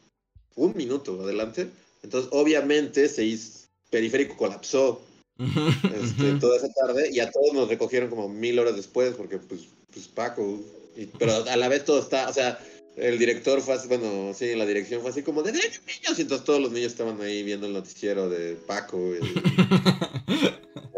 [0.55, 1.69] un minuto adelante,
[2.03, 5.01] entonces obviamente se hizo, periférico colapsó
[5.37, 9.61] este, toda esa tarde y a todos nos recogieron como mil horas después, porque pues,
[9.93, 10.59] pues Paco,
[10.95, 12.59] y- pero a la vez todo está, o sea,
[12.97, 15.79] el director fue así, bueno, sí, la dirección fue así como de niños,
[16.17, 18.97] y entonces todos los niños estaban ahí viendo el noticiero de Paco.
[19.15, 19.19] y-.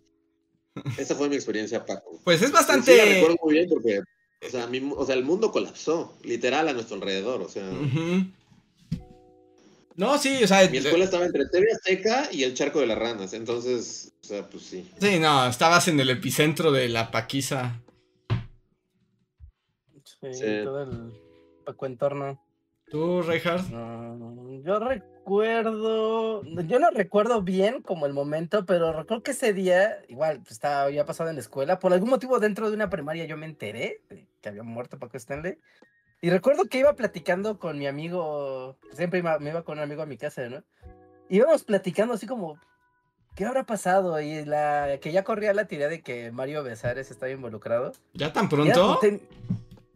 [0.98, 2.20] Esa fue mi experiencia, Paco.
[2.24, 3.05] Pues es Sí, la bastante.
[3.05, 6.72] recuerdo muy bien porque, o sea, mi mu- o sea, el mundo colapsó, literal, a
[6.72, 7.68] nuestro alrededor, o sea...
[9.96, 10.68] No, sí, o sea.
[10.68, 14.48] Mi escuela estaba entre TV Azteca y el Charco de las Ranas, entonces, o sea,
[14.48, 14.90] pues sí.
[15.01, 17.80] Sí, no, estabas en el epicentro de la paquiza.
[20.05, 20.44] Sí, Sí.
[20.64, 21.12] todo el
[21.64, 22.42] Paco entorno.
[22.90, 23.68] ¿Tú, Reinhardt?
[23.70, 25.13] Mm, yo recuerdo,
[26.44, 30.82] yo no recuerdo bien como el momento, pero recuerdo que ese día, igual, pues, estaba,
[30.82, 34.01] había pasado en la escuela, por algún motivo dentro de una primaria yo me enteré
[34.09, 35.59] de que había muerto Paco Stanley.
[36.20, 40.02] Y recuerdo que iba platicando con mi amigo, siempre iba- me iba con un amigo
[40.02, 40.62] a mi casa, ¿no?
[41.28, 42.59] Íbamos platicando así como,
[43.34, 44.20] ¿qué habrá pasado?
[44.20, 47.92] Y la que ya corría la teoría de que Mario Besares estaba involucrado.
[48.14, 48.98] ¿Ya tan Ya, pronto?
[49.01, 49.20] ten-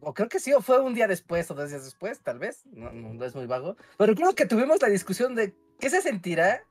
[0.00, 2.62] O creo que sí, o fue un día después o dos días después, tal vez.
[2.72, 3.76] No, no, no es muy vago.
[3.96, 6.62] Pero creo que tuvimos la discusión de qué se sentirá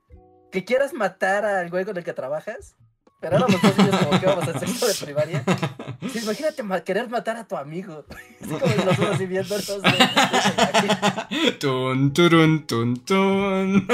[0.51, 2.75] que quieras matar al güey con el que trabajas.
[3.19, 5.43] Pero ahora los dos niños como que vamos al sexto de primaria.
[6.13, 8.05] Sí, imagínate ma- querer matar a tu amigo.
[8.41, 11.51] Así como los dos así viendo los dos, aquí.
[11.59, 13.87] Tun, turun, tun, tun.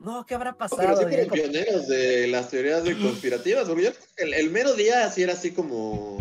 [0.00, 0.98] No, ¿qué habrá No, pero pasado?
[0.98, 4.74] sí fueron pioneros de las teorías de conspirativas, porque yo creo que el, el mero
[4.74, 6.18] día así era así como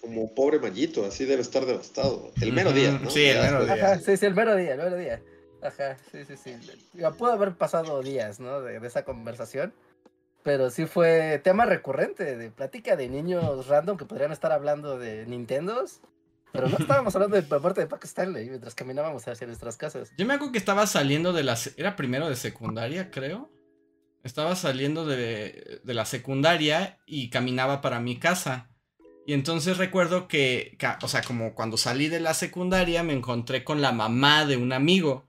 [0.00, 2.32] como pobre mallito, así debe estar devastado.
[2.40, 3.10] El mero día, ¿no?
[3.10, 3.74] sí, el mero día.
[3.74, 5.22] Ajá, sí, sí, el mero día, el mero día.
[5.62, 6.54] Ajá, sí, sí, sí.
[6.94, 8.60] Ya pudo haber pasado días, ¿no?
[8.60, 9.72] De, de esa conversación.
[10.42, 15.26] Pero sí fue tema recurrente de plática de niños random que podrían estar hablando de
[15.26, 16.00] Nintendos.
[16.52, 20.12] Pero no estábamos hablando de la parte de Paco Stanley mientras caminábamos hacia nuestras casas.
[20.16, 21.58] Yo me acuerdo que estaba saliendo de la...
[21.76, 23.50] Era primero de secundaria, creo.
[24.22, 28.70] Estaba saliendo de, de la secundaria y caminaba para mi casa.
[29.28, 33.82] Y entonces recuerdo que, o sea, como cuando salí de la secundaria me encontré con
[33.82, 35.26] la mamá de un amigo.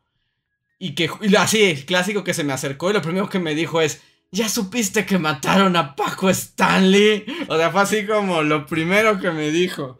[0.77, 3.81] Y que, y así, clásico que se me acercó y lo primero que me dijo
[3.81, 7.25] es, ¿ya supiste que mataron a Paco Stanley?
[7.47, 9.97] O sea, fue así como lo primero que me dijo.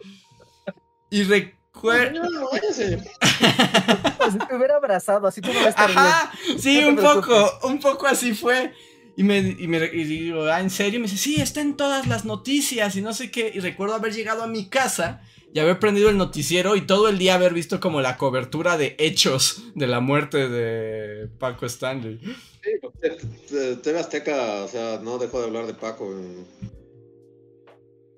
[1.10, 2.22] Y recuerdo...
[2.52, 6.00] Pues si te hubiera abrazado, así tú no vas a estar bien.
[6.00, 8.76] Ajá, sí, No un poco, un poco así fue.
[9.18, 11.00] Y me, y me y digo, ah, ¿en serio?
[11.00, 13.52] Y me dice, sí, está en todas las noticias y no sé qué.
[13.54, 17.18] Y recuerdo haber llegado a mi casa y haber prendido el noticiero y todo el
[17.18, 22.20] día haber visto como la cobertura de hechos de la muerte de Paco Stanley.
[22.64, 26.46] Sí, pues, TV Azteca, o sea, no dejó de hablar de Paco en,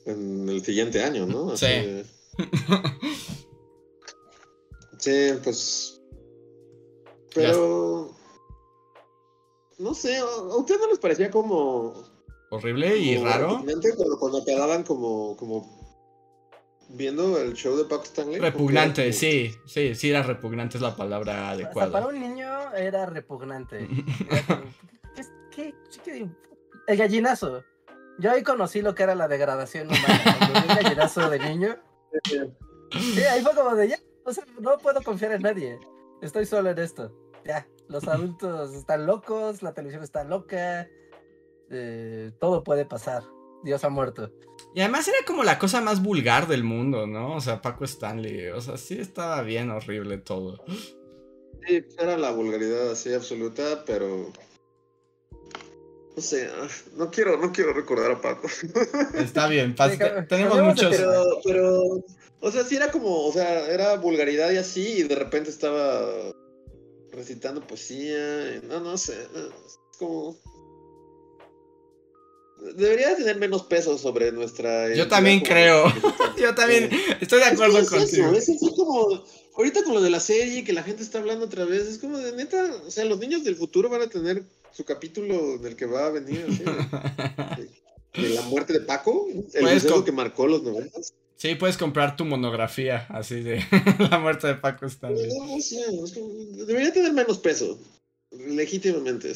[0.06, 1.54] en el siguiente año, ¿no?
[1.54, 2.04] Así Sí.
[5.00, 6.02] Sí, pues.
[7.34, 8.12] Pero.
[9.80, 11.94] No sé, ¿a ustedes no les parecía como.
[12.52, 13.48] Horrible y como raro.
[13.50, 15.80] repugnante cuando, cuando quedaban como, como.
[16.92, 18.40] Viendo el show de Paco Stanley?
[18.40, 22.08] Repugnante, Como- sí, sí, sí era repugnante es la palabra Hasta para adecuada.
[22.08, 23.88] un niño era repugnante.
[24.30, 24.62] Era como,
[25.56, 26.30] ¿Qué, qué, qué-
[26.88, 27.64] El gallinazo.
[28.18, 30.22] Yo ahí conocí lo que era la degradación humana.
[30.40, 31.76] Cuando vi el gallinazo de niño.
[32.92, 34.00] Sí, ahí fue como de ya.
[34.26, 35.78] O sea, no puedo confiar en nadie.
[36.24, 37.12] Estoy solo en esto.
[37.46, 37.68] Ya.
[37.90, 40.88] Los adultos están locos, la televisión está loca.
[41.72, 43.24] eh, todo puede pasar.
[43.64, 44.32] Dios ha muerto.
[44.74, 47.36] Y además era como la cosa más vulgar del mundo, ¿no?
[47.36, 50.64] O sea, Paco Stanley, o sea, sí estaba bien horrible todo.
[51.68, 54.32] Sí, era la vulgaridad así absoluta, pero.
[56.16, 58.48] No sé, ah, no quiero, no quiero recordar a Paco.
[59.16, 59.76] Está bien,
[60.28, 60.95] tenemos muchos...
[60.95, 62.03] Pero, pero,
[62.41, 66.03] o sea, sí era como, o sea, era vulgaridad y así, y de repente estaba
[67.20, 68.62] recitando poesía.
[68.64, 70.36] no, no sé, es como.
[72.76, 74.94] Debería tener menos peso sobre nuestra.
[74.94, 75.86] Yo también creo.
[76.38, 76.98] Yo también Sí.
[77.22, 78.32] estoy de acuerdo es contigo.
[78.32, 79.24] Eso, es así como,
[79.56, 82.18] ahorita con lo de la serie, que la gente está hablando otra vez, es como
[82.18, 85.76] de neta, o sea, los niños del futuro van a tener su capítulo en el
[85.78, 86.64] que va a venir así,
[88.22, 91.14] de, la muerte de Paco, el suceso com- que marcó los noventas.
[91.40, 93.64] Sí, puedes comprar tu monografía así de
[94.11, 95.30] la muerte de Paco Stanley.
[95.40, 96.34] No, no sé, es como-
[96.66, 97.80] debería tener menos peso,
[98.32, 99.32] legítimamente.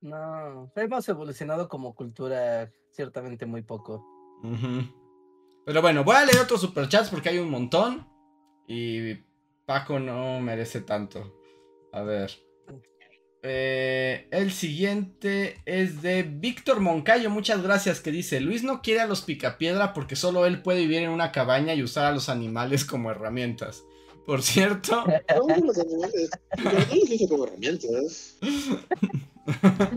[0.00, 4.04] No, hemos evolucionado como cultura ciertamente muy poco.
[5.64, 8.08] Pero bueno, voy a leer otros superchats porque hay un montón.
[8.66, 9.14] Y
[9.64, 11.40] Paco no merece tanto.
[11.92, 12.30] A ver.
[13.42, 19.06] Eh, el siguiente es de Víctor Moncayo, muchas gracias, que dice, Luis no quiere a
[19.06, 22.84] los picapiedra porque solo él puede vivir en una cabaña y usar a los animales
[22.84, 23.84] como herramientas.
[24.26, 25.04] Por cierto...
[25.48, 26.30] No, los animales.
[26.62, 28.36] Los uso como herramientas.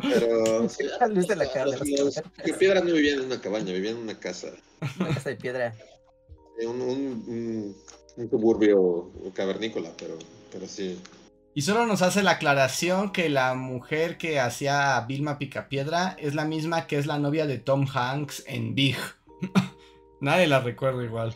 [0.03, 0.69] Pero...
[0.69, 4.47] Sí, Luis de la los, los no vivían en una cabaña, vivían en una casa.
[4.99, 5.75] Una casa de piedra.
[6.59, 7.75] Eh, Un, un, un,
[8.17, 10.17] un suburbio cavernícola, pero,
[10.51, 10.97] pero sí.
[11.53, 16.33] Y solo nos hace la aclaración que la mujer que hacía a Vilma Picapiedra es
[16.33, 18.95] la misma que es la novia de Tom Hanks en Big.
[20.21, 21.35] Nadie la recuerda igual.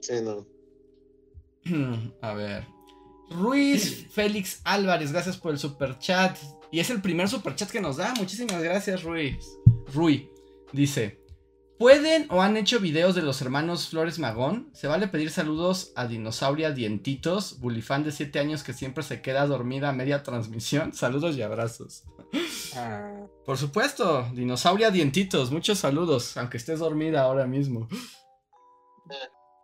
[0.00, 0.46] Sí, no.
[2.22, 2.66] A ver.
[3.30, 6.36] Ruiz Félix Álvarez, gracias por el super chat.
[6.70, 8.14] Y es el primer super chat que nos da.
[8.14, 9.44] Muchísimas gracias, Ruiz.
[9.92, 10.30] Rui
[10.72, 11.19] dice:
[11.80, 14.68] ¿Pueden o han hecho videos de los hermanos Flores Magón?
[14.74, 19.46] Se vale pedir saludos a Dinosauria Dientitos, bulifán de 7 años que siempre se queda
[19.46, 20.92] dormida a media transmisión.
[20.92, 22.04] Saludos y abrazos.
[22.76, 27.88] Ah, Por supuesto, Dinosauria Dientitos, muchos saludos, aunque estés dormida ahora mismo.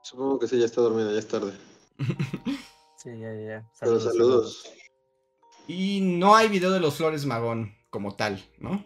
[0.03, 1.53] Supongo que sí, ya está dormida, ya es tarde.
[2.97, 3.71] sí, ya, ya.
[3.79, 4.65] Pero saludos.
[5.69, 8.83] Y no hay video de los Flores Magón como tal, ¿no?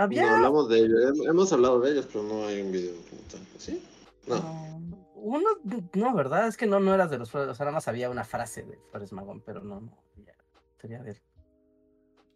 [0.00, 2.94] No Había hablamos de ellos, hem- hemos hablado de ellos, pero no hay un video
[3.10, 3.40] como tal.
[3.58, 3.82] ¿Sí?
[4.26, 4.80] No.
[5.14, 5.48] uno,
[5.94, 6.48] no, ¿verdad?
[6.48, 8.62] Es que no, no eras de los Flores, o sea, nada más había una frase
[8.62, 9.98] de Flores Magón, pero no, no.
[10.24, 10.34] Ya,
[10.78, 11.22] quería ver.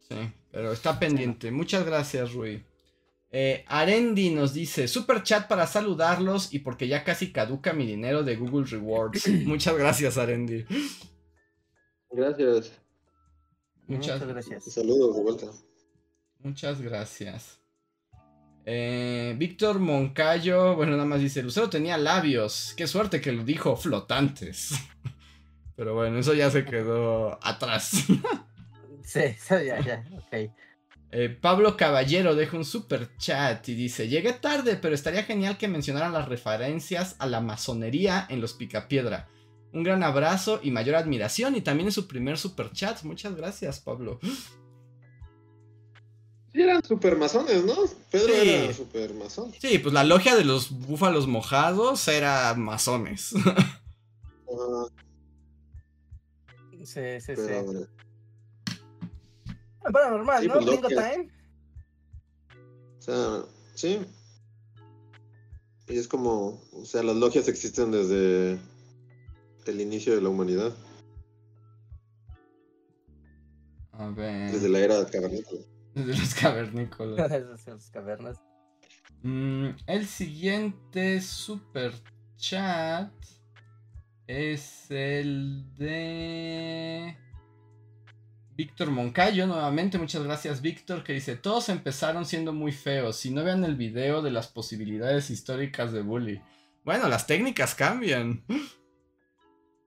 [0.00, 0.16] Sí,
[0.50, 1.50] pero está pendiente.
[1.50, 2.64] Muchas gracias, Rui.
[3.30, 8.22] Eh, Arendi nos dice, super chat para saludarlos y porque ya casi caduca mi dinero
[8.22, 9.26] de Google Rewards.
[9.46, 10.64] Muchas gracias, Arendi.
[12.10, 12.72] Gracias.
[13.86, 14.64] Muchas, Muchas gracias.
[14.64, 15.46] Saludos de vuelta.
[16.44, 17.60] Muchas gracias.
[18.66, 22.72] Eh, Víctor Moncayo, bueno, nada más dice, Lucero tenía labios.
[22.76, 24.74] Qué suerte que lo dijo flotantes.
[25.76, 28.04] Pero bueno, eso ya se quedó atrás.
[29.06, 30.50] Sí, sí, ya, ya, ok.
[31.10, 35.68] Eh, Pablo Caballero deja un super chat y dice: Llegué tarde, pero estaría genial que
[35.68, 39.28] mencionaran las referencias a la masonería en los Picapiedra.
[39.74, 43.02] Un gran abrazo y mayor admiración, y también en su primer super chat.
[43.02, 44.18] Muchas gracias, Pablo.
[46.54, 47.74] Sí, eran super masones, ¿no?
[48.12, 48.48] Pedro Sí.
[48.48, 49.52] era super masón.
[49.60, 53.32] Sí, pues la logia de los búfalos mojados era masones.
[53.34, 54.86] Ajá,
[56.84, 57.86] Sí, sí, pero, sí.
[59.92, 60.54] Paranormal, Sí, ¿no?
[60.54, 61.30] pues, lo Bingo que- time.
[62.98, 63.42] o sea,
[63.74, 64.00] sí.
[65.88, 68.58] Y es como, o sea, las logias existen desde
[69.66, 70.72] el inicio de la humanidad,
[73.92, 74.52] A ver.
[74.52, 75.60] desde la era cavernícola.
[76.06, 77.30] Desde los cavernícolas.
[77.64, 78.42] Son las cavernas.
[79.22, 81.92] Mm, el siguiente super
[82.36, 83.12] chat
[84.26, 87.16] es el de
[88.56, 89.98] Víctor Moncayo nuevamente.
[89.98, 93.16] Muchas gracias Víctor que dice, todos empezaron siendo muy feos.
[93.16, 96.42] Si no vean el video de las posibilidades históricas de Bully.
[96.84, 98.44] Bueno, las técnicas cambian.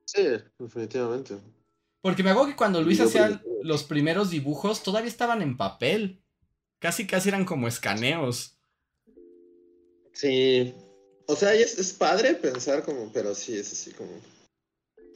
[0.10, 0.26] Sí,
[0.58, 1.38] definitivamente.
[2.02, 6.24] Porque me hago que cuando Luis hacía los primeros dibujos todavía estaban en papel.
[6.80, 8.60] Casi casi eran como escaneos.
[10.14, 10.74] Sí.
[11.28, 14.12] O sea, es, es padre pensar como, pero sí, es así como.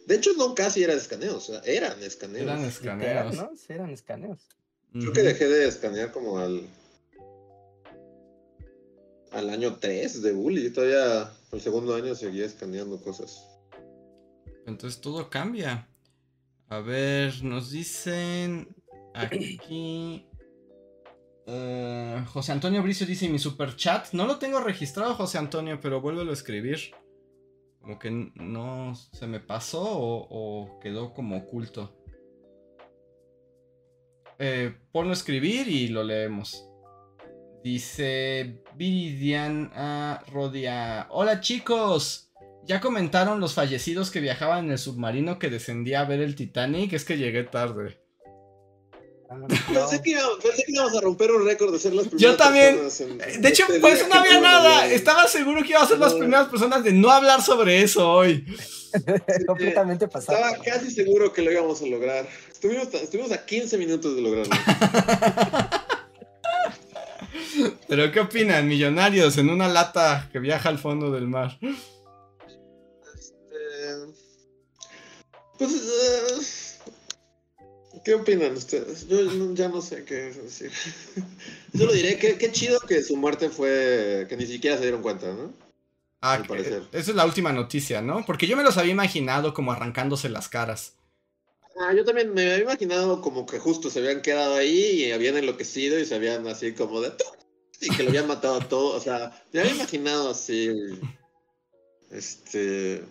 [0.05, 2.43] De hecho, no casi era escaneo, o sea, eran escaneos.
[2.43, 3.35] Eran escaneos.
[3.35, 3.51] ¿no?
[3.55, 4.39] Sí, eran escaneos.
[4.91, 6.67] Creo que dejé de escanear como al.
[9.31, 10.71] al año 3 de Bully.
[10.71, 13.47] Todavía el segundo año seguía escaneando cosas.
[14.65, 15.87] Entonces todo cambia.
[16.71, 18.73] A ver, nos dicen
[19.13, 20.25] aquí.
[21.45, 24.13] eh, José Antonio Bricio dice mi super chat.
[24.13, 26.79] No lo tengo registrado, José Antonio, pero vuélvelo a escribir.
[27.81, 31.93] Como que no se me pasó o, quedó como oculto.
[34.39, 36.65] Eh, ponlo a escribir y lo leemos.
[37.65, 41.07] Dice Viridian ah, Rodia.
[41.09, 42.30] Hola chicos.
[42.65, 46.93] Ya comentaron los fallecidos que viajaban en el submarino que descendía a ver el Titanic.
[46.93, 47.99] Es que llegué tarde.
[49.29, 49.47] Ah, no.
[49.47, 52.37] Pensé, que íbamos, pensé que íbamos a romper un récord de ser las primeras Yo
[52.37, 52.75] también.
[52.77, 54.85] personas en- Eh, De hecho, este por eso día no había nada.
[54.87, 58.45] Estaba seguro que iba a ser las primeras personas de no hablar sobre eso hoy.
[59.47, 60.37] Completamente pasado.
[60.37, 62.27] Estaba casi seguro que lo íbamos a lograr.
[62.51, 64.53] Estuvimos, estuvimos a 15 minutos de lograrlo.
[67.87, 71.57] Pero ¿qué opinan, millonarios, en una lata que viaja al fondo del mar?
[75.61, 76.79] Pues,
[77.59, 79.07] eh, ¿qué opinan ustedes?
[79.07, 80.71] Yo ya no sé qué decir.
[81.77, 85.27] Solo diré que qué chido que su muerte fue que ni siquiera se dieron cuenta,
[85.27, 85.53] ¿no?
[86.19, 86.87] Ah, Al parecer.
[86.91, 88.25] esa es la última noticia, ¿no?
[88.25, 90.93] Porque yo me los había imaginado como arrancándose las caras.
[91.79, 95.37] Ah, yo también me había imaginado como que justo se habían quedado ahí y habían
[95.37, 97.13] enloquecido y se habían así como de...
[97.81, 98.95] Y que lo habían matado a todo.
[98.95, 100.71] O sea, me había imaginado así...
[102.09, 103.03] Este...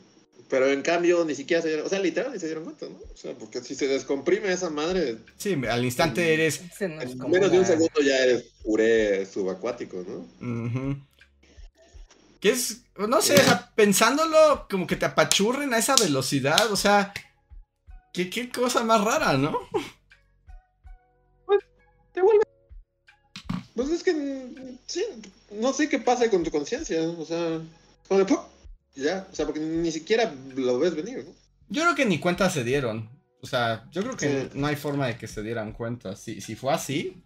[0.51, 1.87] Pero en cambio ni siquiera se dieron...
[1.87, 2.97] O sea, literal ni se dieron cuenta, ¿no?
[2.97, 5.19] O sea, porque si se descomprime esa madre...
[5.37, 6.61] Sí, al instante eres...
[6.81, 6.99] En
[7.31, 11.07] menos de un segundo ya eres puré subacuático, ¿no?
[12.41, 16.77] Que es, no sé, o sea, pensándolo como que te apachurren a esa velocidad, o
[16.77, 17.13] sea,
[18.13, 19.57] qué, qué cosa más rara, ¿no?
[21.47, 21.61] Pues
[22.13, 22.43] te vuelve...
[23.77, 24.13] Pues es que,
[24.87, 25.05] sí,
[25.53, 27.61] no sé qué pasa con tu conciencia, o sea,
[28.09, 28.37] como de,
[28.95, 31.35] ya, o sea, porque ni siquiera lo ves venir, ¿no?
[31.69, 33.09] Yo creo que ni cuenta se dieron,
[33.41, 36.57] o sea, yo creo que no hay forma de que se dieran cuenta, si, si
[36.57, 37.23] fue así...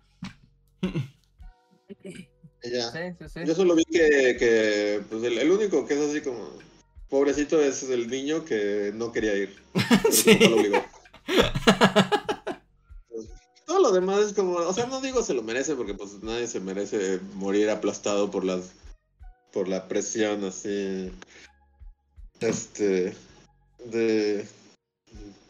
[3.46, 6.48] Yo solo vi que, que pues el, único que es así como
[7.08, 9.54] pobrecito es el niño que no quería ir.
[10.10, 10.38] sí.
[13.66, 16.46] Todo lo demás es como, o sea, no digo se lo merece porque pues nadie
[16.46, 18.72] se merece morir aplastado por las
[19.52, 21.12] por la presión así
[22.48, 23.14] este
[23.86, 24.46] de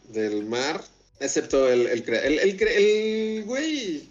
[0.09, 0.83] del mar,
[1.19, 4.09] excepto el el, el, el, el güey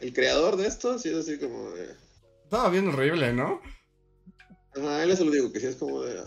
[0.00, 2.04] el creador de esto, sí es así como de
[2.54, 3.60] estaba bien horrible, ¿no?
[4.76, 6.20] Ajá, él eso lo digo, que sí es como de...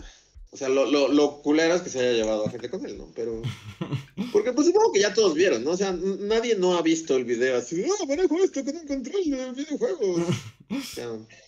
[0.50, 2.98] O sea, lo, lo, lo culero es que se haya llevado a gente con él,
[2.98, 3.10] ¿no?
[3.14, 3.40] Pero...
[4.32, 5.70] Porque pues supongo que ya todos vieron, ¿no?
[5.70, 9.24] O sea, nadie no ha visto el video así, ah, manejo esto con un control
[9.24, 10.22] de videojuegos.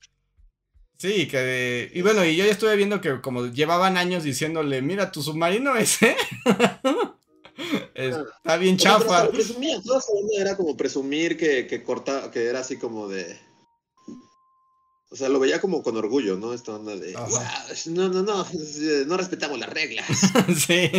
[1.00, 1.90] Sí, que...
[1.94, 5.74] Y bueno, y yo ya estuve viendo que como llevaban años diciéndole, mira, tu submarino
[5.76, 6.14] ese...
[7.94, 9.22] Está bien chafa.
[9.22, 10.00] Pero, presumía, todo
[10.38, 13.38] era como presumir que, que corta, que era así como de
[15.12, 16.54] o sea, lo veía como con orgullo, ¿no?
[16.54, 18.46] Esta onda de, no, no, no,
[19.06, 20.06] no respetamos las reglas.
[20.56, 20.90] sí.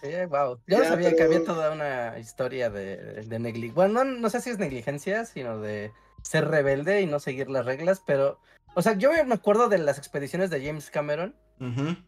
[0.00, 0.60] Sí, wow.
[0.66, 3.74] Yo no sabía que había toda una historia de, de negligencia.
[3.74, 5.90] Bueno, no, no sé si es negligencia, sino de
[6.22, 8.38] ser rebelde y no seguir las reglas, pero,
[8.74, 11.34] o sea, yo me acuerdo de las expediciones de James Cameron.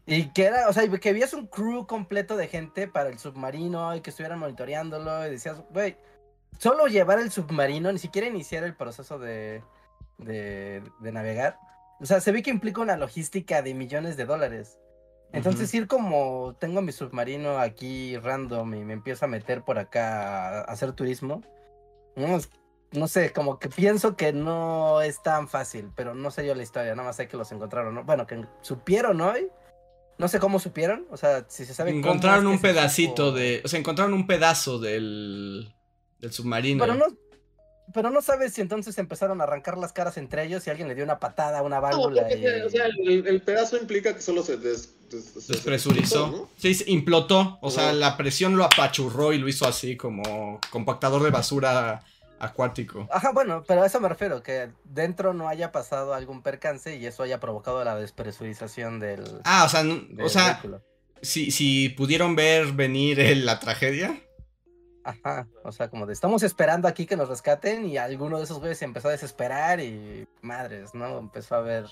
[0.05, 3.93] Y que era, o sea, que había un crew completo de gente para el submarino
[3.93, 5.97] y que estuvieran monitoreándolo y decías, güey,
[6.57, 9.61] solo llevar el submarino, ni siquiera iniciar el proceso de,
[10.17, 11.57] de, navegar.
[11.99, 14.77] O sea, se ve que implica una logística de millones de dólares.
[15.33, 20.59] Entonces ir como tengo mi submarino aquí random y me empiezo a meter por acá
[20.59, 21.41] a hacer turismo.
[22.15, 22.37] No,
[23.07, 26.93] sé, como que pienso que no es tan fácil, pero no sé yo la historia,
[26.93, 28.03] nada más sé que los encontraron, ¿no?
[28.03, 29.47] Bueno, que supieron hoy.
[30.17, 33.79] No sé cómo supieron, o sea, si se sabe Encontraron un pedacito de, o sea,
[33.79, 35.73] encontraron un pedazo del
[36.19, 36.83] del submarino.
[36.83, 37.05] Pero no,
[37.93, 40.95] pero no sabes si entonces empezaron a arrancar las caras entre ellos y alguien le
[40.95, 42.27] dio una patada a una válvula.
[42.65, 46.49] O sea, el, pedazo implica que solo se despresurizó.
[46.57, 47.57] Sí, implotó.
[47.61, 52.03] O sea, la presión lo apachurró y lo hizo así como compactador de basura
[52.41, 53.07] acuático.
[53.11, 57.05] Ajá, bueno, pero a eso me refiero, que dentro no haya pasado algún percance y
[57.05, 59.41] eso haya provocado la despresurización del.
[59.43, 59.83] Ah, o sea,
[60.23, 60.61] o sea
[61.21, 64.21] si, si pudieron ver venir la tragedia.
[65.03, 68.59] Ajá, o sea, como de estamos esperando aquí que nos rescaten y alguno de esos
[68.59, 71.17] güeyes se empezó a desesperar y madres, ¿no?
[71.17, 71.85] Empezó a ver.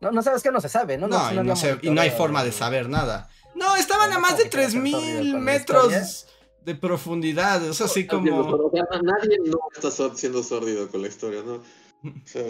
[0.00, 1.08] No, no sabes que no se sabe, ¿no?
[1.08, 3.28] No, y, no y no hay forma de saber nada.
[3.56, 6.28] No, estaban a más de 3000 metros
[6.68, 8.70] de profundidad, sea, así como.
[9.02, 11.54] nadie no está siendo sórdido con la historia, ¿no?
[11.54, 12.44] O sea,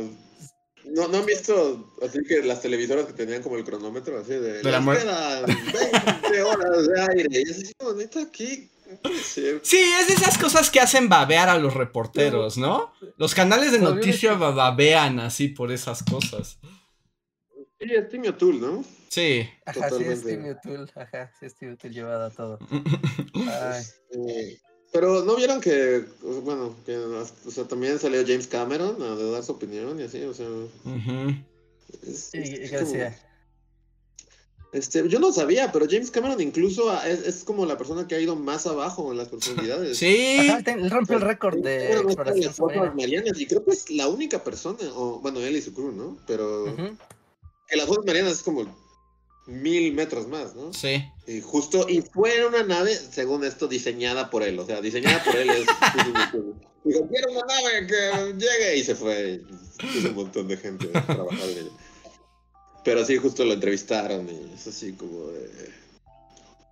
[0.84, 4.62] ¿No, ¿No han visto así que las televisoras que tenían como el cronómetro así de,
[4.62, 5.06] de la muerte?
[5.46, 8.68] 20 horas de aire y es así neta aquí
[9.22, 12.92] Sí, es de esas cosas que hacen babear a los reporteros, ¿no?
[13.18, 16.58] Los canales de noticias babean así por esas cosas.
[17.78, 18.84] Sí, es Timmy O'Toole, ¿no?
[19.08, 19.48] Sí.
[19.64, 20.90] Ajá, sí es Timmy O'Toole.
[20.94, 22.58] Ajá, sí es Timmy O'Toole llevado a todo.
[23.34, 24.58] Ay.
[24.92, 26.04] pero no vieron que,
[26.44, 30.34] bueno, que o sea, también salió James Cameron a dar su opinión y así, o
[30.34, 30.46] sea.
[32.02, 33.18] sí, ¿qué decía?
[34.70, 38.36] Este, yo no sabía, pero James Cameron incluso es, como la persona que ha ido
[38.36, 39.98] más abajo en las profundidades.
[39.98, 40.50] Sí.
[40.66, 45.20] él rompió el récord de exploración marianas y creo que es la única persona, o
[45.20, 46.18] bueno, él y su crew, ¿no?
[46.26, 46.66] Pero
[47.66, 48.66] que las dos marianas es como
[49.48, 50.72] mil metros más, ¿no?
[50.72, 51.02] Sí.
[51.26, 55.24] Y justo, y fue en una nave, según esto, diseñada por él, o sea, diseñada
[55.24, 55.66] por él es...
[56.84, 59.42] Dijo, quiero una nave que llegue y se fue.
[59.82, 61.70] Y un montón de gente trabajando en ella.
[62.84, 65.70] Pero sí, justo lo entrevistaron y es así como de...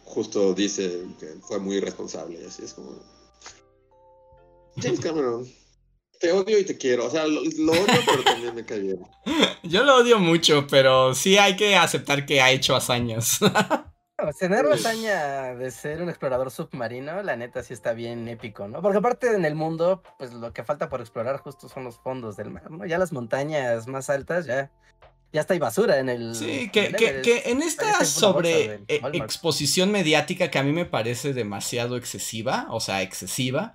[0.04, 2.92] Justo dice que fue muy irresponsable y así es como...
[4.76, 5.50] James Cameron,
[6.18, 7.06] te odio y te quiero.
[7.06, 9.06] O sea, lo, odio, pero también me cae bien.
[9.62, 13.38] Yo lo odio mucho, pero sí hay que aceptar que ha hecho hazañas.
[14.38, 18.80] tener la hazaña de ser un explorador submarino, la neta sí está bien épico, ¿no?
[18.80, 22.36] Porque aparte en el mundo, pues lo que falta por explorar justo son los fondos
[22.36, 22.86] del mar, ¿no?
[22.86, 24.70] Ya las montañas más altas, ya,
[25.32, 26.34] ya está hay basura en el...
[26.34, 31.34] Sí, que, que, que en esta sobre e, exposición mediática que a mí me parece
[31.34, 33.74] demasiado excesiva, o sea, excesiva,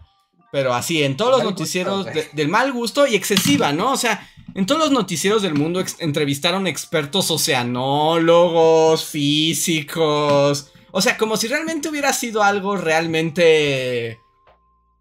[0.51, 3.93] pero así, en todos los noticieros del mal gusto y excesiva, ¿no?
[3.93, 10.71] O sea, en todos los noticieros del mundo entrevistaron expertos oceanólogos, físicos.
[10.91, 14.19] O sea, como si realmente hubiera sido algo realmente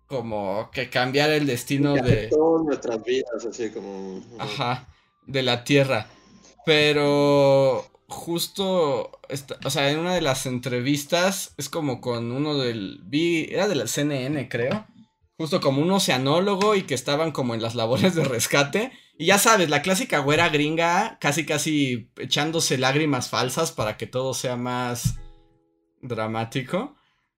[0.07, 4.89] como que cambiar el destino de todas nuestras vidas, así como ajá,
[5.27, 6.09] de la Tierra.
[6.65, 9.11] Pero justo,
[9.65, 13.75] o sea, en una de las entrevistas es como con uno del vi era de
[13.77, 14.87] la CNN, creo.
[15.41, 19.39] Justo como un oceanólogo y que estaban como en las labores de rescate y ya
[19.39, 25.19] sabes, la clásica güera gringa, casi casi echándose lágrimas falsas para que todo sea más
[26.03, 26.95] dramático.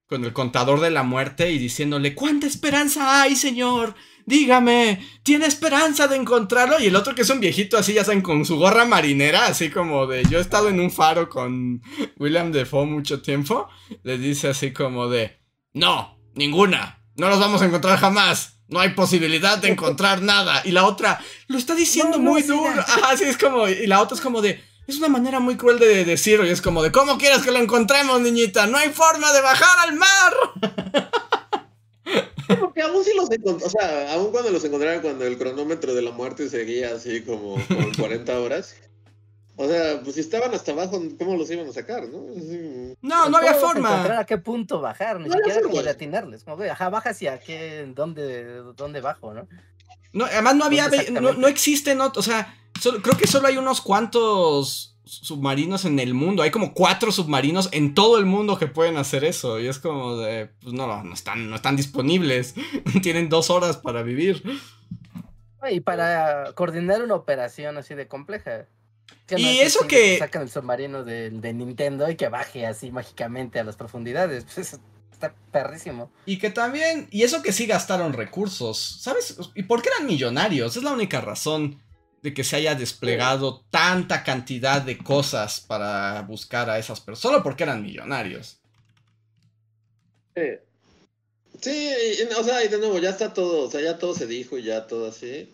[0.09, 3.95] Con el contador de la muerte y diciéndole, ¿cuánta esperanza hay, señor?
[4.27, 6.81] Dígame, ¿tiene esperanza de encontrarlo?
[6.81, 9.71] Y el otro que es un viejito así, ya saben, con su gorra marinera, así
[9.71, 11.81] como de, yo he estado en un faro con
[12.19, 13.69] William Defoe mucho tiempo,
[14.03, 15.39] le dice así como de,
[15.73, 18.55] no, ninguna, no los vamos a encontrar jamás.
[18.69, 20.63] No hay posibilidad de encontrar nada.
[20.65, 22.81] Y la otra, lo está diciendo muy duro.
[22.81, 23.69] Ajá, sí, es como.
[23.69, 24.63] Y la otra es como de.
[24.87, 26.47] Es una manera muy cruel de decirlo.
[26.47, 28.67] Y es como de, ¿cómo quieres que lo encontremos, niñita?
[28.67, 30.35] No hay forma de bajar al mar.
[32.61, 36.03] Porque aún si los encontraron, o sea, aún cuando los encontraron cuando el cronómetro de
[36.03, 38.75] la muerte seguía así como, como 40 horas.
[39.57, 42.25] O sea, pues si estaban hasta abajo, ¿cómo los iban a sacar, no?
[43.03, 44.19] No, no había forma.
[44.19, 46.45] a qué punto bajar, ni siquiera como de atinarles.
[46.45, 49.47] Como, ajá, baja hacia qué, dónde, dónde bajo, ¿no?
[50.15, 52.55] No, además no había, no, no existen, no, o sea,
[53.03, 56.43] creo que solo hay unos cuantos submarinos en el mundo.
[56.43, 59.61] Hay como cuatro submarinos en todo el mundo que pueden hacer eso.
[59.61, 62.55] Y es como de, pues no, no están, no están disponibles.
[63.03, 64.43] Tienen dos horas para vivir.
[65.71, 68.67] Y para coordinar una operación así de compleja
[69.37, 70.19] y eso que...
[70.19, 74.45] Sacan el submarino de, Nintendo y que baje así mágicamente a las profundidades.
[74.55, 74.79] Pues
[75.13, 76.11] está perrísimo.
[76.27, 77.07] Y que también...
[77.11, 79.01] Y eso que sí gastaron recursos.
[79.01, 79.37] ¿Sabes?
[79.55, 80.77] ¿Y por qué eran millonarios?
[80.77, 81.81] Es la única razón
[82.23, 87.23] de que se haya desplegado tanta cantidad de cosas para buscar a esas personas.
[87.23, 88.59] Solo porque eran millonarios.
[90.35, 90.43] Sí.
[91.61, 91.93] Sí,
[92.37, 94.65] o sea, y de nuevo, ya está todo, o sea, ya todo se dijo y
[94.65, 95.49] ya todo así.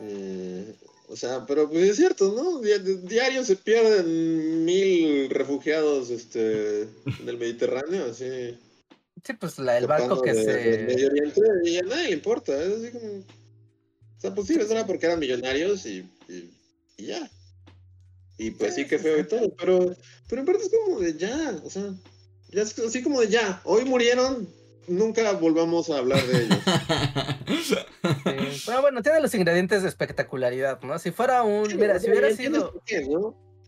[0.00, 0.74] Eh,
[1.08, 2.60] o sea, pero pues es cierto, ¿no?
[2.60, 8.58] Diario se pierden mil refugiados este, en el Mediterráneo, así.
[9.24, 10.84] Sí, pues la, el barco que se.
[10.86, 12.62] Medio Oriente y a nadie le importa.
[12.62, 13.06] Es así como.
[13.06, 17.30] O sea, pues sí, eso era porque eran millonarios y, y, ya.
[18.36, 19.54] Y pues sí, que feo y todo.
[19.56, 19.96] Pero,
[20.28, 21.60] pero en parte es como de ya.
[21.64, 21.94] O sea,
[22.50, 23.60] ya es así como de ya.
[23.64, 24.48] Hoy murieron,
[24.88, 26.58] nunca volvamos a hablar de ellos.
[28.66, 30.98] Pero bueno, tiene los ingredientes de espectacularidad, ¿no?
[30.98, 31.68] Si fuera un.
[31.76, 32.74] mira, si hubiera sido.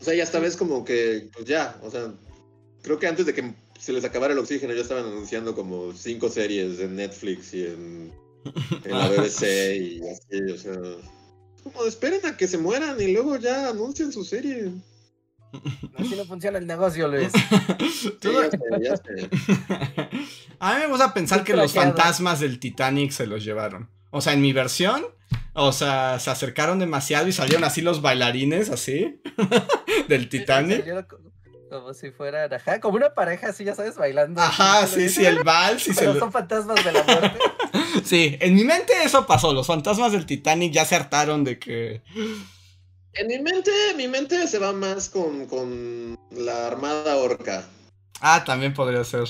[0.01, 2.15] O sea, ya esta vez como que, pues ya, o sea,
[2.83, 6.31] creo que antes de que se les acabara el oxígeno ya estaban anunciando como cinco
[6.31, 8.13] series en Netflix y en,
[8.85, 9.43] en la BBC
[9.77, 10.81] y así, o sea.
[11.63, 14.73] Como esperen a que se mueran y luego ya anuncian su serie.
[15.99, 17.31] Así no funciona el negocio, Luis.
[20.61, 23.89] A mí me gusta pensar que los fantasmas del Titanic se los llevaron.
[24.11, 25.05] O sea, en mi versión,
[25.53, 29.21] o sea, se acercaron demasiado y salieron así los bailarines, así,
[30.09, 30.85] del Titanic.
[31.71, 34.41] Como si fueran, ajá, como una pareja así, ya sabes, bailando.
[34.41, 35.85] Ajá, sí, sí, el vals.
[35.85, 37.39] Sí, Pero son fantasmas de la muerte.
[38.05, 39.55] sí, en mi mente eso pasó.
[39.55, 42.03] Los fantasmas del Titanic ya se hartaron de que.
[43.15, 47.69] En mi mente, mi mente se va más con, con la armada orca.
[48.21, 49.25] Ah, también podría ser.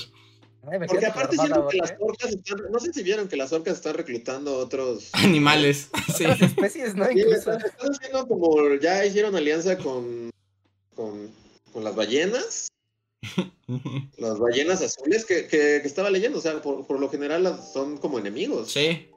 [0.61, 3.95] Porque aparte siento que las orcas están, no sé si vieron que las orcas están
[3.95, 6.25] reclutando otros animales, sí.
[6.25, 7.09] especies, ¿no?
[7.09, 7.51] Incluso.
[7.51, 10.29] están haciendo como ya hicieron alianza con,
[10.95, 11.31] con,
[11.73, 12.67] con las ballenas.
[14.17, 18.19] las ballenas azules que, que, estaba leyendo, o sea, por, por lo general son como
[18.19, 18.71] enemigos.
[18.71, 19.09] Sí.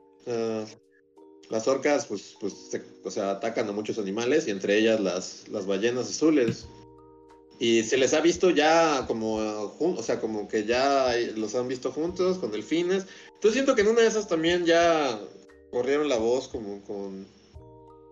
[1.51, 2.55] Las orcas, pues, pues
[3.05, 6.67] o sea, atacan a muchos animales y entre ellas las, las ballenas azules.
[7.59, 11.93] Y se les ha visto ya como, o sea, como que ya los han visto
[11.93, 13.07] juntos con delfines.
[13.35, 15.21] Entonces siento que en una de esas también ya
[15.71, 17.27] corrieron la voz como con...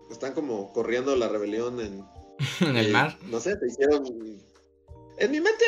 [0.09, 2.05] Están como corriendo la rebelión en...
[2.67, 3.17] en el mar.
[3.25, 4.05] No sé, te hicieron...
[5.17, 5.63] En mi mente,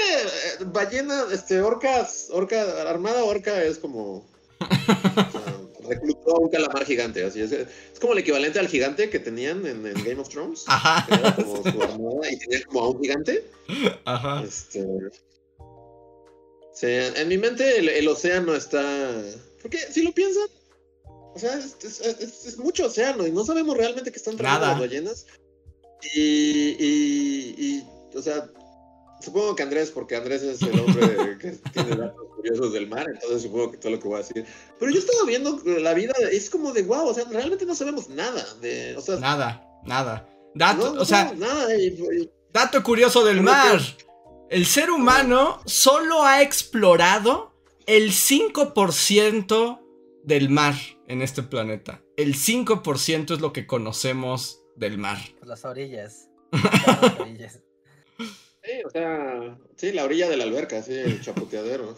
[0.59, 4.25] eh, ballena, este, orcas, orca, armada orca es como...
[5.87, 7.51] reclutó a un calamar gigante, así es.
[7.51, 10.63] Es como el equivalente al gigante que tenían en, Game of Thrones.
[10.67, 11.05] Ajá.
[11.35, 13.45] como su armada y tenían como a un gigante.
[14.05, 14.43] Ajá.
[14.43, 14.85] Este,
[16.75, 18.83] Sí, en mi mente el, océano está.
[19.61, 20.43] Porque si lo piensan,
[21.33, 25.25] o sea, es, mucho océano y no sabemos realmente qué están trayendo las ballenas.
[26.13, 27.83] Y, y,
[28.13, 28.49] o sea,
[29.19, 33.43] supongo que Andrés, porque Andrés es el hombre que tiene datos curiosos del mar, entonces
[33.43, 34.45] supongo que todo lo que voy a decir.
[34.79, 37.75] Pero yo he estado viendo la vida, es como de wow, o sea, realmente no
[37.75, 38.45] sabemos nada.
[38.61, 40.29] De, o sea, nada, nada.
[40.53, 41.67] Dato, o sea, nada,
[42.53, 43.81] dato curioso del mar.
[44.49, 47.53] El ser humano solo ha explorado
[47.87, 49.79] el 5%
[50.23, 50.75] del mar
[51.07, 52.01] en este planeta.
[52.15, 55.17] El 5% es lo que conocemos del mar.
[55.43, 56.29] Las orillas.
[56.51, 57.59] Las orillas.
[58.65, 61.95] Sí, o sea, sí, la orilla de la alberca, sí, el chapoteadero.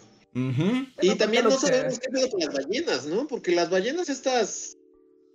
[1.00, 3.26] Y también no sabemos qué pedo con las ballenas, ¿no?
[3.26, 4.76] Porque las ballenas estas...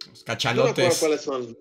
[0.09, 0.93] Los cachalotes.
[0.93, 1.57] No cuáles son.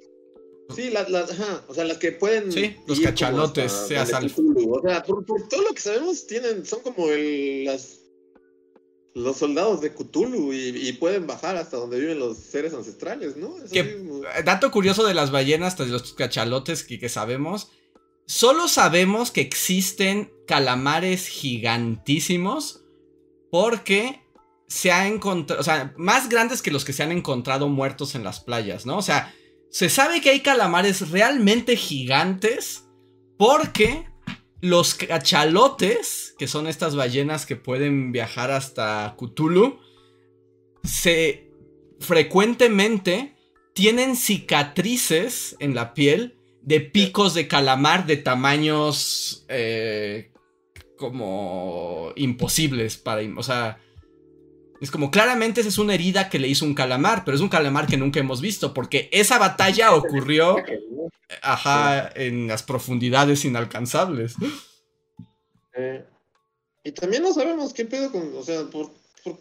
[0.74, 2.53] Sí, las, las, ajá, o sea, las que pueden.
[2.53, 4.32] Sí, los cachalotes, sea sal.
[4.36, 8.01] O sea, por, todo lo que sabemos, tienen, son como el, las,
[9.15, 13.57] los soldados de Cthulhu y, pueden bajar hasta donde viven los seres ancestrales, ¿no?
[14.44, 17.70] Dato curioso de las ballenas, de los cachalotes que, que sabemos.
[18.35, 22.83] Solo sabemos que existen calamares gigantísimos
[23.51, 24.23] porque
[24.69, 28.25] se ha encontrado, o sea, más grandes que los que se han encontrado muertos en
[28.25, 28.97] las playas, ¿no?
[28.97, 29.35] O sea,
[29.71, 32.85] se sabe que hay calamares realmente gigantes
[33.37, 34.07] porque
[34.63, 39.79] los cachalotes, que son estas ballenas que pueden viajar hasta Cthulhu,
[40.83, 41.51] se
[42.01, 43.37] frecuentemente
[43.75, 50.33] tienen cicatrices en la piel de picos de calamar de tamaños eh,
[50.97, 53.79] como imposibles para, o sea,
[54.81, 57.49] es como, claramente esa es una herida que le hizo un calamar, pero es un
[57.49, 60.57] calamar que nunca hemos visto, porque esa batalla ocurrió,
[61.41, 64.35] ajá, en las profundidades inalcanzables.
[65.75, 66.05] Eh,
[66.83, 68.87] y también no sabemos qué pedo con, o sea, por,
[69.27, 69.39] o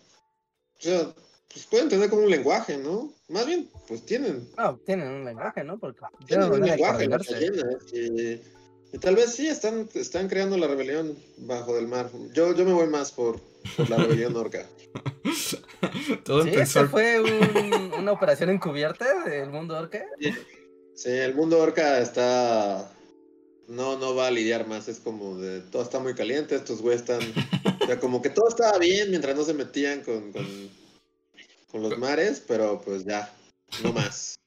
[0.77, 1.07] sea,
[1.53, 3.13] pues pueden tener como un lenguaje, ¿no?
[3.27, 4.47] Más bien, pues tienen.
[4.57, 5.77] No, tienen un lenguaje, ¿no?
[5.77, 7.09] Porque tienen un lenguaje,
[7.93, 12.09] y, tal vez sí están, están creando la rebelión bajo del mar.
[12.33, 13.39] Yo, yo me voy más por,
[13.75, 14.65] por la rebelión orca.
[16.23, 16.87] Todo empezó...
[16.87, 17.21] fue
[17.97, 20.05] una operación encubierta del mundo orca?
[20.95, 22.91] Sí, el mundo orca está...
[23.67, 25.61] No, no va a lidiar más, es como de...
[25.61, 27.21] Todo está muy caliente, estos güeyes están...
[27.81, 30.45] O sea, como que todo estaba bien mientras no se metían con, con,
[31.71, 33.33] con los mares, pero pues ya,
[33.83, 34.35] no más.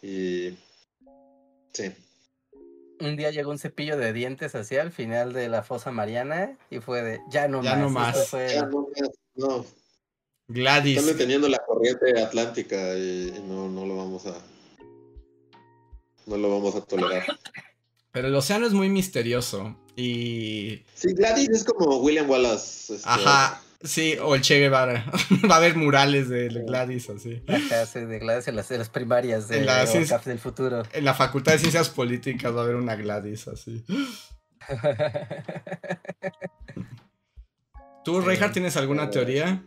[0.00, 0.56] Y...
[1.72, 1.92] Sí
[3.00, 6.80] un día llegó un cepillo de dientes hacia el final de la fosa mariana y
[6.80, 7.80] fue de ya no ya más.
[7.80, 8.30] No más.
[8.32, 9.10] Ya no más.
[9.34, 9.66] No.
[10.48, 10.98] Gladys.
[10.98, 14.34] Están deteniendo la corriente atlántica y, no, no lo vamos a.
[16.26, 17.24] No lo vamos a tolerar.
[18.12, 19.76] Pero el océano es muy misterioso.
[19.94, 20.82] Y.
[20.94, 22.94] Sí, Gladys es como William Wallace.
[22.94, 23.62] Este, Ajá.
[23.80, 25.04] Sí, o el Che Guevara.
[25.48, 27.44] Va a haber murales de Gladys así.
[27.86, 30.82] Sí, de Gladys en las, en las primarias de la del futuro.
[30.92, 33.84] En la Facultad de Ciencias Políticas va a haber una Gladys así.
[38.04, 39.62] ¿Tú, Reinhardt, tienes alguna teoría?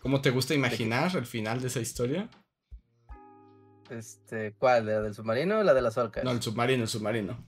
[0.00, 2.28] ¿Cómo te gusta imaginar el final de esa historia?
[3.90, 4.86] Este, ¿cuál?
[4.86, 6.24] ¿La del submarino o la de las orcas?
[6.24, 7.46] No, el submarino, el submarino.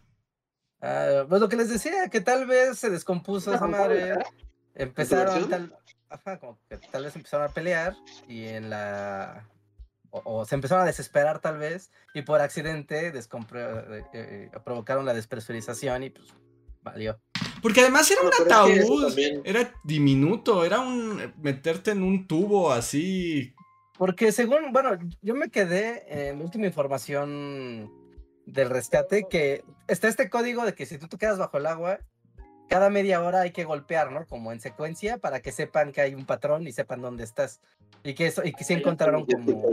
[0.80, 4.14] Ah, pues lo que les decía, que tal vez se descompuso esa madre.
[4.74, 5.78] Empezaron tal,
[6.08, 7.94] ajá, como que tal vez empezaron a pelear
[8.28, 9.46] y en la
[10.12, 16.02] o, se empezaron a desesperar tal vez y por accidente eh, eh, provocaron la despresurización
[16.04, 16.28] y pues
[16.82, 17.18] valió.
[17.62, 23.54] Porque además era un ataúd, era diminuto, era un meterte en un tubo así.
[23.96, 27.90] Porque según, bueno, yo me quedé en la última información
[28.46, 32.00] del rescate que está este código de que si tú te quedas bajo el agua,
[32.68, 34.26] cada media hora hay que golpear, ¿no?
[34.26, 37.60] Como en secuencia para que sepan que hay un patrón y sepan dónde estás.
[38.04, 39.70] Y que eso, y que se encontraron como.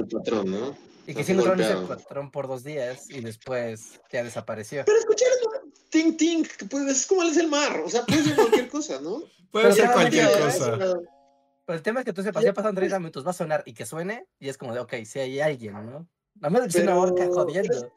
[1.08, 4.84] Y que se encontraron ese patrón por dos días y después ya desapareció.
[4.86, 8.70] Pero escucharon ting ting, pues es como es el mar, o sea, puede ser cualquier
[8.70, 9.24] cosa, ¿no?
[9.52, 10.78] Puede ser cualquier cosa.
[10.78, 13.74] Pero el tema es que tú sepas, ya pasan 30 minutos, va a sonar y
[13.74, 16.08] que suene, y es como de, ok, si hay alguien, ¿no?
[16.40, 17.92] La madre es una horca jodiendo.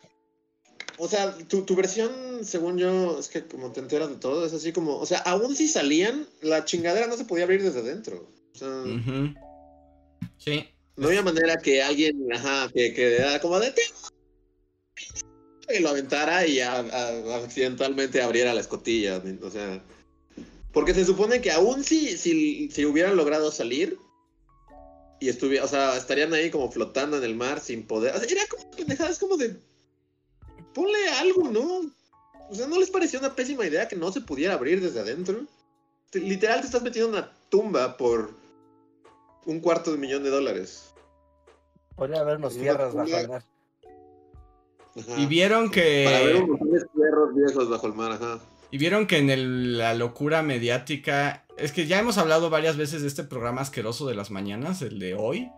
[1.04, 2.12] O sea, tu, tu, versión,
[2.44, 5.56] según yo, es que como te enteras de todo, es así como, o sea, aún
[5.56, 8.24] si salían, la chingadera no se podía abrir desde dentro.
[8.54, 8.84] O sea,
[10.38, 10.64] sí.
[10.94, 13.74] No había manera que alguien, ajá, que, que como de
[15.76, 19.20] y lo aventara y accidentalmente abriera la escotilla.
[19.42, 19.82] O sea,
[20.72, 23.98] porque se supone que aún si, si, si hubieran logrado salir
[25.18, 28.14] y estuviera, o sea, estarían ahí como flotando en el mar sin poder.
[28.14, 29.56] O sea, era como pendejadas como de.
[30.74, 31.90] Ponle algo, ¿no?
[32.50, 35.40] O sea, ¿no les pareció una pésima idea que no se pudiera abrir desde adentro?
[36.12, 38.34] literal te estás metiendo en una tumba por
[39.46, 40.92] un cuarto de millón de dólares.
[41.96, 43.44] Podría habernos tierras bajo el mar.
[45.16, 46.04] Y vieron que.
[46.04, 48.40] Para ver un montón de fierros viejos bajo el mar, ajá.
[48.70, 51.46] Y vieron que en el, la locura mediática.
[51.56, 54.98] Es que ya hemos hablado varias veces de este programa asqueroso de las mañanas, el
[54.98, 55.50] de hoy.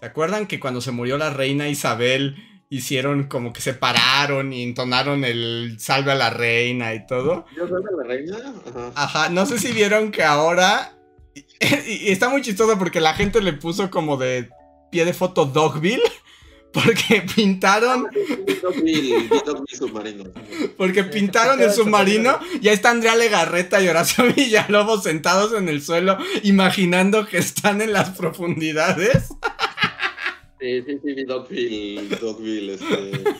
[0.00, 2.36] ¿Se acuerdan que cuando se murió la reina Isabel
[2.70, 7.46] hicieron como que se pararon y entonaron el salve a la reina y todo?
[7.56, 8.36] ¿Yo salve a la reina?
[8.66, 8.92] Ajá.
[8.94, 10.94] Ajá, no sé si vieron que ahora.
[11.34, 14.50] Y, está muy chistoso porque la gente le puso como de
[14.90, 16.02] pie de foto Dogville.
[16.72, 18.08] Porque pintaron.
[20.76, 22.38] Porque pintaron el submarino.
[22.60, 27.80] Y ahí está Andrea Legarreta y Horacio Villalobos sentados en el suelo, imaginando que están
[27.80, 29.30] en las profundidades.
[30.60, 33.34] Sí, sí, sí, Dogville, Dogville, este.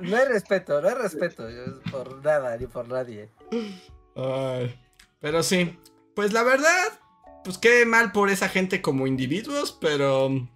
[0.00, 1.44] No hay respeto, no hay respeto
[1.90, 3.30] por nada ni por nadie.
[4.16, 4.74] Ay,
[5.20, 5.76] pero sí,
[6.14, 7.00] pues la verdad,
[7.44, 10.48] pues qué mal por esa gente como individuos, pero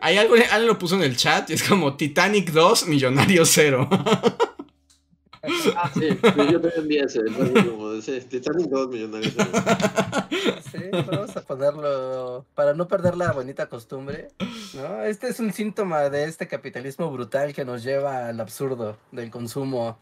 [0.00, 3.88] hay algo, alguien lo puso en el chat y es como Titanic 2, Millonario 0.
[5.76, 6.08] Ah, sí,
[6.50, 9.50] yo también ese, como Titanic 2, Millonario 0.
[10.72, 14.28] Sí, vamos a ponerlo para no perder la bonita costumbre.
[14.74, 15.02] ¿no?
[15.02, 19.98] Este es un síntoma de este capitalismo brutal que nos lleva al absurdo del consumo,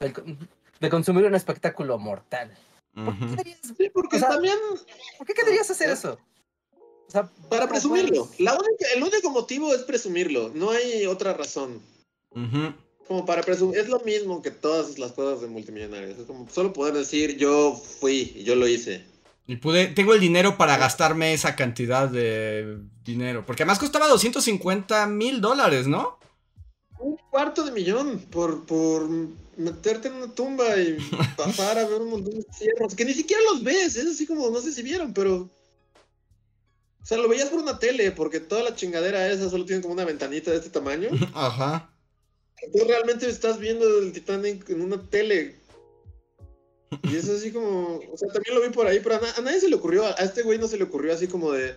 [0.00, 2.56] de consumir un espectáculo mortal.
[2.94, 4.56] ¿Por qué querías, sí, porque también...
[5.18, 6.18] ¿Por qué querías hacer eso?
[7.06, 8.28] O sea, para presumirlo.
[8.38, 10.50] La única, el único motivo es presumirlo.
[10.54, 11.80] No hay otra razón.
[13.08, 13.78] Como para presumir.
[13.78, 16.18] Es lo mismo que todas las cosas de multimillonarios.
[16.18, 19.04] Es como solo poder decir yo fui yo lo hice.
[19.46, 23.46] Y pude, tengo el dinero para gastarme esa cantidad de dinero.
[23.46, 26.18] Porque además costaba 250 mil dólares, ¿no?
[26.98, 29.08] Un cuarto de millón por, por
[29.56, 30.96] meterte en una tumba y
[31.36, 34.50] pasar a ver un montón de cierros, que ni siquiera los ves, es así como,
[34.50, 35.48] no sé si vieron, pero...
[37.02, 39.94] O sea, lo veías por una tele, porque toda la chingadera esa solo tiene como
[39.94, 41.08] una ventanita de este tamaño.
[41.34, 41.88] Ajá.
[42.72, 45.56] Tú realmente estás viendo el Titanic en una tele.
[47.02, 49.68] Y es así como, o sea, también lo vi por ahí, pero a, nadie se
[49.68, 51.74] le ocurrió, a este güey no se le ocurrió así como de,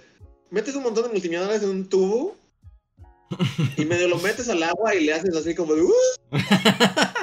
[0.50, 2.38] metes un montón de multimillonarios en un tubo
[3.78, 5.94] y medio lo metes al agua y le haces así como de, ¡Uh!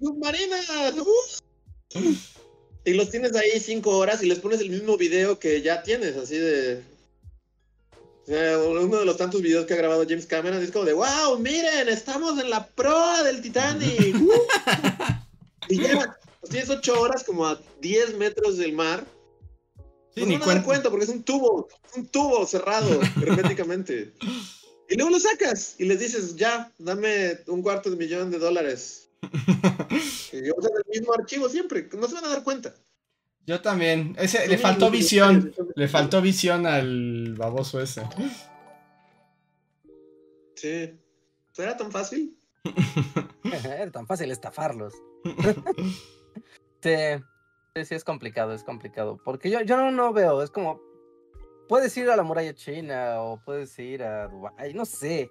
[0.00, 0.56] submarina.
[2.84, 6.16] Y los tienes ahí cinco horas y les pones el mismo video que ya tienes,
[6.16, 6.82] así de.
[8.26, 11.88] Uno de los tantos videos que ha grabado James Cameron es como de, wow, miren,
[11.88, 14.16] estamos en la proa del Titanic.
[15.68, 19.04] y ya, pues tienes ocho horas como a 10 metros del mar.
[20.16, 24.12] no ni van cuenta porque es un tubo, un tubo cerrado herméticamente.
[24.88, 29.02] y luego lo sacas y les dices, ya, dame un cuarto de millón de dólares
[30.32, 32.74] yo usan el mismo archivo siempre, no se van a dar cuenta.
[33.46, 34.14] Yo también.
[34.18, 35.52] Ese, le faltó visión.
[35.74, 38.02] Le faltó visión al baboso ese.
[40.54, 40.98] Sí.
[41.58, 42.36] ¿Era tan fácil?
[43.64, 44.94] Era tan fácil estafarlos.
[46.82, 46.94] sí.
[47.74, 49.20] sí, es complicado, es complicado.
[49.24, 50.80] Porque yo, yo no, veo, es como.
[51.68, 55.30] Puedes ir a la muralla china o puedes ir a Dubái, no sé,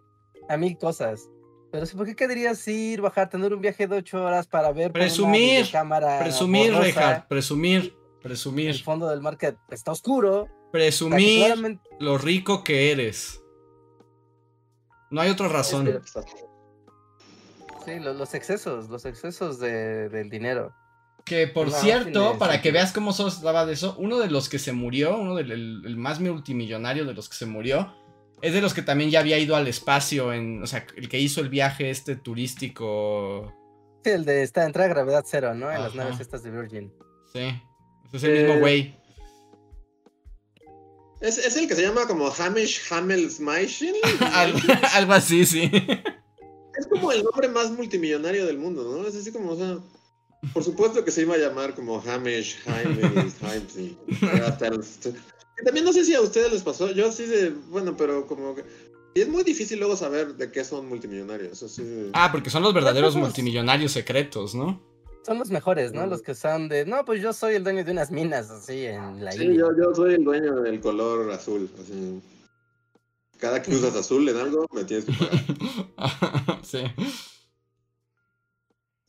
[0.50, 1.30] a mil cosas.
[1.72, 5.70] Pero ¿por qué querrías ir, bajar, tener un viaje de ocho horas para ver presumir,
[5.72, 8.70] cámara presumir, Rejar, presumir, presumir.
[8.70, 10.48] El fondo del mar que está oscuro.
[10.72, 13.42] Presumir lo rico que eres.
[15.10, 16.02] No hay otra razón.
[17.86, 20.74] Sí, los, excesos, los excesos de, del dinero.
[21.26, 24.60] Que por cierto, para que veas cómo sos daba de eso, uno de los que
[24.60, 27.94] se murió, uno del el más multimillonario de los que se murió,
[28.42, 31.20] es de los que también ya había ido al espacio, en, o sea, el que
[31.20, 33.54] hizo el viaje este turístico.
[34.04, 35.72] Sí, el de esta entrada a gravedad cero, ¿no?
[35.72, 36.92] En las naves estas de Virgin.
[37.32, 37.62] Sí,
[38.14, 38.96] es el mismo güey.
[41.22, 43.94] ¿Es, ¿Es, el que se llama como Hamish Hamelsmeishin?
[44.34, 44.60] algo,
[44.94, 45.70] algo así, sí.
[46.76, 49.08] Es como el nombre más multimillonario del mundo, ¿no?
[49.08, 49.78] Es así como, o sea,
[50.54, 53.36] por supuesto que se iba a llamar como Hamish Hamels,
[55.64, 58.64] también no sé si a ustedes les pasó, yo sí de, bueno, pero como que...
[59.14, 61.80] Y es muy difícil luego saber de qué son multimillonarios.
[62.14, 64.82] Ah, porque son los verdaderos multimillonarios secretos, ¿no?
[65.24, 66.08] Son los mejores, ¿no?
[66.08, 69.24] Los que son de, no, pues yo soy el dueño de unas minas así en
[69.24, 72.22] la Sí, yo, yo, soy el dueño del color azul, así.
[73.38, 76.60] Cada que usas azul en algo, me tienes que pagar.
[76.64, 76.84] sí.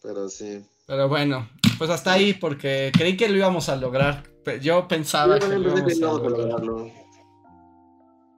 [0.02, 0.62] Pero sí.
[0.86, 1.48] Pero bueno,
[1.78, 4.24] pues hasta ahí, porque creí que lo íbamos a lograr.
[4.60, 6.90] Yo pensaba que lo íbamos a lograrlo.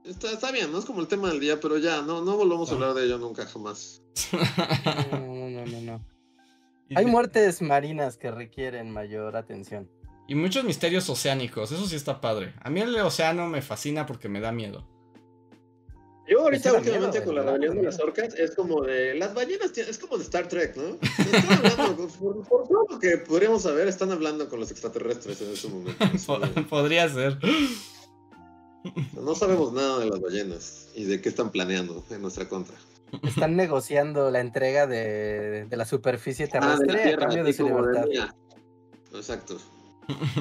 [0.04, 2.70] Está, está, bien, no es como el tema del día, pero ya, no, no volvamos
[2.70, 4.02] a hablar de ello nunca, jamás.
[5.10, 6.13] No, no, no, no.
[6.96, 9.88] Hay muertes marinas que requieren mayor atención.
[10.26, 12.54] Y muchos misterios oceánicos, eso sí está padre.
[12.62, 14.88] A mí el océano me fascina porque me da miedo.
[16.26, 19.98] Yo ahorita últimamente con la rebelión de las orcas es como de las ballenas, es
[19.98, 20.96] como de Star Trek, ¿no?
[22.48, 26.66] por, todo lo que podríamos saber, están hablando con los extraterrestres en ese momento.
[26.70, 27.38] Podría ser.
[29.12, 32.76] No sabemos nada de las ballenas y de qué están planeando en nuestra contra.
[33.22, 37.66] Están negociando la entrega de, de la superficie terrestre ah, de a cambio de su
[37.66, 38.04] libertad.
[39.12, 39.58] Exacto.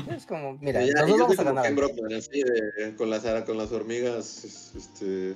[0.10, 1.66] Es como, mira, nosotros vamos a ganar.
[2.18, 5.36] así de, con, las, con las hormigas, este...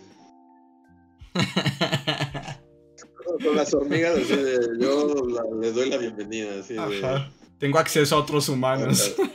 [3.44, 5.16] con las hormigas, así de, yo
[5.62, 7.26] les doy la bienvenida, así de...
[7.60, 9.16] Tengo acceso a otros humanos.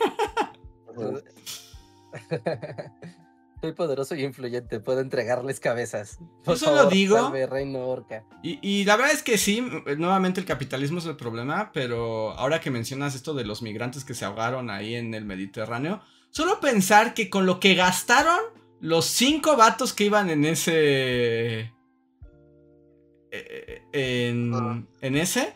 [3.63, 6.19] Soy poderoso y influyente, puedo entregarles cabezas.
[6.43, 7.31] Por Yo solo digo.
[7.49, 8.25] reino orca.
[8.43, 9.65] Y, y, la verdad es que sí,
[9.97, 14.15] nuevamente el capitalismo es el problema, pero ahora que mencionas esto de los migrantes que
[14.15, 18.41] se ahogaron ahí en el Mediterráneo, solo pensar que con lo que gastaron
[18.81, 21.73] los cinco vatos que iban en ese.
[23.31, 24.83] Eh, en, ah.
[25.03, 25.55] en ese,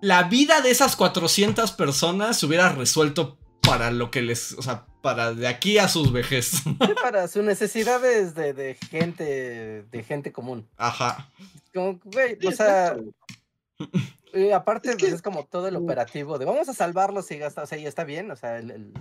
[0.00, 3.39] la vida de esas 400 personas se hubiera resuelto
[3.70, 6.62] para lo que les, o sea, para de aquí a sus vejez.
[7.02, 10.68] para sus necesidades de, de, gente, de gente común.
[10.76, 11.30] Ajá.
[11.72, 12.96] Como, güey, o sea,
[14.32, 17.66] y aparte pues, es, como todo el operativo de vamos a salvarlos y gasta, o
[17.66, 18.92] sea, y está bien, o sea, el, el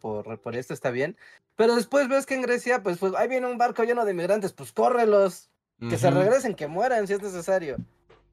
[0.00, 1.16] por, por esto está bien,
[1.56, 4.52] pero después ves que en Grecia, pues, pues ahí viene un barco lleno de inmigrantes,
[4.52, 5.50] pues córrelos,
[5.90, 7.76] que se regresen, que mueran si es necesario.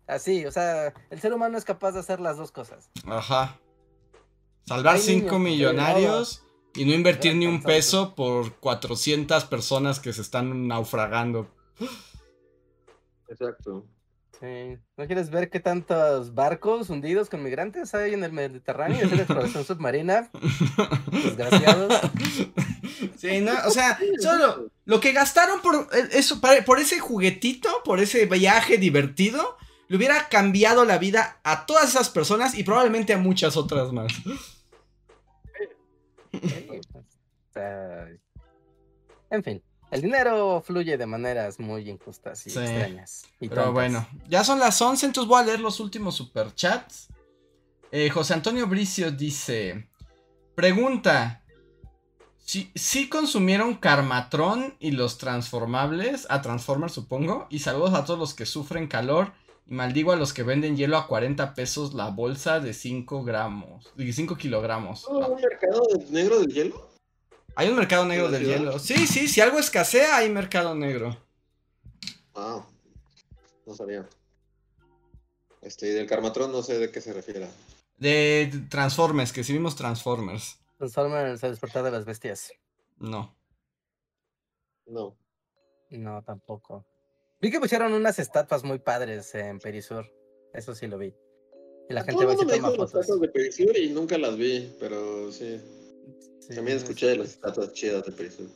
[0.08, 2.90] Así, o sea, el ser humano es capaz de hacer las dos cosas.
[3.06, 3.60] Ajá.
[4.66, 6.44] Salvar 5 millonarios
[6.76, 11.50] y no invertir ni un peso por 400 personas que se están naufragando.
[13.28, 13.86] Exacto.
[14.40, 14.78] Sí.
[14.98, 18.98] ¿No quieres ver qué tantos barcos hundidos con migrantes hay en el Mediterráneo?
[18.98, 20.32] Es una exploración submarina.
[21.12, 21.94] Desgraciados.
[23.18, 28.00] Sí, no, o sea, solo lo que gastaron por eh, eso, por ese juguetito, por
[28.00, 29.58] ese viaje divertido,
[29.92, 34.14] le hubiera cambiado la vida a todas esas personas y probablemente a muchas otras más.
[39.30, 39.62] en fin,
[39.92, 43.24] el dinero fluye de maneras muy injustas y extrañas.
[43.38, 47.10] Pero bueno, ya son las 11, entonces voy a leer los últimos superchats.
[47.92, 49.90] Eh, José Antonio Bricio dice:
[50.56, 51.40] Pregunta.
[52.38, 58.34] Si, si consumieron Carmatron y los transformables, a Transformers supongo, y saludos a todos los
[58.34, 59.34] que sufren calor
[59.72, 63.90] y maldigo a los que venden hielo a 40 pesos la bolsa de 5 gramos.
[63.96, 65.08] De 5 kilogramos.
[65.08, 66.90] ¿Hay un mercado negro del hielo?
[67.56, 68.80] Hay un mercado negro del hielo.
[68.80, 71.16] Sí, sí, si algo escasea, hay mercado negro.
[72.36, 72.66] Ah,
[73.66, 74.10] no sabía.
[75.62, 77.48] Este, y del Carmatrón no sé de qué se refiere.
[77.98, 80.60] De Transformers, que sí vimos Transformers.
[80.80, 82.52] Transformers, el despertar de las bestias.
[82.98, 83.34] No.
[84.86, 85.16] No.
[85.92, 86.86] No, tampoco.
[87.42, 90.06] Vi que pusieron unas estatuas muy padres en Perisur.
[90.54, 91.14] Eso sí lo vi.
[91.90, 92.94] Y la gente va a toma fotos.
[92.94, 95.60] estatuas de Perisur y nunca las vi, pero sí.
[96.54, 98.48] También escuché de las estatuas chidas de Perisur.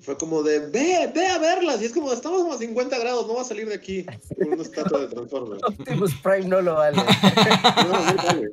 [0.00, 1.80] Fue como de, ve, ve a verlas.
[1.80, 4.04] Y es como, estamos como a 50 grados, no va a salir de aquí.
[4.04, 5.62] Con una estatua de Transformers.
[5.64, 6.96] Optimus Prime no lo vale.
[7.88, 8.52] no, no vale.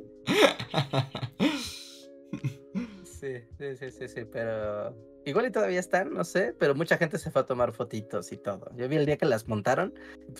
[3.25, 4.93] Sí, sí, sí, sí, pero
[5.25, 8.37] Igual y todavía están, no sé, pero mucha gente se fue a tomar fotitos y
[8.37, 8.69] todo.
[8.75, 9.91] Yo vi el día que las montaron.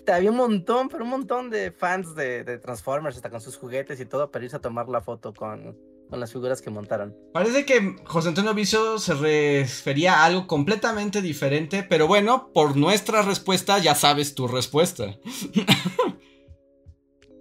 [0.06, 4.06] Había un montón, pero un montón de fans de, Transformers, hasta con sus juguetes y
[4.06, 5.76] todo, para irse a tomar la foto con,
[6.08, 7.16] con las figuras que montaron.
[7.32, 13.22] Parece que José Antonio Vicio se refería a algo completamente diferente, pero bueno, por nuestra
[13.22, 15.16] respuesta ya sabes tu respuesta.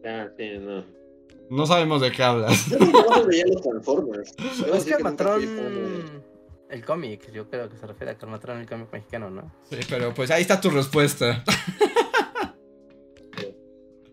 [0.07, 0.85] Ah, sí, no.
[1.49, 2.69] No sabemos de qué hablas.
[2.69, 4.33] Yo no veía los Transformers.
[4.73, 6.25] es que Matrón
[6.69, 9.51] el cómic, yo creo que se refiere a Carmatron, el cómic mexicano, ¿no?
[9.69, 11.43] Sí, pero pues ahí está tu respuesta.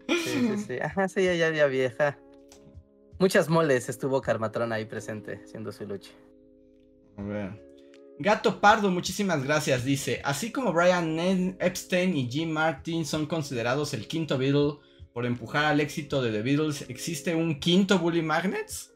[0.07, 0.79] sí, sí, sí.
[0.83, 2.19] Ajá, sí, ya, ya vieja.
[3.19, 6.11] Muchas moles estuvo Carmatron ahí presente, siendo su lucha.
[7.17, 7.73] A ver.
[8.19, 9.85] Gato Pardo, muchísimas gracias.
[9.85, 11.19] Dice: Así como Brian
[11.59, 14.79] Epstein y Jim Martin son considerados el quinto Beatle
[15.13, 18.93] por empujar al éxito de The Beatles, ¿existe un quinto Bully Magnets?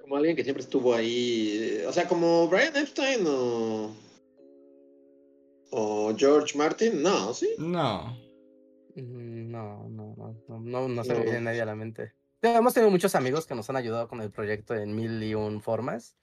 [0.00, 1.82] como alguien que siempre estuvo ahí.
[1.86, 3.94] O sea, como Brian Epstein o.
[5.70, 7.48] O George Martin, no, ¿sí?
[7.58, 8.16] No.
[8.94, 10.14] Mm, no, no,
[10.48, 12.12] no, no, no, se me viene nadie a la mente.
[12.40, 15.60] Hemos tenido muchos amigos que nos han ayudado con el proyecto en mil y un
[15.60, 16.16] formas,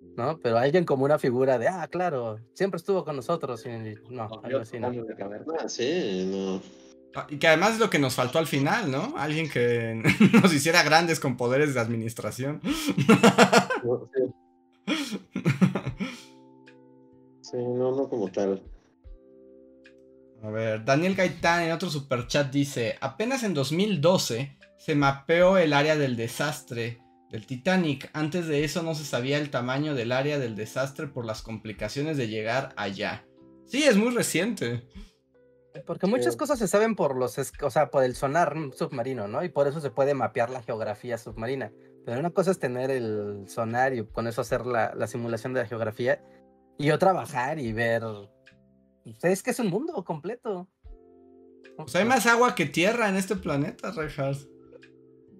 [0.00, 0.38] ¿no?
[0.38, 3.66] Pero alguien como una figura de, ah, claro, siempre estuvo con nosotros.
[3.66, 4.92] Y, no, algo así, no.
[5.66, 6.85] Sí, no.
[7.14, 9.14] Ah, Y que además es lo que nos faltó al final, ¿no?
[9.16, 10.02] Alguien que
[10.42, 12.60] nos hiciera grandes con poderes de administración.
[17.40, 18.60] Sí, no, no como tal.
[20.42, 25.96] A ver, Daniel Gaitán en otro superchat dice, apenas en 2012 se mapeó el área
[25.96, 27.00] del desastre
[27.30, 28.10] del Titanic.
[28.12, 32.16] Antes de eso no se sabía el tamaño del área del desastre por las complicaciones
[32.16, 33.24] de llegar allá.
[33.66, 34.86] Sí, es muy reciente.
[35.84, 36.38] Porque muchas Sí.
[36.38, 39.42] cosas se saben por los, o sea, por el sonar submarino, ¿no?
[39.44, 41.72] Y por eso se puede mapear la geografía submarina.
[42.04, 45.60] Pero una cosa es tener el sonar y con eso hacer la, la simulación de
[45.62, 46.22] la geografía.
[46.78, 48.02] Y otra bajar y ver.
[49.04, 50.68] pues, Es que es un mundo completo.
[51.76, 54.48] Pues hay más agua que tierra en este planeta, Rejas.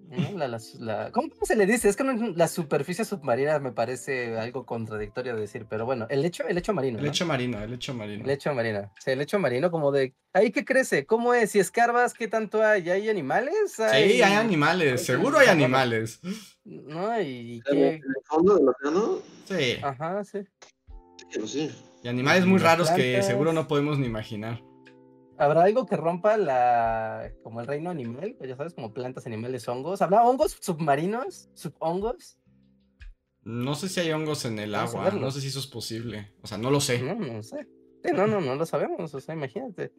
[0.09, 0.39] ¿No?
[0.39, 1.89] La- la- la- ¿Cómo se le dice?
[1.89, 6.45] Es que no- la superficie submarina me parece algo contradictorio decir, pero bueno, el lecho,
[6.47, 6.99] el lecho marino.
[6.99, 7.11] El ¿no?
[7.11, 8.21] lecho marino, el lecho marino.
[8.23, 8.93] El lecho marino.
[9.05, 10.15] Sí, el lecho marino, como de.
[10.33, 11.07] ¿Ahí qué crece?
[11.07, 11.51] ¿Cómo es?
[11.53, 12.89] Si escarbas, ¿qué tanto hay?
[12.91, 13.55] ¿Hay animales?
[13.75, 16.21] Sí, hay animales, seguro hay animales.
[16.65, 17.21] ¿No?
[17.21, 17.89] ¿Y En qué?
[17.95, 20.41] el fondo del océano, Sí, Ajá, sí.
[21.31, 21.71] sí, pues sí.
[22.03, 24.61] y animales muy raros que seguro no podemos ni imaginar.
[25.39, 27.31] ¿Habrá algo que rompa la.
[27.43, 28.35] como el reino animal?
[28.39, 30.03] Pues ya sabes, como plantas, animales, hongos.
[30.03, 31.49] ¿Habrá hongos submarinos?
[31.55, 32.39] ¿Subhongos?
[33.43, 36.33] No sé si hay hongos en el Vamos agua, no sé si eso es posible.
[36.43, 37.01] O sea, no lo sé.
[37.01, 37.67] No, no sé.
[38.05, 39.15] Sí, no, no, no lo sabemos.
[39.15, 39.93] O sea, imagínate.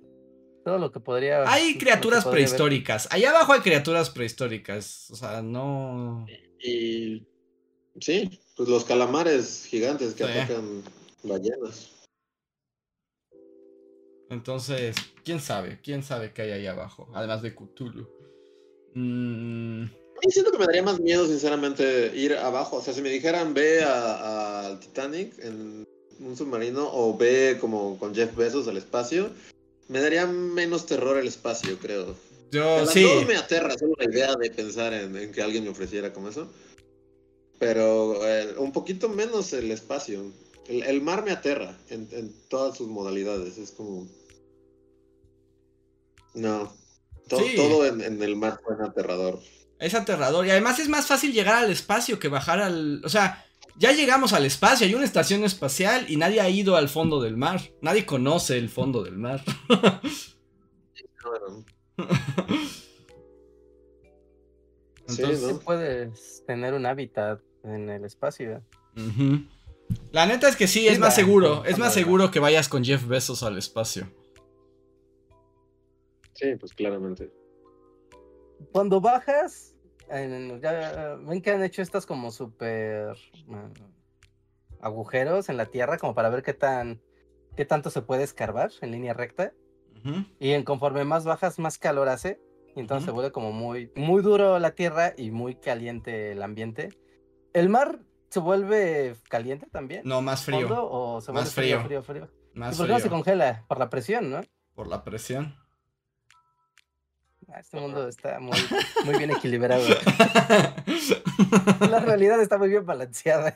[0.65, 1.49] Todo lo que podría.
[1.49, 3.07] Hay criaturas podría prehistóricas.
[3.11, 5.09] Allá abajo hay criaturas prehistóricas.
[5.11, 6.25] O sea, no.
[6.61, 7.25] Y
[8.01, 10.29] sí, pues los calamares gigantes que Sí.
[10.31, 10.83] atacan
[11.23, 11.91] ballenas.
[14.29, 17.07] Entonces, quién sabe, quién sabe qué hay ahí abajo.
[17.13, 18.07] Además de Cthulhu.
[18.93, 22.77] Mm, A mí siento que me daría más miedo, sinceramente, ir abajo.
[22.77, 25.87] O sea, si me dijeran ve al Titanic en
[26.19, 29.29] un submarino o ve como con Jeff Bezos al espacio,
[29.87, 32.15] me daría menos terror el espacio, creo.
[32.51, 33.03] yo sí.
[33.03, 36.29] dos me aterra solo la idea de pensar en, en que alguien me ofreciera como
[36.29, 36.51] eso.
[37.59, 40.31] Pero eh, un poquito menos el espacio.
[40.67, 43.57] El, el mar me aterra en, en todas sus modalidades.
[43.57, 44.07] Es como.
[46.33, 46.73] No.
[47.29, 47.55] To- Sí.
[47.55, 49.39] Todo en, en el mar suena aterrador.
[49.79, 50.45] Es aterrador.
[50.45, 53.01] Y además es más fácil llegar al espacio que bajar al.
[53.05, 53.45] O sea,
[53.77, 54.87] ya llegamos al espacio.
[54.87, 57.61] Hay una estación espacial y nadie ha ido al fondo del mar.
[57.81, 59.43] Nadie conoce el fondo del mar.
[61.23, 61.65] Bueno,
[65.07, 65.49] Sí, Entonces, ¿no?
[65.49, 68.63] Sí puedes tener un hábitat en el espacio.
[68.95, 69.45] ujú.
[70.11, 71.63] La neta es que sí, Sí, es más seguro.
[71.65, 74.07] Es más seguro que vayas con Jeff Bezos al espacio.
[76.33, 77.31] Sí, pues claramente.
[78.71, 79.75] Cuando bajas,
[80.09, 83.15] en- ya, ven que han hecho estas como súper
[83.51, 83.69] ah,
[84.81, 87.01] agujeros en la tierra como para ver qué tan
[87.55, 89.51] qué tanto se puede escarbar en línea recta
[90.39, 92.39] y en conforme más bajas más calor hace
[92.75, 96.89] y entonces se vuelve como muy muy duro la tierra y muy caliente el ambiente.
[97.53, 100.01] El mar se vuelve caliente también.
[100.05, 100.59] No, más frío.
[100.67, 102.03] ¿Hondo o se Más vuelve frío, frío.
[102.03, 102.31] frío, frío?
[102.55, 103.11] ¿Y Más por qué no se frío.
[103.11, 103.63] congela?
[103.67, 104.41] Por la presión, ¿no?
[104.75, 105.55] Por la presión.
[107.49, 108.57] Ah, Este mundo está muy,
[109.05, 109.83] muy bien equilibrado.
[111.89, 113.55] La realidad está muy bien balanceada.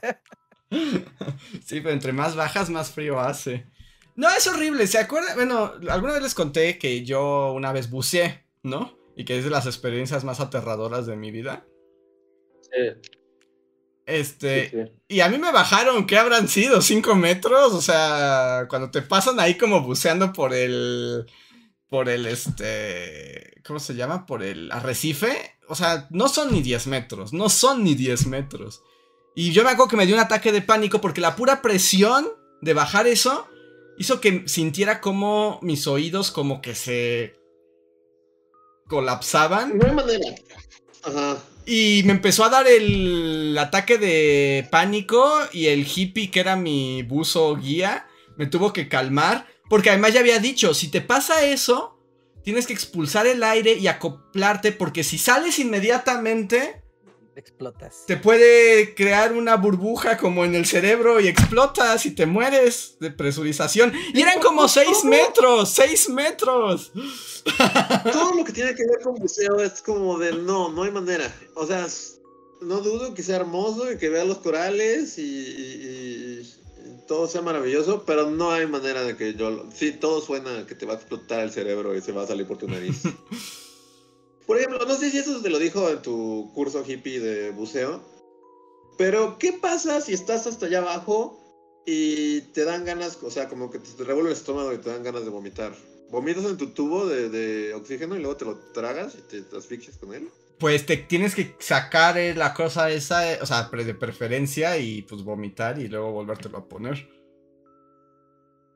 [0.70, 3.68] Sí, pero entre más bajas, más frío hace.
[4.16, 4.88] No, es horrible.
[4.88, 5.36] ¿Se acuerdan?
[5.36, 8.98] Bueno, alguna vez les conté que yo una vez buceé, ¿no?
[9.16, 11.66] Y que es de las experiencias más aterradoras de mi vida.
[12.62, 13.12] Sí,
[14.12, 14.92] Este, sí, sí.
[15.08, 16.82] y a mí me bajaron, ¿qué habrán sido?
[16.82, 17.74] ¿Cinco metros?
[17.74, 21.26] O sea, cuando te pasan ahí como buceando por el.
[21.90, 23.62] Por el este.
[23.66, 24.26] ¿Cómo se llama?
[24.26, 25.58] Por el arrecife.
[25.68, 27.34] O sea, no son ni 10 metros.
[27.34, 28.82] No son ni 10 metros.
[29.36, 32.28] Y yo me acuerdo que me dio un ataque de pánico porque la pura presión
[32.62, 33.48] de bajar eso
[33.98, 37.36] hizo que sintiera como mis oídos como que se
[38.88, 39.80] colapsaban.
[39.82, 40.36] Hay manera.
[41.04, 41.38] Ajá.
[41.66, 47.04] Y me empezó a dar el ataque de pánico y el hippie que era mi
[47.04, 48.08] buzo guía
[48.38, 51.98] me tuvo que calmar porque además ya había dicho, si te pasa eso,
[52.44, 56.81] tienes que expulsar el aire y acoplarte porque si sales inmediatamente
[57.42, 58.04] Explotas.
[58.08, 63.12] te puede crear una burbuja como en el cerebro y explotas y te mueres de
[63.12, 63.92] presurización.
[64.14, 66.92] Y eran como 6 metros, 6 metros.
[68.12, 71.34] Todo lo que tiene que ver con buceo es como de no, no hay manera.
[71.56, 71.88] O sea,
[72.62, 77.42] no dudo que sea hermoso y que vea los corales y, y- y todo sea
[77.42, 79.50] maravilloso, pero no hay manera de que yo...
[79.52, 82.28] lo- Sí, todo suena que te va a explotar el cerebro y se va a
[82.28, 83.02] salir por tu nariz.
[84.52, 88.04] Por ejemplo, no sé si eso te lo dijo en tu curso hippie de buceo,
[88.98, 91.40] pero ¿qué pasa si estás hasta allá abajo
[91.86, 95.04] y te dan ganas, o sea, como que te revuelve el estómago y te dan
[95.04, 95.72] ganas de vomitar.
[96.10, 99.98] ¿Vomitas en tu tubo de, de oxígeno y luego te lo tragas y te asfixias
[99.98, 100.28] con él?
[100.60, 105.04] Pues te tienes que sacar eh, la cosa esa, eh, o sea, de preferencia y
[105.04, 107.08] pues vomitar y luego volvértelo a poner.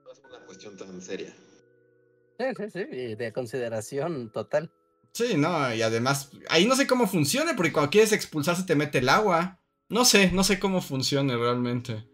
[0.05, 1.35] No es una cuestión tan seria.
[2.39, 4.71] Sí, sí, sí, de consideración total.
[5.15, 8.75] Sí, no, y además, ahí no sé cómo funcione, porque cuando quieres expulsar se te
[8.75, 9.61] mete el agua.
[9.87, 12.05] No sé, no sé cómo funcione realmente.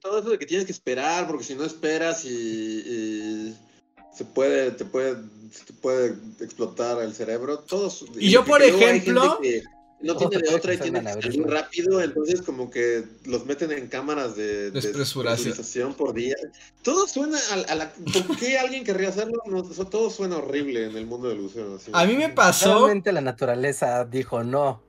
[0.00, 3.56] todo eso de que tienes que esperar, porque si no esperas y,
[4.14, 5.16] se puede, te puede,
[5.66, 7.58] te puede explotar el cerebro.
[7.58, 8.04] Todos.
[8.14, 9.40] Y, yo, por ejemplo,
[10.02, 13.86] no tiene de otra y tiene que salir rápido, entonces como que los meten en
[13.88, 16.34] cámaras de despresurización por día.
[16.82, 17.38] Todo suena
[17.68, 17.92] a, la...
[18.26, 19.42] ¿Por qué alguien querría hacerlo?
[19.90, 21.78] todo suena horrible en el mundo del buceo.
[21.92, 22.80] A mí me pasó...
[22.80, 24.82] Realmente la naturaleza dijo no,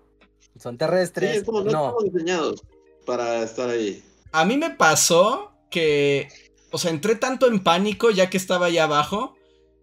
[0.59, 1.85] son terrestres, sí, como no, no.
[1.87, 2.63] estamos diseñados
[3.05, 4.03] para estar ahí.
[4.31, 6.27] A mí me pasó que,
[6.71, 9.35] o sea, entré tanto en pánico ya que estaba ahí abajo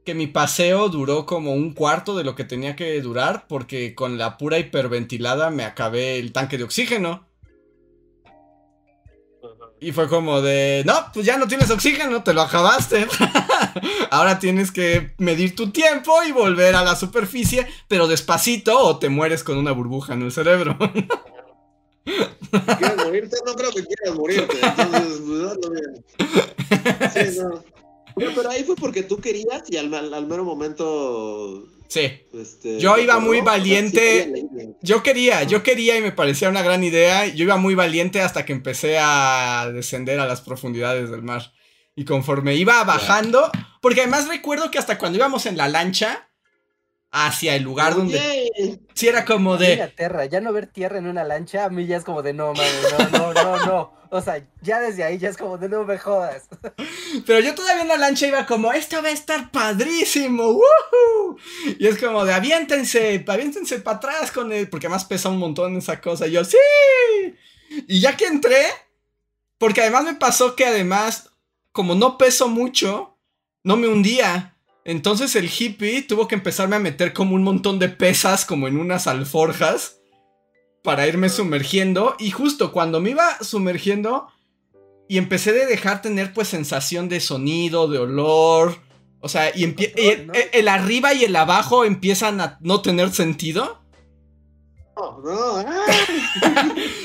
[0.04, 4.18] que mi paseo duró como un cuarto de lo que tenía que durar porque con
[4.18, 7.26] la pura hiperventilada me acabé el tanque de oxígeno.
[9.82, 13.06] Y fue como de, no, pues ya no tienes oxígeno, te lo acabaste.
[14.10, 19.08] Ahora tienes que medir tu tiempo y volver a la superficie, pero despacito o te
[19.08, 20.76] mueres con una burbuja en el cerebro.
[22.04, 23.36] ¿Quieres morirte?
[23.46, 24.58] No creo que quieras morirte.
[24.60, 27.32] Entonces, pues, bien.
[27.32, 27.79] Sí, no
[28.34, 29.88] pero ahí fue porque tú querías y al,
[30.26, 31.68] mero momento.
[31.88, 32.10] Sí.
[32.32, 34.32] Este, yo iba muy valiente.
[34.80, 37.26] Yo quería, yo quería y me parecía una gran idea.
[37.26, 41.52] Yo iba muy valiente hasta que empecé a descender a las profundidades del mar.
[41.96, 46.29] Y conforme iba bajando, porque además recuerdo que hasta cuando íbamos en la lancha
[47.10, 48.78] hacia el lugar donde.
[48.94, 49.92] Sí, era como de.
[49.96, 52.52] Tierra, ya no ver tierra en una lancha, a mí ya es como de no,
[52.52, 54.00] mames, no, no, no, no.
[54.12, 56.48] O sea, ya desde ahí ya es como de no me jodas.
[57.26, 60.60] Pero yo todavía en la lancha iba como, esto va a estar padrísimo,
[61.78, 65.76] Y es como de aviéntense, aviéntense para atrás con él, porque además pesa un montón
[65.76, 66.26] esa cosa.
[66.26, 66.56] Y yo, sí.
[67.86, 68.66] Y ya que entré,
[69.58, 71.30] porque además me pasó que además,
[71.70, 73.16] como no peso mucho,
[73.62, 74.56] no me hundía.
[74.90, 78.76] Entonces el hippie tuvo que empezarme a meter como un montón de pesas, como en
[78.76, 80.00] unas alforjas
[80.82, 82.16] para irme sumergiendo.
[82.18, 84.26] Y justo cuando me iba sumergiendo
[85.08, 88.78] y empecé de dejar tener pues sensación de sonido, de olor.
[89.20, 89.62] O sea, y,
[90.52, 93.80] el, arriba y el abajo empiezan a no tener sentido.
[94.96, 95.64] Oh, no.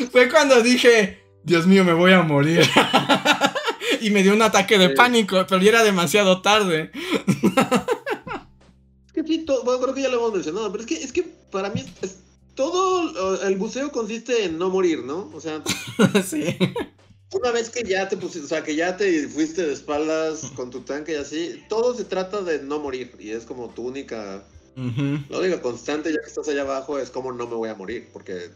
[0.12, 2.68] Fue cuando dije, Dios mío, me voy a morir.
[4.02, 6.92] y me dio un ataque de pánico, pero ya era demasiado tarde.
[9.06, 11.24] es que sí, bueno, creo que ya lo hemos mencionado, pero es que, es que
[11.52, 12.18] para mí es,
[12.56, 15.30] todo el buceo consiste en no morir, ¿no?
[15.34, 15.62] O sea,
[16.26, 16.58] sí.
[17.34, 20.70] Una vez que ya te pusiste, o sea, que ya te fuiste de espaldas con
[20.70, 24.46] tu tanque y así, todo se trata de no morir y es como tu única,
[24.76, 28.08] la única constante ya que estás allá abajo es como no me voy a morir,
[28.14, 28.52] porque,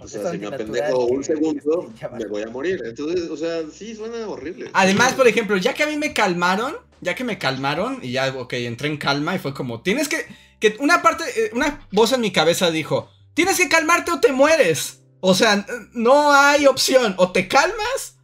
[0.00, 2.82] o sea, si me apendejo un segundo, me voy a morir.
[2.84, 4.70] Entonces, o sea, sí, suena horrible.
[4.72, 8.34] Además, por ejemplo, ya que a mí me calmaron, ya que me calmaron y ya,
[8.36, 10.26] ok, entré en calma y fue como, tienes que
[10.60, 14.32] que una parte, eh, una voz en mi cabeza dijo, tienes que calmarte o te
[14.32, 15.02] mueres.
[15.20, 18.18] O sea, no hay opción, o te calmas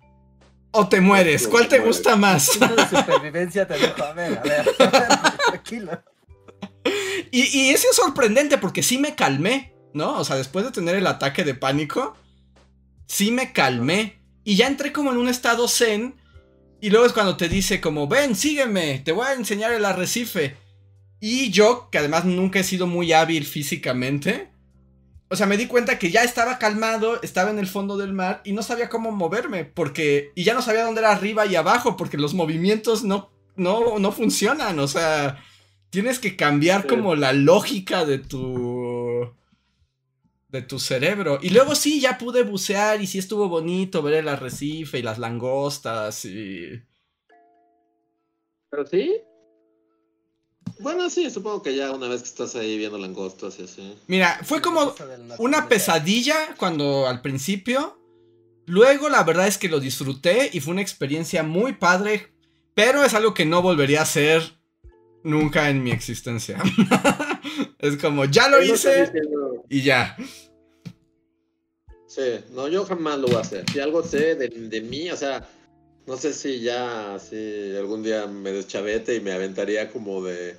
[0.70, 1.48] o te mueres.
[1.48, 2.44] ¿Cuál te gusta más?
[2.90, 4.76] supervivencia te dijo, a ver, a ver,
[5.48, 6.02] tranquilo.
[7.30, 10.18] Y, y eso es sorprendente porque sí me calmé, ¿no?
[10.18, 12.16] O sea, después de tener el ataque de pánico,
[13.06, 14.18] sí me calmé.
[14.44, 16.16] Y ya entré como en un estado zen.
[16.80, 20.56] Y luego es cuando te dice como, ven, sígueme, te voy a enseñar el arrecife.
[21.18, 24.50] Y yo, que además nunca he sido muy hábil físicamente,
[25.34, 28.40] o sea, me di cuenta que ya estaba calmado, estaba en el fondo del mar
[28.44, 31.96] y no sabía cómo moverme, porque, y ya no sabía dónde era arriba y abajo,
[31.96, 35.42] porque los movimientos no, no, no funcionan, o sea,
[35.90, 39.34] tienes que cambiar como la lógica de tu,
[40.54, 41.38] de tu cerebro.
[41.42, 45.18] Y luego sí, ya pude bucear y sí estuvo bonito ver el arrecife y las
[45.18, 46.80] langostas y...
[48.70, 49.16] ¿Pero sí?
[50.78, 53.96] Bueno, sí, supongo que ya una vez que estás ahí viendo langostas y así.
[54.06, 54.94] Mira, fue como
[55.38, 57.98] una pesadilla cuando al principio.
[58.66, 62.32] Luego la verdad es que lo disfruté y fue una experiencia muy padre,
[62.74, 64.58] pero es algo que no volvería a hacer
[65.22, 66.62] nunca en mi existencia.
[67.78, 69.10] es como, ya lo hice
[69.68, 70.16] y ya.
[72.06, 73.68] Sí, no, yo jamás lo voy a hacer.
[73.70, 75.48] Si algo sé de, de mí, o sea,
[76.06, 80.56] no sé si ya, si algún día me deschavete y me aventaría como de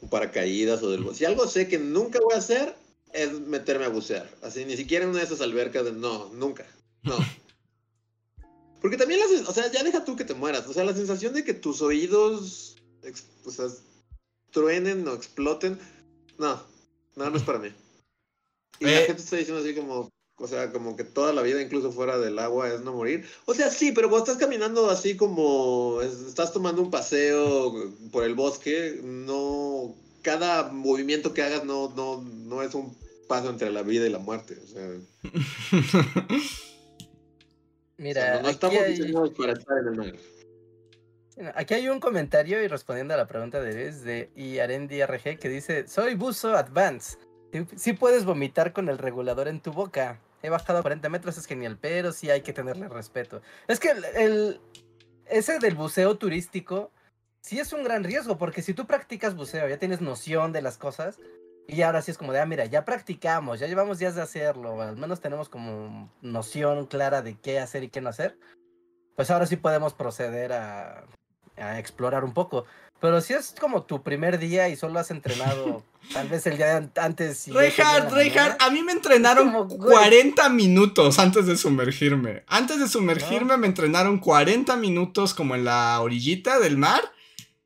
[0.00, 1.14] un paracaídas o del...
[1.14, 2.74] Si algo sé que nunca voy a hacer
[3.12, 4.28] es meterme a bucear.
[4.42, 5.92] Así, ni siquiera en una de esas albercas de...
[5.92, 6.66] No, nunca.
[7.02, 7.16] No.
[8.80, 10.66] Porque también, las, o sea, ya deja tú que te mueras.
[10.68, 12.76] O sea, la sensación de que tus oídos,
[13.44, 13.66] o sea,
[14.52, 15.78] truenen o exploten.
[16.38, 16.60] No,
[17.16, 17.68] no, no es para mí.
[18.80, 19.04] Y la Eh.
[19.06, 22.38] gente está diciendo así como, o sea, como que toda la vida, incluso fuera del
[22.38, 23.24] agua, es no morir.
[23.46, 27.72] O sea, sí, pero cuando estás caminando así como, es- estás tomando un paseo
[28.10, 32.96] por el bosque, no, cada movimiento que hagas no, no, no es un
[33.28, 34.58] paso entre la vida y la muerte.
[34.62, 34.90] O sea,
[36.34, 36.38] o
[37.96, 38.90] Mira, sea, no, estamos hay...
[38.92, 40.14] diseñados para estar en el mar.
[41.54, 45.48] Aquí hay un comentario y respondiendo a la pregunta de Eres de Iarendi RG que
[45.48, 47.18] dice, soy buzo advance.
[47.52, 50.20] Sí- Sí puedes vomitar con el regulador en tu boca.
[50.42, 53.40] He bajado a 40 metros, es genial, pero sí hay que tenerle respeto.
[53.66, 54.60] Es que el-
[55.26, 56.92] ese del buceo turístico
[57.40, 60.78] sí es un gran riesgo, porque si tú practicas buceo, ya tienes noción de las
[60.78, 61.18] cosas,
[61.66, 64.82] y ahora sí es como de, ah, mira, ya practicamos, ya llevamos días de hacerlo,
[64.82, 68.38] al menos tenemos como noción clara de qué hacer y qué no hacer,
[69.16, 71.04] pues ahora sí podemos proceder a,
[71.56, 72.64] a explorar un poco.
[73.00, 76.90] Pero si es como tu primer día y solo has entrenado tal vez el día
[76.96, 77.48] antes.
[77.48, 79.92] Reinhardt, Reinhardt, a mí me entrenaron como, güey.
[79.92, 82.44] 40 minutos antes de sumergirme.
[82.46, 87.02] Antes de sumergirme me entrenaron 40 minutos como en la orillita del mar.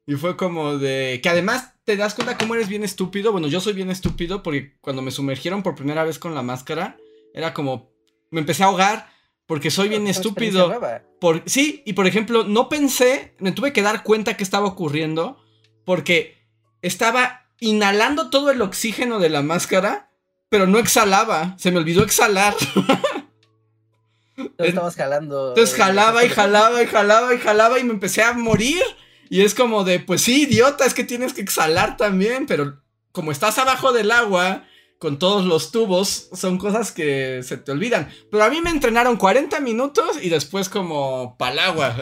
[0.06, 1.20] Y fue como de...
[1.23, 3.31] Que además te das cuenta cómo eres bien estúpido.
[3.31, 6.97] Bueno, yo soy bien estúpido porque cuando me sumergieron por primera vez con la máscara,
[7.35, 7.93] era como...
[8.31, 9.10] Me empecé a ahogar
[9.49, 10.79] porque soy bien estúpido.
[11.19, 15.43] Por, sí, y por ejemplo, no pensé, me tuve que dar cuenta que estaba ocurriendo
[15.87, 16.37] porque
[16.83, 20.11] estaba inhalando todo el oxígeno de la máscara,
[20.51, 22.55] pero no exhalaba, se me olvidó exhalar.
[24.37, 25.49] Tú estabas jalando.
[25.49, 28.83] Entonces jalaba y jalaba y jalaba y jalaba y me empecé a morir.
[29.31, 33.33] Y es como de, pues sí, idiota, es que tienes que exhalar también, pero como
[33.33, 34.65] estás abajo del agua,
[34.99, 38.09] con todos los tubos, son cosas que se te olvidan.
[38.31, 41.97] Pero a mí me entrenaron 40 minutos y después como pa'l agua.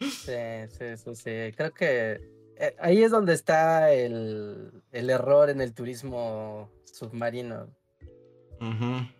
[0.00, 0.32] Sí,
[0.78, 1.52] sí, sí, sí.
[1.56, 2.20] Creo que
[2.56, 7.68] eh, ahí es donde está el, el error en el turismo submarino.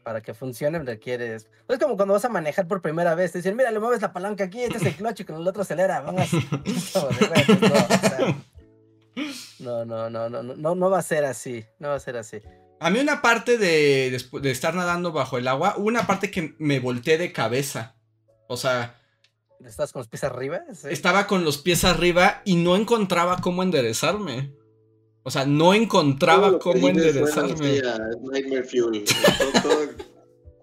[0.02, 1.48] Para que funcione requieres.
[1.68, 3.32] Es como cuando vas a manejar por primera vez.
[3.32, 5.46] Te dicen, mira, le mueves la palanca aquí, este es el clutch y con el
[5.46, 6.02] otro acelera.
[6.04, 6.14] De,
[6.94, 8.36] no, o sea,
[9.60, 11.64] no, no, no, no, no, no, va a ser así.
[11.78, 12.38] No va a ser así.
[12.80, 14.14] A mí una parte de,
[14.44, 17.96] estar nadando bajo el agua, hubo una parte que me volteé de cabeza.
[18.48, 19.00] O sea,
[19.64, 20.60] ¿Estás con los pies arriba?
[20.74, 20.88] Sí.
[20.90, 24.52] estaba con los pies arriba y no encontraba cómo enderezarme.
[25.22, 27.80] O sea, no encontraba cómo enderezarme.
[28.22, 29.04] Nightmare Fuel.
[29.04, 30.04] Todo- todo-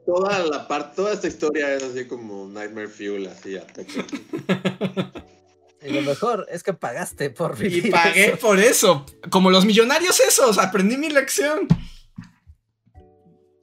[0.06, 3.58] toda la parte, toda esta historia es así como Nightmare Fuel, así.
[5.82, 7.92] Y lo mejor es que pagaste por Y vivir.
[7.92, 8.38] pagué eso.
[8.40, 9.06] por eso.
[9.30, 11.68] Como los millonarios esos, aprendí mi lección.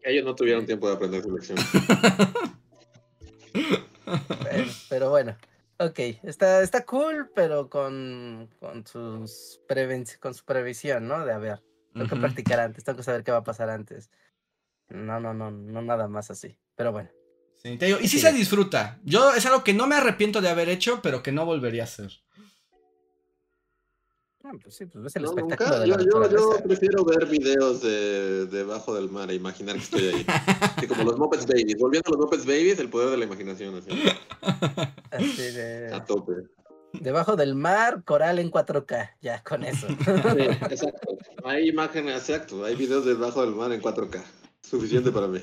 [0.03, 1.59] Ellos no tuvieron tiempo de aprender su lección.
[3.53, 5.37] Pero, pero bueno.
[5.81, 11.25] Ok, está, está cool, pero con, con, sus preven- con su previsión, ¿no?
[11.25, 11.63] De a ver,
[11.95, 14.11] tengo que practicar antes, tengo que saber qué va a pasar antes.
[14.89, 16.59] No, no, no, no nada más así.
[16.75, 17.11] Pero bueno.
[17.63, 18.21] Sí, te digo, y sí Sí.
[18.21, 18.99] se disfruta.
[19.05, 21.85] Yo es algo que no me arrepiento de haber hecho, pero que no volvería a
[21.85, 22.11] hacer.
[24.45, 25.81] Ah, pues sí, pues ves el No, espectáculo nunca.
[25.81, 26.65] de Yo, la yo, yo naturaleza.
[26.65, 30.27] prefiero ver videos de debajo del mar e imaginar que estoy ahí.
[30.89, 31.77] Como los Muppets Babies.
[31.79, 33.77] Volviendo a los Muppets Babies, el poder de la imaginación.
[33.77, 33.91] Así,
[35.11, 36.33] Así de- a tope.
[36.93, 39.87] debajo del mar, coral en 4K, ya con eso.
[39.89, 41.19] Sí, exacto.
[41.45, 42.65] Hay imágenes, exacto.
[42.65, 44.23] Hay videos debajo del mar en 4K.
[44.69, 45.41] Suficiente para mí.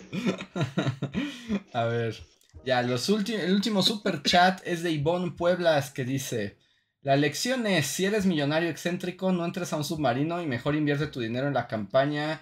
[1.74, 2.16] A ver.
[2.64, 6.58] Ya, los el último super chat es de Ivonne Pueblas que dice:
[7.02, 11.08] La lección es: si eres millonario excéntrico, no entres a un submarino y mejor invierte
[11.08, 12.42] tu dinero en la campaña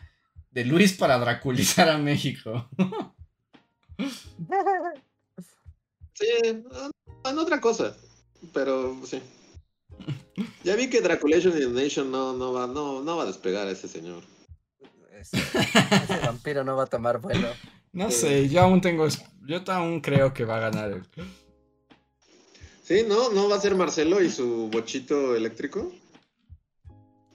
[0.52, 2.70] de Luis para draculizar a México.
[6.16, 7.98] Sí, en otra cosa.
[8.54, 9.20] Pero sí.
[10.64, 13.68] Ya vi que Draculation in the Nation no, no, va, no, no va a despegar
[13.68, 14.24] a ese señor.
[15.24, 17.48] Ese, ese vampiro no va a tomar vuelo.
[17.92, 18.18] No Sí.
[18.22, 19.08] sé, yo aún tengo.
[19.46, 21.04] Yo aún creo que va a ganar él.
[22.84, 23.30] Sí, ¿no?
[23.30, 25.92] ¿No va a ser Marcelo y su bochito eléctrico?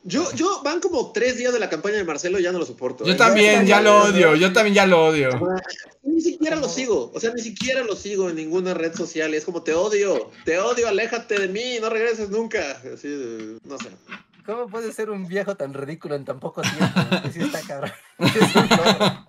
[0.04, 2.64] Yo, yo, van como tres días de la campaña de Marcelo y ya no lo
[2.66, 3.04] soporto.
[3.04, 3.16] Yo ¿eh?
[3.16, 4.36] también, ya lo odio.
[4.36, 5.28] Yo también ya lo odio.
[6.02, 9.34] Ni siquiera lo sigo, o sea, ni siquiera lo sigo en ninguna red social.
[9.34, 12.80] Es como, te odio, te odio, aléjate de mí, no regreses nunca.
[12.94, 13.88] Así, de- no sé.
[14.48, 16.86] ¿Cómo puede ser un viejo tan ridículo en tan poco tiempo?
[17.22, 17.92] Que sí está cabrón.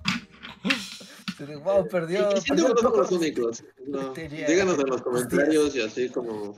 [1.64, 2.30] Wow, perdió.
[2.32, 3.64] Siento perdió que no somos poco- los únicos.
[3.88, 4.14] no.
[4.14, 6.58] Díganos en los comentarios y así como.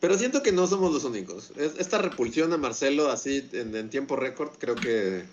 [0.00, 1.52] Pero siento que no somos los únicos.
[1.56, 5.24] Es- Esta repulsión a Marcelo así en, en tiempo récord creo que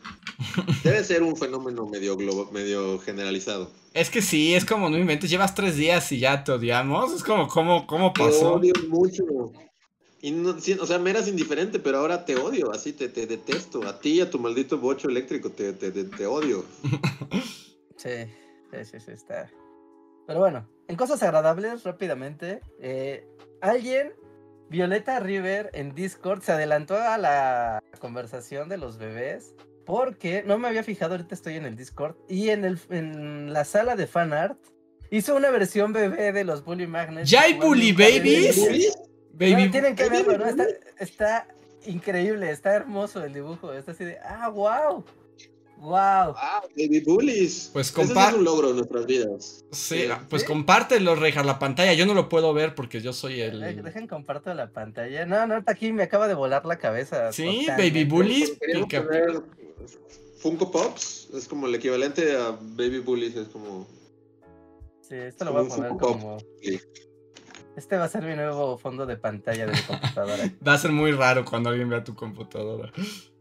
[0.84, 3.70] debe ser un fenómeno medio globo, medio generalizado.
[3.94, 7.14] Es que sí, es como no inventes, llevas tres días y ya te odiamos.
[7.14, 8.54] Es como, ¿cómo, cómo Te pasó?
[8.56, 9.24] odio mucho.
[10.24, 13.28] Y no, sí, o sea, me eras indiferente, pero ahora te odio, así te, te
[13.28, 13.86] detesto.
[13.86, 16.66] A ti y a tu maldito bocho eléctrico te, te, te, te odio.
[17.95, 18.26] Sí,
[18.72, 19.50] sí, sí, sí, está.
[20.28, 23.26] Pero bueno, en cosas agradables, rápidamente, eh,
[23.62, 24.12] alguien,
[24.70, 29.56] Violeta River en Discord, se adelantó a la conversación de los bebés
[29.86, 33.64] porque no me había fijado, ahorita estoy en el Discord, y en, el, en la
[33.64, 34.58] sala de fanart
[35.12, 37.30] hizo una versión bebé de los Bully Magnets.
[37.30, 38.94] ¿Ya hay Bully Babies?
[39.34, 39.55] Dibujos.
[39.55, 39.65] Baby.
[39.65, 40.45] No, tienen que ¿Hay verlo, ¿no?
[40.45, 40.65] Está,
[40.99, 41.47] está
[41.85, 45.03] increíble, está hermoso el dibujo, está así de, ah, wow,
[45.80, 45.93] wow.
[46.38, 47.69] Ah, baby bullies.
[47.73, 49.65] Pues Ese sí compa- es un logro en nuestras vidas.
[49.72, 50.07] Sí, Sí.
[50.30, 50.47] pues ¿Sí?
[50.47, 51.93] compártelo, Rejar, la pantalla.
[51.93, 53.60] Yo no lo puedo ver porque yo soy el.
[53.84, 55.26] Dejen comparto la pantalla.
[55.26, 57.34] No, no, ahorita aquí me acaba de volar la cabeza.
[57.34, 57.72] Sí, totalmente.
[57.99, 58.51] Baby Bullies.
[58.51, 59.03] Pica-
[60.38, 63.88] Funko Pops, es como el equivalente a Baby Bullies, es como...
[65.01, 66.38] Sí, esto lo voy a poner como.
[66.61, 66.80] Sí.
[67.76, 70.44] Este va a ser mi nuevo fondo de pantalla de mi computadora.
[70.68, 72.91] Va a ser muy raro cuando alguien vea tu computadora.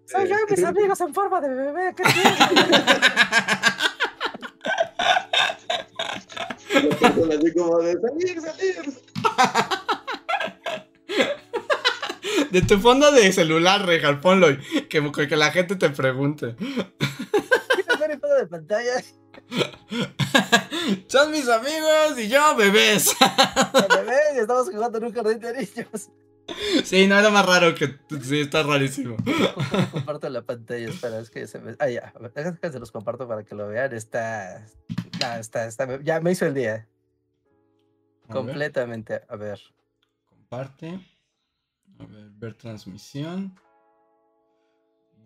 [0.06, 1.94] Soy yo y mis amigos en forma de bebé.
[1.94, 2.02] ¿qué
[7.32, 8.92] así como de salir, salir.
[12.50, 14.50] De tu fondo de celular, Rejar, ponlo.
[14.50, 16.54] y Que, que la gente te pregunte.
[16.56, 19.02] ¿Quieres ver mi fondo de pantalla?
[21.08, 23.14] Son mis amigos y yo, bebés.
[24.34, 26.10] Y estamos jugando en un jardín de niños.
[26.84, 27.98] Sí, no era más raro que.
[28.22, 29.16] Sí, está rarísimo.
[29.92, 31.76] Comparto la pantalla, espera, es que se me...
[31.78, 32.12] Ah, ya,
[32.70, 33.92] se los comparto para que lo vean.
[33.94, 34.66] Está...
[35.20, 36.00] No, está, está...
[36.02, 36.88] Ya me hizo el día,
[38.28, 39.22] A ver, completamente.
[39.28, 39.60] A ver.
[40.28, 41.00] comparte.
[41.98, 43.54] A ver, ver transmisión.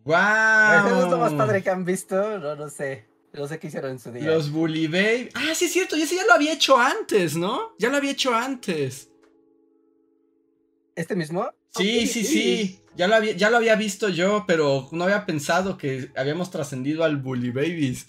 [0.05, 1.05] ¡Guau!
[1.05, 2.39] ¿Es lo más padre que han visto?
[2.39, 3.09] No, no sé.
[3.37, 4.25] No sé qué hicieron en su día.
[4.25, 5.29] Los Bully Baby.
[5.35, 5.97] Ah, sí, es cierto.
[5.97, 7.75] Y ese ya lo había hecho antes, ¿no?
[7.79, 9.11] Ya lo había hecho antes.
[10.95, 11.51] ¿Este mismo?
[11.71, 12.81] Sí, sí, sí.
[12.95, 17.05] Ya lo había, ya lo había visto yo, pero no había pensado que habíamos trascendido
[17.05, 18.07] al Bully Babies.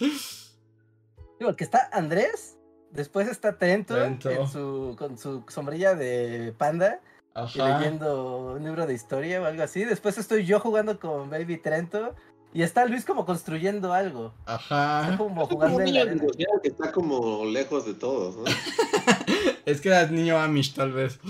[1.38, 2.56] Digo, que está Andrés,
[2.90, 4.30] después está Trento, Trento.
[4.30, 7.00] en su- con su sombrilla de panda
[7.36, 7.78] y Ajá.
[7.78, 9.84] leyendo un libro de historia o algo así.
[9.84, 12.16] Después estoy yo jugando con Baby Trento
[12.54, 14.32] y está Luis como construyendo algo.
[14.40, 14.54] Está
[15.00, 15.16] Ajá.
[15.16, 18.44] como Es como jugando en la que está como lejos de todos, ¿no?
[19.66, 21.20] Es que era niño Amish, tal vez.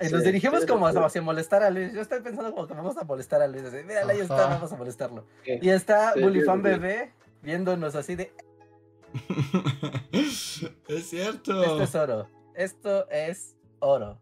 [0.00, 1.92] Y nos Sí, dirigimos como hacia, molestar a Luis.
[1.92, 3.64] Yo estoy pensando como que vamos a molestar a Luis.
[3.64, 5.26] Así, Mira, ahí está, vamos a molestarlo.
[5.44, 5.58] Sí.
[5.60, 6.70] Y está Sí, Bullyfan sí, sí.
[6.70, 7.12] Bebé
[7.42, 8.32] viéndonos así de,
[10.12, 11.62] es cierto.
[11.62, 12.28] esto es oro.
[12.54, 14.18] Esto es oro.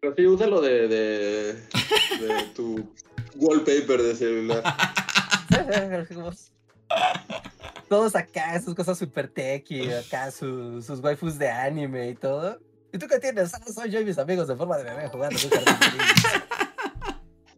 [0.00, 2.92] Pero sí, úsalo de, de, de tu
[3.36, 4.62] wallpaper de celular.
[7.88, 12.58] Todos acá, sus cosas super techy, acá su- sus waifus de anime y todo.
[12.92, 13.54] ¿Y tú qué tienes?
[13.54, 15.38] Ah, soy yo y mis amigos de forma de bebé jugando.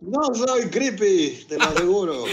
[0.00, 2.24] No soy creepy, te lo aseguro.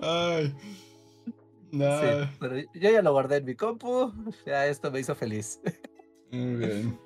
[0.00, 0.54] Ay.
[1.70, 2.00] No.
[2.00, 2.06] Sí,
[2.40, 4.12] pero yo ya lo guardé en mi compu.
[4.46, 5.60] Ya esto me hizo feliz.
[6.30, 6.98] Muy bien.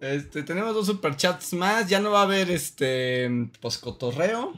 [0.00, 1.88] Este, tenemos dos superchats más.
[1.88, 3.30] Ya no va a haber este
[3.60, 4.52] poscotorreo.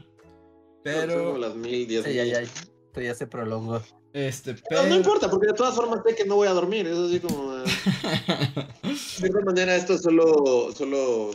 [0.82, 1.36] Pero.
[1.38, 2.32] las mil, diez Sí, ya, mil.
[2.32, 2.40] ya.
[2.40, 3.82] Esto ya se prolongó.
[4.12, 4.86] Este, No, pero.
[4.86, 6.86] no importa, porque de todas formas sé que no voy a dormir.
[6.86, 7.56] Es así como.
[7.58, 7.64] eh,
[9.20, 11.32] De alguna manera, esto solo, solo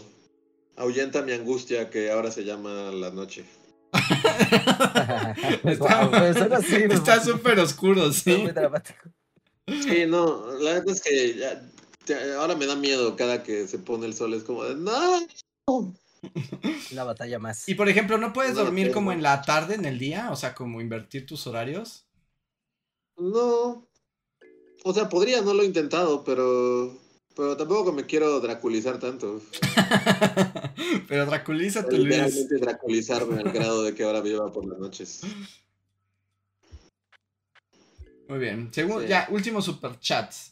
[0.77, 3.45] ahuyenta mi angustia que ahora se llama la noche.
[5.63, 8.37] Está- pues, Está súper oscuro, sí.
[8.37, 9.09] muy dramático.
[9.67, 11.61] Sí, no, la verdad es que ya-
[12.13, 14.33] ahora me da miedo cada que se pone el sol.
[14.33, 15.27] Es como de, no.
[16.91, 17.67] Una batalla más.
[17.67, 20.29] Y por ejemplo, ¿no puedes No, dormir como en la tarde, en el día?
[20.31, 22.05] O sea, como invertir tus horarios.
[23.17, 23.87] No.
[24.83, 26.97] O sea, podría, no lo he intentado, pero.
[27.35, 29.41] Pero tampoco me quiero draculizar tanto.
[31.07, 32.09] Pero Draculízate, Luis.
[32.09, 35.21] Literalmente draculizarme al grado de que ahora viva por las noches.
[38.27, 38.69] Muy bien.
[38.73, 39.07] Según, Sí.
[39.07, 40.51] ya, últimos superchats.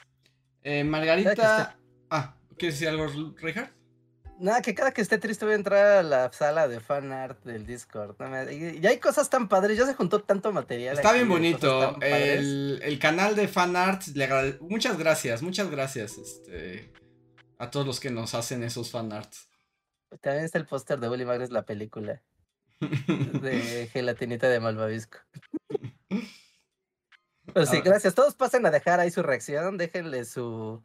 [0.63, 1.77] Eh, Margarita.
[2.09, 3.07] Ah, ¿quieres decir algo,
[3.37, 3.71] Richard?
[4.39, 7.43] Nada, que cada que esté triste voy a entrar a la sala de fan art
[7.43, 8.15] del Discord.
[8.19, 10.95] No me- Y hay cosas tan padres, ya se juntó tanto material.
[10.95, 11.99] Está bien bonito.
[12.01, 16.93] El, el canal de fanart, le agrade- muchas gracias, muchas gracias este,
[17.57, 19.49] a todos los que nos hacen esos fanarts.
[20.21, 22.21] También está el póster de Willy Magres, la película.
[22.79, 25.17] De gelatinita de Malvavisco.
[27.53, 28.15] Pero sí, gracias.
[28.15, 29.77] Todos pasen a dejar ahí su reacción.
[29.77, 30.81] Déjenle su,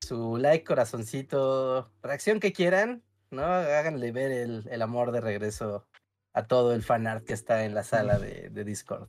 [0.00, 3.44] su like, corazoncito, reacción que quieran, ¿no?
[3.44, 5.86] Háganle ver el, el amor de regreso
[6.32, 9.08] a todo el fanart que está en la sala de, de Discord.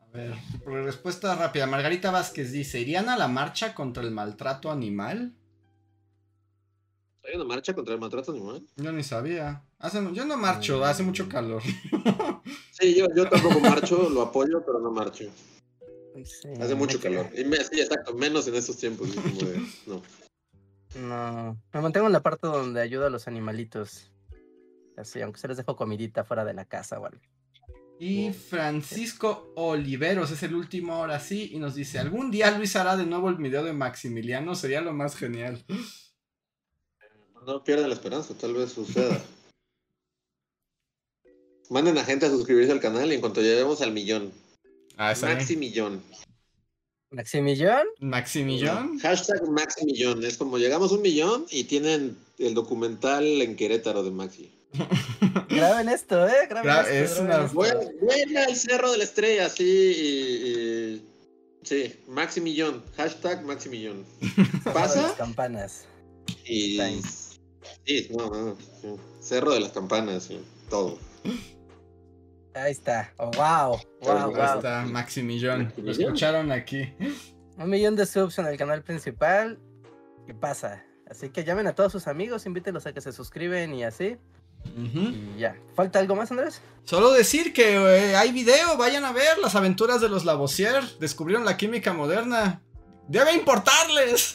[0.00, 1.66] A ver, respuesta rápida.
[1.66, 5.34] Margarita Vázquez dice, ¿irían a la marcha contra el maltrato animal?
[7.24, 8.64] ¿Hay una marcha contra el maltrato animal?
[8.76, 9.62] Yo ni sabía.
[10.12, 11.62] yo no marcho, hace mucho calor.
[12.72, 15.24] sí, yo, yo tampoco marcho, lo apoyo, pero no marcho.
[16.60, 17.26] Hace mucho calor.
[17.32, 19.08] Y sí, exacto, menos en estos tiempos.
[19.86, 20.02] no.
[20.94, 24.10] No, me mantengo en la parte donde ayuda a los animalitos.
[24.96, 27.08] Así, aunque se les dejo comidita fuera de la casa o
[27.98, 32.96] Y Francisco Oliveros es el último ahora sí y nos dice, algún día Luis hará
[32.96, 35.64] de nuevo el video de Maximiliano, sería lo más genial.
[37.46, 39.18] No pierdan la esperanza, tal vez suceda.
[41.70, 44.32] Manden a gente a suscribirse al canal y en cuanto lleguemos al millón.
[45.02, 46.02] Ah, Maximillón.
[47.10, 47.86] ¿Maximillón?
[48.00, 48.98] ¿Maximillón?
[48.98, 50.22] Hashtag Maximillón.
[50.22, 54.52] Es como llegamos a un millón y tienen el documental en Querétaro de Maxi.
[55.48, 56.46] Graben esto, ¿eh?
[56.50, 57.36] Graben esto, es una...
[58.44, 59.64] al Cerro de la Estrella, sí.
[59.64, 61.06] Y,
[61.62, 62.82] Sí, Maximillón.
[62.98, 64.04] Hashtag Maximillón.
[64.64, 65.00] Pasa.
[65.00, 65.86] Las campanas.
[66.44, 66.78] Y...
[67.86, 68.56] Sí, no, no,
[69.22, 70.98] Cerro de las Campanas, sí, todo.
[72.54, 73.12] Ahí está.
[73.16, 73.80] Oh, wow.
[74.02, 75.72] Wow, Ahí está, Maximillón.
[75.76, 76.92] Lo escucharon aquí.
[77.56, 79.58] Un millón de subs en el canal principal.
[80.26, 80.84] ¿Qué pasa?
[81.08, 84.16] Así que llamen a todos sus amigos, invítenlos a que se suscriben y así.
[84.76, 85.56] Y ya.
[85.74, 86.60] ¿Falta algo más, Andrés?
[86.84, 90.82] Solo decir que eh, hay video, vayan a ver las aventuras de los Lavoisier.
[90.98, 92.62] Descubrieron la química moderna.
[93.08, 94.32] Debe importarles.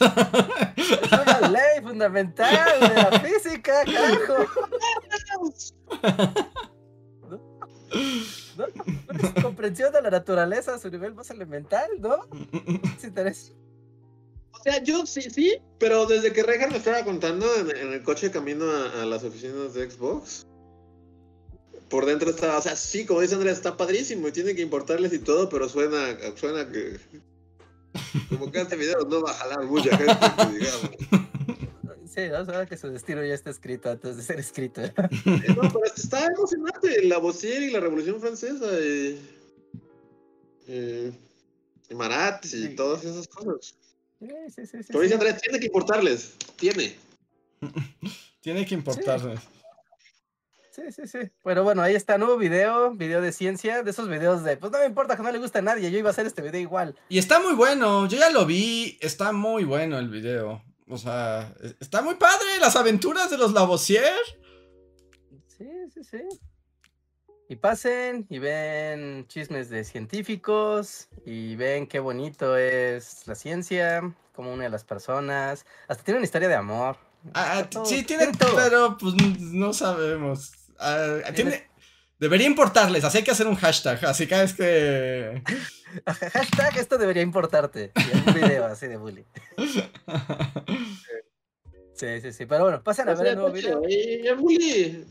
[0.76, 4.46] Es una ley fundamental de la física, carajo.
[8.56, 8.66] ¿No?
[9.42, 12.26] comprensión de la naturaleza a su nivel más elemental, ¿no?
[12.98, 13.52] Es
[14.52, 18.30] O sea, yo sí, sí, pero desde que Regan me estaba contando en, el coche
[18.30, 20.46] camino a, las oficinas de Xbox,
[21.88, 25.12] por dentro estaba, o sea, sí, como dice Andrés, está padrísimo y tiene que importarles
[25.12, 26.98] y todo, pero suena, suena que
[28.28, 30.90] como que este video no va a jalar mucha gente, digamos.
[32.16, 32.46] Sí, ¿no?
[32.46, 34.80] Sabe que su destino ya está escrito antes de ser escrito.
[35.26, 37.04] no, pero está emocionante.
[37.04, 38.66] La Bossier y la Revolución Francesa.
[38.80, 39.20] Y,
[40.66, 43.74] y, Marat y todas esas cosas.
[44.18, 44.92] Sí, sí, sí.
[44.92, 46.32] Como dice Andrés, tiene que importarles.
[46.56, 46.96] Tiene.
[48.40, 49.40] tiene que importarles.
[50.72, 51.18] Sí, sí, sí.
[51.44, 54.78] Pero bueno, ahí está, nuevo video, video de ciencia, de esos videos de, pues no
[54.78, 56.94] me importa que no le guste a nadie, yo iba a hacer este video igual.
[57.08, 60.62] Y está muy bueno, yo ya lo vi, está muy bueno el video.
[60.88, 64.14] O sea, e, está muy padre, las aventuras de los Lavoisier.
[65.46, 66.22] Sí, sí, sí.
[67.48, 74.52] Y pasen y ven chismes de científicos y ven qué bonito es la ciencia, cómo
[74.52, 75.64] une a las personas.
[75.86, 76.96] Hasta tiene una historia de amor.
[77.34, 78.56] Ah, sí, tiene, todo.
[78.56, 80.52] pero pues no sabemos.
[80.78, 81.68] Ah, tiene,
[82.18, 85.42] debería importarles, así hay que hacer un hashtag, así cada vez que...
[86.06, 87.92] hashtag esto debería importarte.
[87.96, 89.24] Y un video así de bully.
[91.94, 93.82] Sí, sí, sí, pero bueno, pasen a ver el nuevo video.
[93.88, 95.06] Y en bully,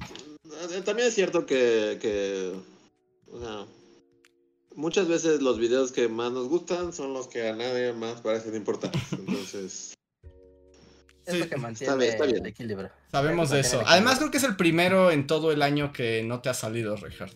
[0.71, 2.53] eh, también es cierto que, que
[3.31, 3.65] o sea,
[4.75, 8.55] muchas veces los videos que más nos gustan son los que a nadie más parecen
[8.55, 9.01] importantes.
[9.11, 9.93] Entonces...
[11.25, 12.91] Es lo que mantiene el equilibrio.
[13.11, 13.81] Sabemos de eso.
[13.87, 16.95] Además, creo que es el primero en todo el año que no te ha salido,
[16.97, 17.31] Richard.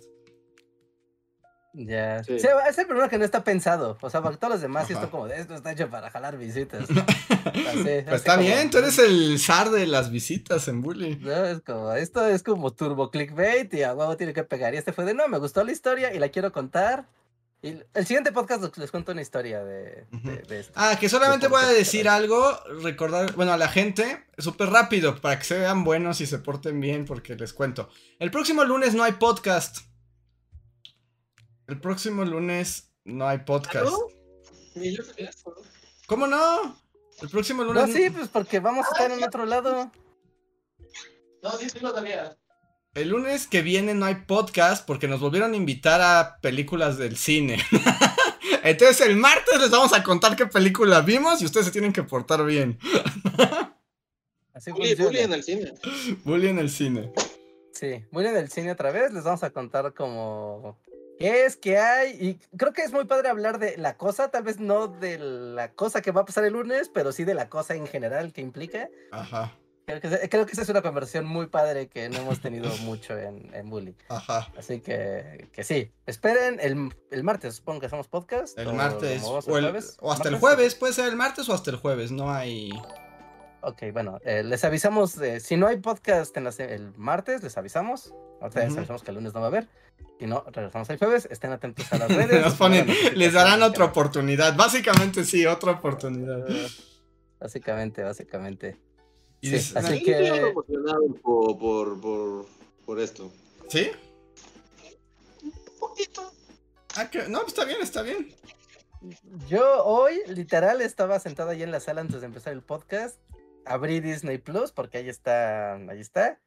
[1.73, 2.17] Ya.
[2.17, 3.97] es el primero que no está pensado.
[4.01, 6.87] O sea, para todos los demás, sí esto como esto está hecho para jalar visitas.
[7.43, 11.17] pues está bien, tú eres el zar de las visitas en Bully.
[11.17, 14.73] No, es como, esto es como turbo clickbait y a huevo tiene que pegar.
[14.73, 17.05] Y este fue de no, me gustó la historia y la quiero contar.
[17.61, 20.05] Y el siguiente podcast les cuento una historia de,
[20.49, 20.71] esto.
[20.75, 25.37] Ah, que solamente voy a decir algo, recordar, bueno, a la gente, súper rápido, para
[25.37, 27.89] que se vean buenos y se porten bien, porque les cuento.
[28.17, 29.88] El próximo lunes no hay podcast.
[31.69, 33.93] El próximo lunes no hay podcast.
[36.07, 36.75] ¿Cómo no?
[37.21, 37.87] El próximo lunes.
[37.87, 39.91] No, sí, pues porque vamos a estar en otro lado.
[41.43, 42.35] No, sí, sí lo sabía.
[42.95, 47.17] El lunes que viene no hay podcast porque nos volvieron a invitar a películas del
[47.17, 47.59] cine.
[48.63, 52.01] Entonces el martes les vamos a contar qué película vimos y ustedes se tienen que
[52.01, 52.79] portar bien.
[54.55, 55.73] Así bully, bully en el cine.
[56.23, 57.13] Bully en el cine.
[57.73, 59.13] Sí, bully en el cine otra vez.
[59.13, 60.79] Les vamos a contar como
[61.19, 62.11] es, qué hay.
[62.19, 65.71] Y creo que es muy padre hablar de la cosa, tal vez no de la
[65.73, 68.41] cosa que va a pasar el lunes, pero sí de la cosa en general que
[68.41, 68.89] implica.
[69.11, 69.55] Ajá.
[70.29, 73.69] Creo que, esa es una conversión muy padre que no hemos tenido mucho en, en
[73.69, 73.95] Bully.
[74.09, 74.51] Ajá.
[74.55, 78.57] Así que, que sí, esperen el, el, martes, supongo que hacemos podcast.
[78.59, 79.23] El martes.
[79.23, 82.31] O, el, o, hasta el jueves, puede ser el martes o hasta el jueves, no
[82.31, 82.71] hay...
[83.61, 88.13] Ok, bueno, eh, les avisamos, de, si no hay podcast en el martes, les avisamos.
[88.39, 89.67] Ahorita les avisamos que el lunes no va a haber.
[90.17, 93.15] Si no, regresamos el jueves, estén atentos a las redes.
[93.15, 94.55] les darán otra oportunidad.
[94.55, 96.45] Básicamente sí, otra oportunidad.
[97.39, 98.77] Básicamente, básicamente.
[99.41, 100.23] Sí, así que...
[100.23, 102.45] Estoy emocionado por, por, por,
[102.85, 103.31] por esto.
[103.69, 103.91] ¿Sí?
[105.43, 106.31] Un poquito.
[106.95, 107.27] Ah, que...
[107.27, 108.33] No, está bien, está bien.
[109.47, 113.17] Yo hoy, literal, estaba sentado ahí en la sala antes de empezar el podcast.
[113.65, 116.39] Abrí Disney Plus porque ahí está, ahí está,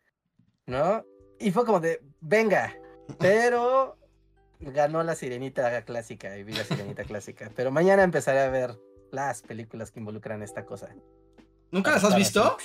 [0.66, 1.04] ¿no?
[1.38, 2.76] Y fue como de, venga,
[3.18, 3.96] pero
[4.60, 7.50] ganó la sirenita clásica y vi la sirenita clásica.
[7.54, 8.78] Pero mañana empezaré a ver
[9.10, 10.94] las películas que involucran esta cosa.
[11.70, 12.56] ¿Nunca las has visto?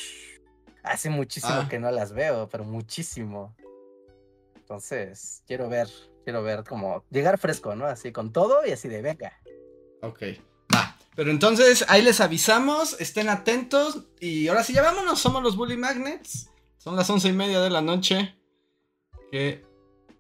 [0.88, 1.68] hace muchísimo ah.
[1.70, 3.56] que no las veo, pero muchísimo.
[4.56, 5.88] Entonces, quiero ver,
[6.24, 7.86] quiero ver como llegar fresco, ¿no?
[7.86, 9.34] Así con todo y así de venga.
[10.02, 10.24] Ok.
[11.18, 15.76] Pero entonces ahí les avisamos, estén atentos y ahora sí ya vámonos, somos los Bully
[15.76, 16.52] Magnets.
[16.78, 18.36] Son las once y media de la noche.
[19.32, 19.66] Que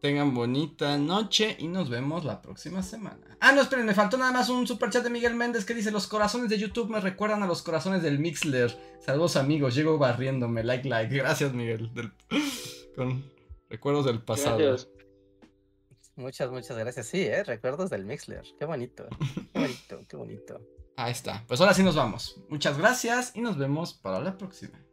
[0.01, 3.37] tengan bonita noche y nos vemos la próxima semana.
[3.39, 5.91] Ah, no, esperen, me faltó nada más un super chat de Miguel Méndez que dice:
[5.91, 8.75] Los corazones de YouTube me recuerdan a los corazones del Mixler.
[8.99, 11.15] Saludos amigos, llego barriéndome, like, like.
[11.15, 11.91] Gracias, Miguel.
[12.95, 13.23] Con
[13.69, 14.75] recuerdos del pasado.
[16.15, 17.05] Muchas, muchas gracias.
[17.05, 17.43] Sí, ¿eh?
[17.43, 18.41] recuerdos del Mixler.
[18.57, 19.07] Qué bonito.
[19.53, 20.59] Qué bonito, qué bonito.
[20.97, 21.43] Ahí está.
[21.47, 22.41] Pues ahora sí nos vamos.
[22.49, 24.86] Muchas gracias y nos vemos para la próxima.